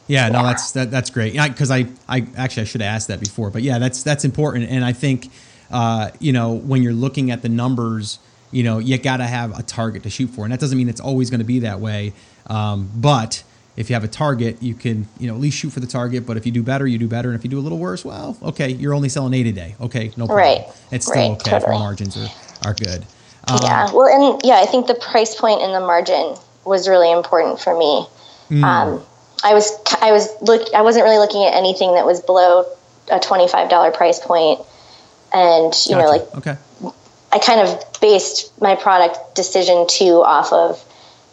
Yeah, 0.07 0.27
yeah. 0.27 0.33
no 0.33 0.43
that's 0.43 0.73
that, 0.73 0.91
that's 0.91 1.11
great. 1.11 1.35
Because 1.35 1.71
I, 1.71 1.87
I 2.09 2.27
actually 2.37 2.63
i 2.63 2.67
should 2.67 2.81
have 2.81 2.95
asked 2.95 3.09
that 3.09 3.21
before 3.21 3.51
but 3.51 3.63
yeah 3.63 3.79
that's 3.79 4.03
that's 4.03 4.25
important. 4.25 4.69
And 4.71 4.85
i 4.85 4.93
think 4.93 5.31
uh, 5.71 6.11
you 6.19 6.33
know 6.33 6.53
when 6.53 6.83
you're 6.83 6.95
looking 6.95 7.31
at 7.31 7.43
the 7.43 7.49
numbers 7.49 8.19
you 8.51 8.63
know 8.63 8.79
you 8.79 8.97
got 8.97 9.19
to 9.19 9.27
have 9.27 9.59
a 9.59 9.63
target 9.63 10.03
to 10.05 10.11
shoot 10.11 10.29
for. 10.29 10.45
And 10.45 10.53
that 10.53 10.61
doesn't 10.61 10.77
mean 10.77 10.89
it's 10.89 11.01
always 11.01 11.31
going 11.31 11.41
to 11.41 11.47
be 11.47 11.61
that 11.61 11.81
way 11.81 12.15
um, 12.49 12.91
but 12.97 13.45
if 13.79 13.89
you 13.89 13.95
have 13.95 14.03
a 14.03 14.09
target, 14.09 14.61
you 14.61 14.75
can 14.75 15.07
you 15.21 15.29
know 15.29 15.35
at 15.35 15.41
least 15.41 15.57
shoot 15.57 15.71
for 15.71 15.79
the 15.79 15.87
target. 15.87 16.27
But 16.27 16.37
if 16.37 16.45
you 16.45 16.51
do 16.51 16.65
better, 16.65 16.85
you 16.85 16.99
do 16.99 17.07
better. 17.07 17.29
And 17.29 17.39
if 17.39 17.45
you 17.45 17.51
do 17.51 17.61
a 17.61 17.63
little 17.63 17.79
worse, 17.79 18.05
well, 18.05 18.37
okay, 18.43 18.71
you're 18.71 18.93
only 18.93 19.09
selling 19.09 19.33
eight 19.35 19.47
a 19.47 19.53
day. 19.53 19.77
Okay, 19.81 20.09
no 20.17 20.27
problem. 20.27 20.37
Right. 20.37 20.67
It's 20.91 21.07
still 21.07 21.23
right, 21.23 21.41
okay 21.41 21.51
totally. 21.51 21.63
if 21.63 21.69
your 21.69 21.79
margins 21.79 22.17
are 22.17 22.29
are 22.67 22.75
good. 22.75 23.07
Um, 23.47 23.59
yeah. 23.63 23.93
Well, 23.93 24.09
and 24.09 24.41
yeah, 24.43 24.57
I 24.57 24.67
think 24.67 24.89
the 24.89 24.97
price 24.97 25.37
point 25.37 25.63
and 25.63 25.73
the 25.73 25.81
margin 25.81 26.35
was 26.65 26.89
really 26.89 27.13
important 27.13 27.61
for 27.61 27.79
me. 27.79 28.05
Mm. 28.51 28.65
Um, 28.65 29.03
I 29.45 29.55
was 29.55 29.71
I 30.03 30.11
was 30.11 30.29
look 30.43 30.75
I 30.75 30.83
wasn't 30.83 31.05
really 31.05 31.19
looking 31.19 31.45
at 31.45 31.55
anything 31.55 31.95
that 31.95 32.05
was 32.05 32.21
below 32.21 32.67
a 33.13 33.21
twenty 33.21 33.47
five 33.47 33.71
dollar 33.71 33.93
price 33.93 34.19
point, 34.19 34.59
and 35.33 35.73
you 35.87 35.95
gotcha. 35.95 35.99
know 35.99 36.09
like 36.09 36.35
okay. 36.35 36.57
I 37.31 37.39
kind 37.39 37.61
of 37.61 38.01
based 38.01 38.61
my 38.61 38.75
product 38.75 39.37
decision 39.37 39.87
too 39.89 40.21
off 40.25 40.53
of 40.53 40.85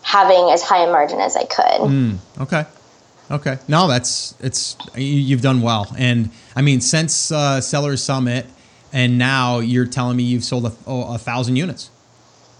having 0.05 0.51
as 0.51 0.61
high 0.61 0.85
a 0.85 0.91
margin 0.91 1.19
as 1.19 1.35
I 1.35 1.45
could. 1.45 1.81
Mm, 1.81 2.17
okay. 2.39 2.65
Okay. 3.31 3.57
No, 3.67 3.87
that's 3.87 4.35
it's 4.39 4.77
you've 4.95 5.41
done 5.41 5.61
well, 5.61 5.91
and 5.97 6.29
I 6.55 6.61
mean 6.61 6.79
since 6.79 7.31
uh, 7.31 7.59
Sellers 7.59 8.03
Summit, 8.03 8.45
and 8.93 9.17
now 9.17 9.59
you're 9.59 9.87
telling 9.87 10.15
me 10.15 10.21
you've 10.23 10.43
sold 10.43 10.67
a, 10.67 10.73
oh, 10.85 11.15
a 11.15 11.17
thousand 11.17 11.55
units. 11.55 11.89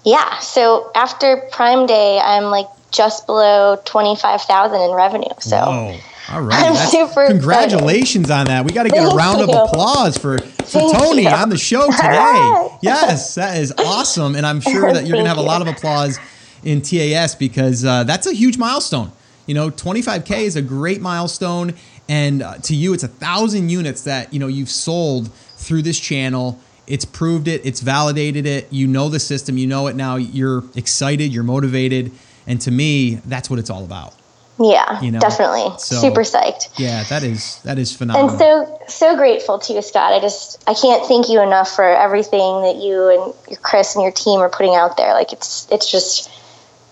Yeah. 0.04 0.40
So 0.40 0.90
after 0.96 1.48
Prime 1.52 1.86
Day, 1.86 2.20
I'm 2.20 2.46
like 2.46 2.66
just 2.92 3.28
below 3.28 3.80
twenty 3.86 4.16
five 4.16 4.42
thousand 4.42 4.82
in 4.82 4.92
revenue. 4.92 5.34
So. 5.40 5.58
Whoa. 5.58 5.98
All 6.28 6.42
right. 6.42 6.72
I'm 6.72 6.90
super 6.90 7.28
congratulations 7.28 8.26
excited. 8.26 8.40
on 8.40 8.46
that. 8.48 8.66
We 8.66 8.72
got 8.72 8.84
to 8.84 8.90
get 8.90 9.04
Thank 9.04 9.14
a 9.14 9.16
round 9.16 9.38
you. 9.38 9.44
of 9.44 9.70
applause 9.70 10.18
for, 10.18 10.40
for 10.40 10.80
Tony 10.98 11.22
you. 11.22 11.30
on 11.30 11.50
the 11.50 11.58
show 11.58 11.86
today. 11.92 12.68
yes, 12.82 13.36
that 13.36 13.60
is 13.60 13.72
awesome. 13.78 14.36
And 14.36 14.44
I'm 14.44 14.60
sure 14.60 14.92
that 14.92 15.06
you're 15.06 15.14
going 15.14 15.26
to 15.26 15.30
have 15.30 15.38
a 15.38 15.42
lot 15.42 15.62
of 15.62 15.68
applause 15.68 16.18
in 16.66 16.82
TAS 16.82 17.36
because 17.36 17.86
uh, 17.86 18.04
that's 18.04 18.28
a 18.28 18.34
huge 18.34 18.58
milestone. 18.58 19.12
You 19.46 19.54
know, 19.54 19.70
25K 19.70 20.42
is 20.42 20.56
a 20.56 20.62
great 20.62 21.02
milestone. 21.02 21.76
And 22.10 22.42
uh, 22.42 22.58
to 22.58 22.76
you, 22.76 22.94
it's 22.94 23.04
a 23.04 23.08
thousand 23.08 23.70
units 23.70 24.02
that, 24.04 24.34
you 24.34 24.40
know, 24.40 24.48
you've 24.48 24.70
sold 24.70 25.32
through 25.32 25.84
this 25.84 26.00
channel. 26.00 26.60
It's 26.88 27.06
proved 27.06 27.48
it, 27.48 27.66
it's 27.66 27.82
validated 27.82 28.46
it. 28.46 28.72
You 28.72 28.88
know 28.88 29.10
the 29.10 29.20
system, 29.20 29.58
you 29.58 29.68
know 29.68 29.88
it 29.88 29.96
now. 29.96 30.18
You're 30.18 30.64
excited, 30.76 31.34
you're 31.34 31.44
motivated. 31.44 32.12
And 32.46 32.60
to 32.62 32.72
me, 32.72 33.16
that's 33.26 33.50
what 33.50 33.58
it's 33.58 33.70
all 33.70 33.84
about. 33.84 34.14
Yeah, 34.60 35.02
you 35.02 35.12
know? 35.12 35.20
definitely. 35.20 35.78
So, 35.80 35.96
Super 35.96 36.22
psyched. 36.22 36.70
Yeah, 36.78 37.04
that 37.06 37.24
is 37.24 37.60
that 37.64 37.78
is 37.78 37.94
phenomenal. 37.94 38.30
And 38.30 38.40
so 38.40 38.80
so 38.88 39.18
grateful 39.18 39.60
to 39.60 39.74
you, 39.74 39.82
Scott. 39.82 40.14
I 40.14 40.22
just 40.22 40.64
I 40.66 40.74
can't 40.74 41.06
thank 41.06 41.28
you 41.28 41.42
enough 41.42 41.76
for 41.76 41.84
everything 41.84 42.62
that 42.62 42.78
you 42.78 43.10
and 43.10 43.34
your 43.50 43.60
Chris 43.60 43.96
and 43.96 44.04
your 44.04 44.14
team 44.14 44.40
are 44.40 44.48
putting 44.48 44.76
out 44.76 44.96
there. 44.96 45.14
Like 45.14 45.34
it's 45.34 45.68
it's 45.72 45.92
just 45.92 46.32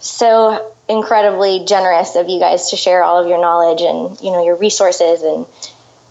so 0.04 0.76
incredibly 0.90 1.64
generous 1.66 2.16
of 2.16 2.28
you 2.28 2.40
guys 2.40 2.70
to 2.72 2.76
share 2.76 3.04
all 3.04 3.22
of 3.22 3.28
your 3.28 3.40
knowledge 3.40 3.82
and 3.82 4.20
you 4.22 4.32
know 4.32 4.44
your 4.44 4.58
resources 4.58 5.22
and 5.22 5.46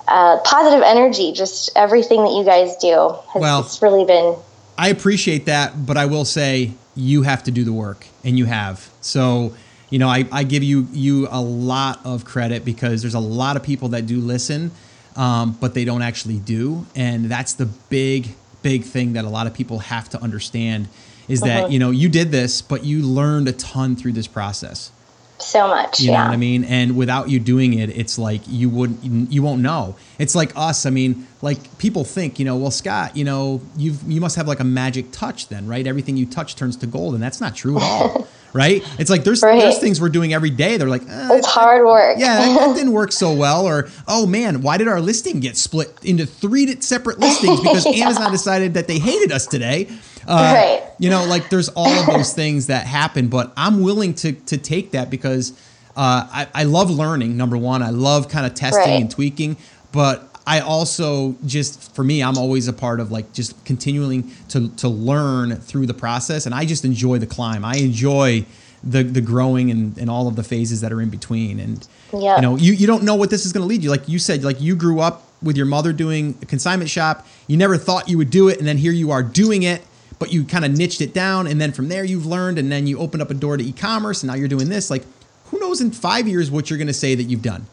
uh, 0.09 0.39
positive 0.45 0.83
energy. 0.83 1.33
Just 1.33 1.71
everything 1.77 2.25
that 2.25 2.33
you 2.33 2.45
guys 2.45 2.77
do 2.77 3.15
has 3.33 3.41
well, 3.41 3.61
it's 3.61 3.83
really 3.83 4.05
been. 4.05 4.37
I 4.79 4.89
appreciate 4.89 5.47
that, 5.47 5.87
but 5.87 5.97
I 5.97 6.07
will 6.07 6.25
say 6.25 6.73
you 6.97 7.23
have 7.23 7.45
to 7.45 7.51
do 7.51 7.65
the 7.65 7.73
work, 7.73 8.07
and 8.25 8.39
you 8.39 8.47
have. 8.47 8.91
So 9.01 9.55
you 9.91 9.99
know, 9.99 10.09
I, 10.09 10.27
I 10.33 10.45
give 10.45 10.63
you 10.63 10.89
you 10.93 11.29
a 11.31 11.41
lot 11.41 12.01
of 12.05 12.25
credit 12.25 12.65
because 12.65 13.03
there's 13.03 13.15
a 13.15 13.21
lot 13.21 13.57
of 13.57 13.63
people 13.63 13.89
that 13.89 14.07
do 14.07 14.21
listen, 14.21 14.71
um, 15.17 15.53
but 15.61 15.75
they 15.75 15.85
don't 15.85 16.03
actually 16.03 16.39
do, 16.39 16.87
and 16.97 17.27
that's 17.27 17.53
the 17.53 17.67
big 17.67 18.35
big 18.63 18.85
thing 18.85 19.13
that 19.15 19.25
a 19.25 19.29
lot 19.29 19.47
of 19.47 19.53
people 19.53 19.81
have 19.81 20.09
to 20.09 20.23
understand 20.23 20.89
is 21.33 21.41
that 21.41 21.65
uh-huh. 21.65 21.69
you 21.69 21.79
know 21.79 21.91
you 21.91 22.09
did 22.09 22.31
this, 22.31 22.63
but 22.63 22.85
you 22.85 23.03
learned 23.03 23.49
a 23.49 23.53
ton 23.53 23.97
through 23.97 24.13
this 24.13 24.27
process. 24.27 24.93
So 25.39 25.67
much, 25.67 25.99
you 25.99 26.13
yeah. 26.13 26.19
know 26.19 26.25
what 26.27 26.35
I 26.35 26.37
mean. 26.37 26.63
And 26.63 26.97
without 26.97 27.29
you 27.29 27.41
doing 27.41 27.75
it, 27.75 27.91
it's 27.91 28.17
like 28.17 28.43
you 28.47 28.69
wouldn't, 28.69 29.33
you 29.33 29.43
won't 29.43 29.61
know. 29.61 29.97
It's 30.19 30.37
like 30.37 30.53
us. 30.55 30.87
I 30.87 30.91
mean, 30.91 31.27
like 31.41 31.79
people 31.79 32.05
think, 32.05 32.39
you 32.39 32.45
know, 32.45 32.57
well, 32.57 32.71
Scott, 32.71 33.17
you 33.17 33.25
know, 33.25 33.61
you've 33.77 34.01
you 34.05 34.21
must 34.21 34.37
have 34.37 34.47
like 34.47 34.61
a 34.61 34.65
magic 34.65 35.11
touch, 35.11 35.49
then, 35.49 35.67
right? 35.67 35.85
Everything 35.85 36.17
you 36.17 36.27
touch 36.27 36.55
turns 36.55 36.77
to 36.77 36.87
gold, 36.87 37.15
and 37.15 37.23
that's 37.23 37.41
not 37.41 37.57
true 37.57 37.77
at 37.79 37.83
all. 37.83 38.29
right? 38.53 38.83
It's 38.99 39.11
like 39.11 39.25
there's 39.25 39.43
right. 39.43 39.61
there's 39.61 39.79
things 39.79 40.01
we're 40.01 40.11
doing 40.11 40.33
every 40.33 40.51
day. 40.51 40.77
They're 40.77 40.89
like, 40.89 41.03
eh, 41.09 41.29
it's 41.33 41.47
hard 41.47 41.85
work. 41.85 42.17
yeah, 42.19 42.39
that, 42.39 42.77
didn't 42.77 42.93
work 42.93 43.13
so 43.13 43.33
well. 43.45 43.67
Or 43.67 43.89
oh 44.07 44.27
man, 44.27 44.63
why 44.63 44.79
did 44.79 44.89
our 44.89 45.01
listing 45.01 45.41
get 45.41 45.57
split 45.57 45.93
into 46.05 46.27
three 46.27 46.81
separate 46.81 47.19
listings 47.19 47.61
because 47.61 47.87
yeah. 47.97 48.07
Amazon 48.07 48.31
decided 48.31 48.75
that 48.75 48.87
they 48.87 48.99
hated 48.99 49.33
us 49.33 49.47
today? 49.47 49.89
Uh, 50.27 50.53
right. 50.55 50.91
You 50.99 51.11
know, 51.11 51.25
like 51.25 51.51
there's 51.51 51.69
all 51.71 51.89
of 51.89 52.07
those 52.07 52.33
things 52.35 52.69
that 52.69 52.87
happen, 52.87 53.29
but 53.29 53.53
I'm 53.57 53.83
willing 53.83 54.15
to 54.17 54.33
to 54.33 54.57
take 54.57 54.93
that 54.93 55.11
because 55.11 55.53
uh, 55.97 56.27
I, 56.31 56.49
I 56.55 56.65
love 56.65 56.91
learning. 56.91 57.37
Number 57.37 57.57
one, 57.57 57.83
I 57.83 57.91
love 57.91 58.29
kind 58.29 58.47
of 58.47 58.55
testing 58.55 58.83
right. 58.83 59.01
and 59.01 59.11
tweaking, 59.11 59.57
but 59.91 60.29
I 60.47 60.61
also 60.61 61.37
just 61.47 61.95
for 61.95 62.05
me, 62.05 62.23
I'm 62.23 62.39
always 62.39 62.69
a 62.69 62.73
part 62.73 63.01
of 63.01 63.11
like 63.13 63.33
just 63.33 63.65
continuing 63.65 64.31
to 64.49 64.69
to 64.77 64.89
learn 64.89 65.57
through 65.57 65.87
the 65.87 65.95
process, 65.95 66.47
and 66.47 66.55
I 66.55 66.65
just 66.65 66.85
enjoy 66.85 67.19
the 67.19 67.27
climb. 67.27 67.65
I 67.65 67.77
enjoy 67.77 68.47
the 68.83 69.03
the 69.03 69.21
growing 69.21 69.71
and, 69.71 69.97
and 69.99 70.11
all 70.11 70.29
of 70.29 70.37
the 70.37 70.43
phases 70.43 70.81
that 70.81 70.93
are 70.93 71.01
in 71.01 71.11
between. 71.11 71.61
And 71.61 71.87
yeah. 72.13 72.37
you 72.37 72.43
know, 72.43 72.57
you, 72.57 72.73
you 72.73 72.87
don't 72.87 73.05
know 73.05 73.15
what 73.15 73.31
this 73.31 73.47
is 73.47 73.53
going 73.53 73.63
to 73.63 73.69
lead 73.69 73.85
you. 73.85 73.91
Like 73.91 74.09
you 74.09 74.19
said, 74.19 74.43
like 74.43 74.61
you 74.61 74.75
grew 74.75 75.01
up 75.01 75.25
with 75.43 75.57
your 75.57 75.67
mother 75.67 75.93
doing 75.93 76.37
a 76.43 76.47
consignment 76.47 76.91
shop. 76.91 77.27
You 77.47 77.57
never 77.57 77.77
thought 77.77 78.09
you 78.09 78.19
would 78.19 78.31
do 78.31 78.49
it, 78.49 78.59
and 78.59 78.67
then 78.67 78.79
here 78.79 78.93
you 78.93 79.11
are 79.11 79.23
doing 79.23 79.63
it. 79.63 79.83
But 80.23 80.33
you 80.33 80.45
kind 80.45 80.65
of 80.65 80.71
niched 80.71 81.01
it 81.01 81.13
down, 81.13 81.49
and 81.49 81.61
then 81.61 81.73
from 81.73 81.89
there 81.89 82.05
you've 82.05 82.27
learned, 82.27 82.57
and 82.57 82.71
then 82.71 82.87
you 82.87 83.01
opened 83.01 83.23
up 83.23 83.31
a 83.33 83.35
door 83.35 83.57
to 83.57 83.65
e-commerce, 83.65 84.23
and 84.23 84.29
now 84.29 84.35
you're 84.35 84.47
doing 84.47 84.69
this. 84.69 84.89
Like, 84.89 85.03
who 85.47 85.59
knows 85.59 85.81
in 85.81 85.91
five 85.91 86.29
years 86.29 86.49
what 86.49 86.71
you're 86.71 86.79
going 86.79 86.87
to 86.87 86.93
say 86.93 87.17
that 87.17 87.25
you've 87.25 87.43
done 87.43 87.67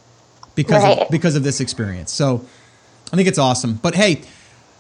because 0.56 0.82
right. 0.82 0.98
of, 0.98 1.12
because 1.12 1.36
of 1.36 1.44
this 1.44 1.60
experience. 1.60 2.12
So, 2.12 2.44
I 3.14 3.16
think 3.16 3.28
it's 3.28 3.38
awesome. 3.38 3.76
But 3.76 3.94
hey, 3.94 4.24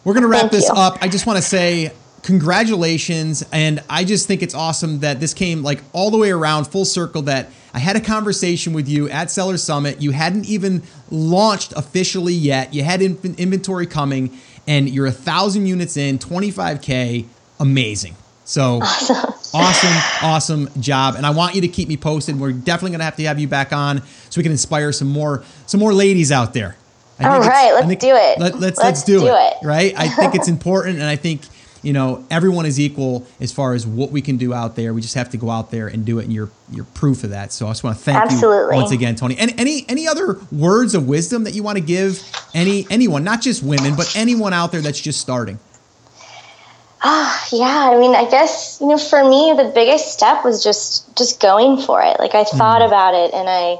we're 0.03 0.13
going 0.13 0.23
to 0.23 0.29
wrap 0.29 0.41
Thank 0.41 0.53
this 0.53 0.67
you. 0.67 0.73
up. 0.73 0.97
I 0.99 1.09
just 1.09 1.27
want 1.27 1.37
to 1.37 1.43
say 1.43 1.91
congratulations. 2.23 3.45
And 3.51 3.83
I 3.87 4.03
just 4.03 4.27
think 4.27 4.41
it's 4.41 4.55
awesome 4.55 5.01
that 5.01 5.19
this 5.19 5.35
came 5.35 5.61
like 5.61 5.81
all 5.93 6.09
the 6.11 6.17
way 6.17 6.31
around 6.31 6.65
full 6.65 6.85
circle 6.85 7.21
that 7.23 7.49
I 7.73 7.79
had 7.79 7.95
a 7.95 8.01
conversation 8.01 8.73
with 8.73 8.87
you 8.87 9.09
at 9.09 9.29
Seller 9.29 9.57
Summit. 9.57 10.01
You 10.01 10.11
hadn't 10.11 10.45
even 10.45 10.83
launched 11.11 11.73
officially 11.75 12.33
yet. 12.33 12.73
You 12.73 12.83
had 12.83 13.01
in- 13.01 13.35
inventory 13.37 13.85
coming 13.85 14.37
and 14.67 14.89
you're 14.89 15.05
a 15.05 15.11
thousand 15.11 15.65
units 15.65 15.97
in, 15.97 16.19
25K. 16.19 17.25
Amazing. 17.59 18.15
So 18.45 18.79
awesome. 18.81 19.33
awesome, 19.53 20.23
awesome 20.23 20.69
job. 20.79 21.15
And 21.15 21.25
I 21.25 21.29
want 21.29 21.55
you 21.55 21.61
to 21.61 21.67
keep 21.67 21.87
me 21.87 21.97
posted. 21.97 22.39
We're 22.39 22.51
definitely 22.51 22.91
going 22.91 22.99
to 22.99 23.05
have 23.05 23.15
to 23.17 23.23
have 23.25 23.39
you 23.39 23.47
back 23.47 23.73
on 23.73 24.01
so 24.29 24.39
we 24.39 24.43
can 24.43 24.51
inspire 24.51 24.91
some 24.91 25.09
more, 25.09 25.43
some 25.67 25.79
more 25.79 25.93
ladies 25.93 26.31
out 26.31 26.53
there. 26.53 26.75
All 27.21 27.41
right, 27.41 27.73
let's 27.73 27.87
think, 27.87 27.99
do 27.99 28.15
it. 28.15 28.39
Let, 28.39 28.53
us 28.53 28.61
let's, 28.61 28.79
let's 28.79 29.03
do, 29.03 29.19
do 29.19 29.27
it, 29.27 29.31
it. 29.31 29.65
Right. 29.65 29.93
I 29.97 30.07
think 30.07 30.35
it's 30.35 30.47
important. 30.47 30.99
And 30.99 31.05
I 31.05 31.17
think 31.17 31.41
you 31.81 31.93
know, 31.93 32.25
everyone 32.29 32.65
is 32.65 32.79
equal 32.79 33.25
as 33.39 33.51
far 33.51 33.73
as 33.73 33.87
what 33.87 34.11
we 34.11 34.21
can 34.21 34.37
do 34.37 34.53
out 34.53 34.75
there. 34.75 34.93
We 34.93 35.01
just 35.01 35.15
have 35.15 35.29
to 35.29 35.37
go 35.37 35.49
out 35.49 35.71
there 35.71 35.87
and 35.87 36.05
do 36.05 36.19
it, 36.19 36.25
and 36.25 36.33
you're 36.33 36.49
you're 36.71 36.85
proof 36.85 37.23
of 37.23 37.29
that. 37.29 37.53
So 37.53 37.67
I 37.67 37.71
just 37.71 37.83
want 37.83 37.97
to 37.97 38.03
thank 38.03 38.17
Absolutely. 38.17 38.75
you 38.75 38.81
once 38.81 38.91
again, 38.91 39.15
Tony. 39.15 39.37
And 39.37 39.57
any 39.59 39.85
any 39.87 40.07
other 40.07 40.39
words 40.51 40.93
of 40.93 41.07
wisdom 41.07 41.45
that 41.45 41.53
you 41.53 41.63
want 41.63 41.77
to 41.77 41.83
give 41.83 42.21
any 42.53 42.85
anyone, 42.89 43.23
not 43.23 43.41
just 43.41 43.63
women, 43.63 43.95
but 43.95 44.13
anyone 44.15 44.53
out 44.53 44.71
there 44.71 44.81
that's 44.81 44.99
just 44.99 45.21
starting? 45.21 45.59
Ah, 47.01 47.47
yeah. 47.51 47.91
I 47.93 47.97
mean, 47.97 48.15
I 48.15 48.29
guess 48.29 48.79
you 48.81 48.87
know, 48.87 48.97
for 48.97 49.23
me, 49.23 49.53
the 49.55 49.71
biggest 49.73 50.11
step 50.11 50.43
was 50.43 50.63
just 50.63 51.15
just 51.17 51.39
going 51.39 51.77
for 51.77 52.01
it. 52.01 52.19
Like 52.19 52.35
I 52.35 52.43
thought 52.43 52.81
mm. 52.81 52.87
about 52.87 53.13
it, 53.13 53.33
and 53.33 53.47
I 53.49 53.77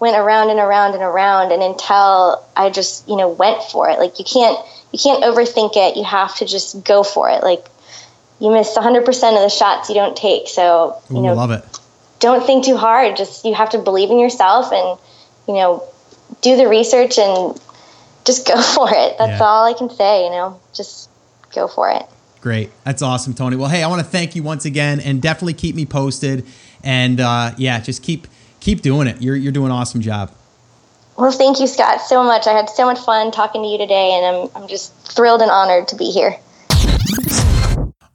went 0.00 0.16
around 0.16 0.50
and 0.50 0.58
around 0.58 0.94
and 0.94 1.02
around, 1.02 1.52
and 1.52 1.62
until 1.62 2.44
I 2.56 2.70
just 2.70 3.08
you 3.08 3.16
know 3.16 3.28
went 3.28 3.62
for 3.64 3.90
it. 3.90 3.98
Like 3.98 4.18
you 4.18 4.24
can't 4.24 4.58
you 4.92 4.98
can't 4.98 5.22
overthink 5.22 5.76
it. 5.76 5.96
You 5.96 6.04
have 6.04 6.34
to 6.36 6.46
just 6.46 6.84
go 6.84 7.02
for 7.02 7.28
it. 7.28 7.42
Like 7.42 7.66
you 8.42 8.50
miss 8.50 8.76
100% 8.76 9.06
of 9.06 9.42
the 9.42 9.48
shots 9.48 9.88
you 9.88 9.94
don't 9.94 10.16
take. 10.16 10.48
So, 10.48 11.00
you 11.08 11.18
Ooh, 11.18 11.22
know, 11.22 11.34
love 11.34 11.52
it. 11.52 11.64
Don't 12.18 12.44
think 12.44 12.64
too 12.64 12.76
hard. 12.76 13.16
Just 13.16 13.44
you 13.44 13.54
have 13.54 13.70
to 13.70 13.78
believe 13.78 14.10
in 14.10 14.18
yourself 14.18 14.72
and, 14.72 14.98
you 15.46 15.54
know, 15.54 15.84
do 16.40 16.56
the 16.56 16.66
research 16.66 17.18
and 17.18 17.60
just 18.24 18.46
go 18.48 18.60
for 18.60 18.88
it. 18.90 19.16
That's 19.16 19.38
yeah. 19.38 19.44
all 19.44 19.64
I 19.64 19.74
can 19.74 19.90
say, 19.90 20.24
you 20.24 20.30
know. 20.30 20.60
Just 20.74 21.08
go 21.54 21.68
for 21.68 21.90
it. 21.90 22.02
Great. 22.42 22.70
That's 22.82 23.02
awesome, 23.02 23.34
Tony. 23.34 23.54
Well, 23.54 23.68
hey, 23.68 23.84
I 23.84 23.86
want 23.86 24.00
to 24.00 24.06
thank 24.06 24.34
you 24.34 24.42
once 24.42 24.64
again 24.64 24.98
and 24.98 25.22
definitely 25.22 25.54
keep 25.54 25.76
me 25.76 25.86
posted 25.86 26.44
and 26.82 27.20
uh, 27.20 27.52
yeah, 27.56 27.80
just 27.80 28.02
keep 28.02 28.26
keep 28.58 28.82
doing 28.82 29.06
it. 29.06 29.22
You're 29.22 29.36
you're 29.36 29.52
doing 29.52 29.66
an 29.66 29.72
awesome 29.72 30.00
job. 30.00 30.32
Well, 31.16 31.30
thank 31.30 31.60
you, 31.60 31.68
Scott, 31.68 32.00
so 32.00 32.24
much. 32.24 32.48
I 32.48 32.52
had 32.52 32.68
so 32.68 32.84
much 32.84 32.98
fun 32.98 33.30
talking 33.30 33.62
to 33.62 33.68
you 33.68 33.78
today, 33.78 34.12
and 34.14 34.26
I'm, 34.26 34.62
I'm 34.62 34.68
just 34.68 34.92
thrilled 35.06 35.40
and 35.40 35.50
honored 35.50 35.86
to 35.88 35.96
be 35.96 36.10
here. 36.10 36.36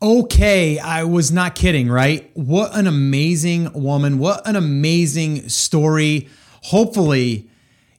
Okay, 0.01 0.77
I 0.77 1.05
was 1.05 1.31
not 1.31 1.55
kidding, 1.55 1.89
right? 1.89 2.29
What 2.33 2.75
an 2.75 2.85
amazing 2.85 3.71
woman. 3.73 4.17
What 4.19 4.45
an 4.45 4.55
amazing 4.55 5.47
story. 5.47 6.27
Hopefully, 6.63 7.49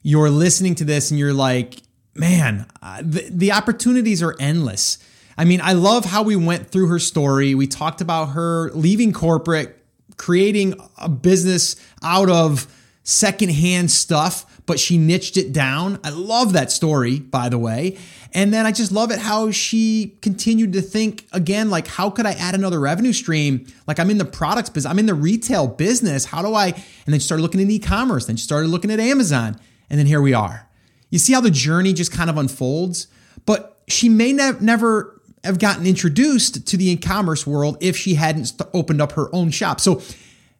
you're 0.03 0.29
listening 0.29 0.75
to 0.75 0.85
this 0.85 1.11
and 1.11 1.19
you're 1.19 1.33
like, 1.33 1.81
man, 2.13 2.67
the, 3.01 3.27
the 3.31 3.51
opportunities 3.51 4.21
are 4.21 4.35
endless. 4.39 4.99
I 5.39 5.45
mean, 5.45 5.61
I 5.61 5.73
love 5.73 6.05
how 6.05 6.21
we 6.21 6.35
went 6.35 6.69
through 6.69 6.87
her 6.89 6.99
story. 6.99 7.55
We 7.55 7.65
talked 7.65 8.01
about 8.01 8.27
her 8.33 8.69
leaving 8.71 9.13
corporate, 9.13 9.83
creating 10.17 10.75
a 10.97 11.09
business 11.09 11.75
out 12.03 12.29
of 12.29 12.67
secondhand 13.03 13.89
stuff 13.89 14.45
but 14.69 14.79
she 14.79 14.99
niched 14.99 15.35
it 15.35 15.51
down. 15.51 15.99
I 16.03 16.11
love 16.11 16.53
that 16.53 16.71
story, 16.71 17.19
by 17.19 17.49
the 17.49 17.57
way. 17.57 17.97
And 18.35 18.53
then 18.53 18.67
I 18.67 18.71
just 18.71 18.91
love 18.91 19.09
it 19.09 19.17
how 19.17 19.49
she 19.49 20.15
continued 20.21 20.73
to 20.73 20.81
think 20.83 21.25
again, 21.31 21.71
like, 21.71 21.87
how 21.87 22.11
could 22.11 22.27
I 22.27 22.33
add 22.33 22.53
another 22.53 22.79
revenue 22.79 23.11
stream? 23.11 23.65
Like, 23.87 23.99
I'm 23.99 24.11
in 24.11 24.19
the 24.19 24.25
products 24.25 24.69
business, 24.69 24.91
I'm 24.91 24.99
in 24.99 25.07
the 25.07 25.15
retail 25.15 25.65
business. 25.65 26.25
How 26.25 26.43
do 26.43 26.53
I? 26.53 26.67
And 26.67 27.07
then 27.07 27.19
she 27.19 27.25
started 27.25 27.41
looking 27.41 27.61
at 27.61 27.67
e 27.67 27.79
commerce, 27.79 28.27
then 28.27 28.35
she 28.35 28.43
started 28.43 28.67
looking 28.67 28.91
at 28.91 28.99
Amazon. 28.99 29.59
And 29.89 29.97
then 29.97 30.05
here 30.05 30.21
we 30.21 30.35
are. 30.35 30.69
You 31.09 31.17
see 31.17 31.33
how 31.33 31.41
the 31.41 31.49
journey 31.49 31.91
just 31.91 32.11
kind 32.11 32.29
of 32.29 32.37
unfolds? 32.37 33.07
But 33.47 33.81
she 33.87 34.07
may 34.07 34.33
ne- 34.33 34.59
never 34.61 35.18
have 35.43 35.59
gotten 35.59 35.85
introduced 35.85 36.67
to 36.67 36.77
the 36.77 36.89
e 36.89 36.97
commerce 36.97 37.47
world 37.47 37.77
if 37.81 37.95
she 37.95 38.15
hadn't 38.15 38.51
opened 38.73 39.01
up 39.01 39.13
her 39.13 39.33
own 39.33 39.51
shop. 39.51 39.79
So 39.79 40.01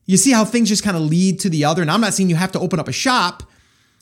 you 0.06 0.18
see 0.18 0.32
how 0.32 0.46
things 0.46 0.70
just 0.70 0.84
kind 0.84 0.98
of 0.98 1.04
lead 1.04 1.40
to 1.42 1.50
the 1.50 1.66
other. 1.66 1.82
And 1.82 1.92
I'm 1.92 2.02
not 2.02 2.14
saying 2.14 2.30
you 2.30 2.36
have 2.36 2.52
to 2.54 2.60
open 2.60 2.80
up 2.80 2.88
a 2.88 2.94
shop, 2.94 3.44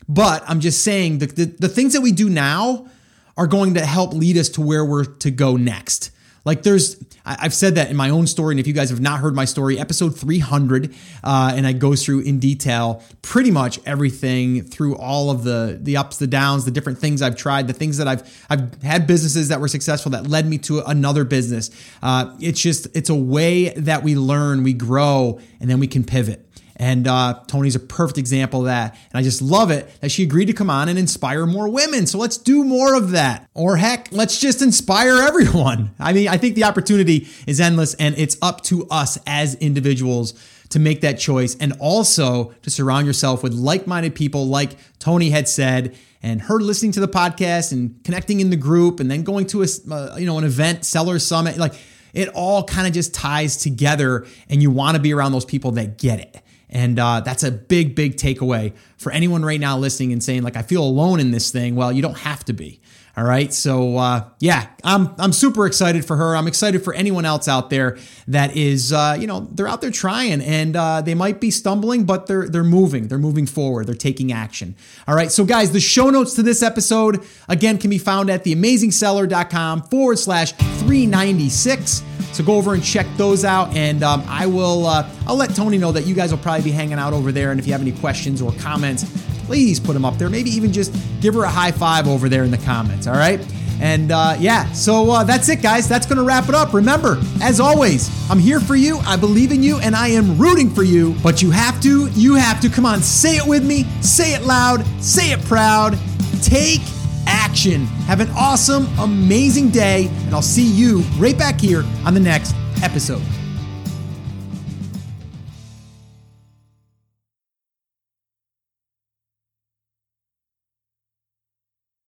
but 0.08 0.44
I'm 0.48 0.60
just 0.60 0.84
saying 0.84 1.18
the, 1.20 1.26
the, 1.26 1.46
the 1.46 1.70
things 1.70 1.94
that 1.94 2.02
we 2.02 2.12
do 2.12 2.30
now 2.30 2.88
are 3.36 3.48
going 3.48 3.74
to 3.74 3.86
help 3.86 4.14
lead 4.14 4.38
us 4.38 4.50
to 4.50 4.62
where 4.62 4.86
we're 4.86 5.06
to 5.06 5.32
go 5.32 5.58
next. 5.58 6.12
Like 6.48 6.64
there's, 6.64 6.96
I've 7.26 7.54
said 7.54 7.76
that 7.76 7.92
in 7.92 7.98
my 7.98 8.10
own 8.10 8.26
story, 8.26 8.54
and 8.54 8.60
if 8.62 8.68
you 8.68 8.74
guys 8.74 8.90
have 8.90 9.02
not 9.02 9.20
heard 9.20 9.36
my 9.36 9.44
story, 9.44 9.78
episode 9.78 10.18
300, 10.18 10.96
uh, 11.22 11.52
and 11.54 11.68
I 11.68 11.74
go 11.74 11.94
through 11.94 12.22
in 12.22 12.40
detail 12.40 13.04
pretty 13.22 13.52
much 13.52 13.82
everything 13.86 14.64
through 14.64 14.96
all 14.96 15.30
of 15.30 15.44
the 15.44 15.78
the 15.82 15.98
ups, 15.98 16.20
the 16.20 16.26
downs, 16.26 16.64
the 16.64 16.72
different 16.72 17.00
things 17.00 17.22
I've 17.22 17.36
tried, 17.36 17.68
the 17.68 17.74
things 17.74 17.98
that 17.98 18.08
I've 18.08 18.46
I've 18.50 18.82
had 18.82 19.08
businesses 19.08 19.50
that 19.50 19.60
were 19.60 19.68
successful 19.68 20.12
that 20.12 20.28
led 20.28 20.48
me 20.48 20.58
to 20.60 20.80
another 20.90 21.26
business. 21.26 21.70
Uh, 22.02 22.34
it's 22.40 22.62
just 22.62 22.88
it's 22.96 23.10
a 23.10 23.16
way 23.16 23.72
that 23.72 24.04
we 24.04 24.16
learn, 24.16 24.64
we 24.64 24.72
grow, 24.72 25.42
and 25.60 25.70
then 25.70 25.82
we 25.82 25.88
can 25.88 26.06
pivot. 26.06 26.47
And 26.78 27.08
uh, 27.08 27.42
Tony's 27.48 27.76
a 27.76 27.80
perfect 27.80 28.20
example 28.20 28.62
of 28.62 28.66
that. 28.68 28.96
And 29.12 29.20
I 29.20 29.24
just 29.24 29.42
love 29.42 29.72
it 29.72 29.90
that 30.02 30.12
she 30.12 30.24
agreed 30.24 30.46
to 30.46 30.54
come 30.54 30.70
on 30.70 30.90
and 30.90 30.98
inspire 30.98 31.46
more 31.46 31.68
women. 31.68 32.06
So 32.06 32.20
let's 32.20 32.38
do 32.38 32.64
more 32.64 32.96
of 32.96 33.12
that. 33.12 33.50
Or 33.56 33.78
heck, 33.78 34.10
let's 34.12 34.40
just 34.40 34.62
inspire 34.62 35.18
everyone. 35.18 35.92
I 36.00 36.14
mean, 36.14 36.28
I 36.28 36.38
think 36.38 36.56
the 36.56 36.66
opportunity 36.66 37.28
is 37.48 37.60
endless 37.60 37.96
and 37.96 38.16
it's 38.18 38.38
up 38.42 38.62
to 38.66 38.88
us 38.90 39.18
as 39.26 39.56
individuals 39.56 40.36
to 40.70 40.80
make 40.80 41.02
that 41.02 41.18
choice 41.18 41.56
and 41.56 41.74
also 41.80 42.54
to 42.62 42.70
surround 42.70 43.08
yourself 43.08 43.42
with 43.42 43.54
like 43.54 43.88
minded 43.88 44.14
people, 44.14 44.48
like 44.48 44.72
Tony 45.00 45.32
had 45.32 45.48
said. 45.48 45.98
And 46.22 46.42
her 46.42 46.60
listening 46.60 46.92
to 46.94 47.00
the 47.00 47.08
podcast 47.08 47.72
and 47.72 48.04
connecting 48.04 48.40
in 48.40 48.50
the 48.50 48.56
group 48.56 49.00
and 49.00 49.10
then 49.10 49.24
going 49.24 49.48
to 49.48 49.64
a 49.64 49.68
uh, 49.90 50.16
you 50.18 50.26
know 50.26 50.38
an 50.38 50.44
event, 50.44 50.84
seller 50.84 51.20
summit, 51.20 51.58
like 51.58 51.74
it 52.14 52.28
all 52.30 52.64
kind 52.64 52.88
of 52.88 52.94
just 52.94 53.14
ties 53.14 53.58
together 53.58 54.26
and 54.50 54.62
you 54.62 54.72
want 54.72 54.96
to 54.96 55.02
be 55.02 55.14
around 55.14 55.32
those 55.32 55.46
people 55.46 55.72
that 55.72 55.98
get 55.98 56.20
it. 56.20 56.42
And 56.70 57.00
uh, 57.00 57.22
that's 57.22 57.44
a 57.44 57.52
big, 57.52 57.96
big 57.96 58.18
takeaway 58.18 58.74
for 58.98 59.12
anyone 59.12 59.44
right 59.44 59.60
now 59.60 59.78
listening 59.78 60.12
and 60.12 60.22
saying, 60.22 60.44
like, 60.44 60.58
I 60.58 60.62
feel 60.62 60.84
alone 60.84 61.20
in 61.20 61.32
this 61.32 61.50
thing. 61.50 61.76
Well, 61.76 61.92
you 61.92 62.02
don't 62.02 62.18
have 62.20 62.44
to 62.46 62.54
be. 62.54 62.82
All 63.18 63.24
right. 63.24 63.52
So 63.52 63.98
uh, 63.98 64.30
yeah, 64.40 64.68
I'm 64.84 65.10
I'm 65.18 65.34
super 65.34 65.66
excited 65.66 66.06
for 66.06 66.16
her. 66.16 66.36
I'm 66.36 66.46
excited 66.48 66.84
for 66.84 66.94
anyone 66.94 67.26
else 67.26 67.48
out 67.48 67.72
there 67.72 67.98
that 68.28 68.56
is 68.56 68.94
uh, 68.94 69.18
you 69.20 69.26
know 69.26 69.48
they're 69.52 69.68
out 69.68 69.82
there 69.82 69.90
trying 69.90 70.40
and 70.40 70.76
uh, 70.76 71.02
they 71.02 71.16
might 71.16 71.42
be 71.42 71.50
stumbling, 71.50 72.04
but 72.04 72.28
they're 72.28 72.48
they're 72.48 72.64
moving. 72.64 73.08
They're 73.08 73.18
moving 73.18 73.48
forward. 73.48 73.88
They're 73.88 73.96
taking 73.96 74.32
action. 74.32 74.76
All 75.08 75.16
right. 75.16 75.32
So 75.32 75.46
guys, 75.46 75.72
the 75.72 75.80
show 75.80 76.12
notes 76.12 76.36
to 76.36 76.44
this 76.44 76.62
episode 76.62 77.26
again 77.50 77.80
can 77.80 77.90
be 77.90 77.98
found 77.98 78.30
at 78.30 78.44
theamazingseller.com 78.44 79.82
forward 79.84 80.20
slash 80.20 80.52
396. 80.54 82.04
So 82.34 82.44
go 82.44 82.54
over 82.54 82.76
and 82.76 82.84
check 82.84 83.08
those 83.18 83.44
out, 83.44 83.76
and 83.76 84.04
um, 84.04 84.24
I 84.28 84.46
will. 84.46 84.86
Uh, 84.86 85.10
I'll 85.26 85.38
let 85.38 85.56
Tony 85.56 85.80
know 85.80 85.92
that 85.92 86.06
you 86.06 86.14
guys 86.14 86.30
will 86.30 86.38
probably 86.38 86.66
be 86.66 86.72
hanging 86.72 87.00
out 87.00 87.14
over 87.14 87.32
there, 87.32 87.50
and 87.50 87.60
if 87.60 87.66
you 87.66 87.72
have 87.72 87.82
any 87.82 87.94
questions 87.94 88.44
or 88.44 88.52
comments, 88.60 89.06
please 89.48 89.80
put 89.80 89.94
them 89.94 90.06
up 90.06 90.18
there. 90.18 90.30
Maybe 90.30 90.52
even 90.52 90.72
just 90.72 90.94
give 91.22 91.34
her 91.34 91.44
a 91.44 91.50
high 91.50 91.72
five 91.72 92.08
over 92.08 92.30
there 92.30 92.44
in 92.44 92.52
the 92.52 92.58
comments. 92.60 93.08
All 93.08 93.16
right. 93.16 93.40
And 93.80 94.12
uh, 94.12 94.36
yeah, 94.40 94.72
so 94.72 95.10
uh, 95.12 95.24
that's 95.24 95.50
it, 95.50 95.62
guys. 95.62 95.88
That's 95.88 96.06
going 96.06 96.18
to 96.18 96.24
wrap 96.24 96.50
it 96.50 96.56
up. 96.56 96.74
Remember, 96.74 97.20
as 97.42 97.60
always, 97.60 98.10
I'm 98.30 98.40
here 98.40 98.60
for 98.60 98.76
you. 98.76 98.98
I 99.06 99.16
believe 99.16 99.52
in 99.52 99.62
you, 99.64 99.80
and 99.80 99.96
I 99.96 100.10
am 100.10 100.38
rooting 100.38 100.70
for 100.70 100.84
you. 100.84 101.16
But 101.24 101.42
you 101.42 101.52
have 101.52 101.80
to, 101.84 102.08
you 102.10 102.36
have 102.36 102.60
to. 102.62 102.70
Come 102.70 102.86
on, 102.86 103.02
say 103.02 103.38
it 103.38 103.46
with 103.46 103.66
me. 103.66 103.84
Say 104.02 104.34
it 104.34 104.44
loud. 104.44 104.86
Say 105.02 105.32
it 105.32 105.44
proud. 105.46 105.98
Take 106.42 106.82
action. 107.28 107.86
Have 108.08 108.20
an 108.20 108.30
awesome, 108.36 108.88
amazing 109.00 109.70
day, 109.70 110.08
and 110.26 110.34
I'll 110.34 110.42
see 110.42 110.66
you 110.66 111.00
right 111.18 111.38
back 111.38 111.60
here 111.60 111.84
on 112.06 112.14
the 112.14 112.20
next 112.20 112.56
episode. 112.82 113.22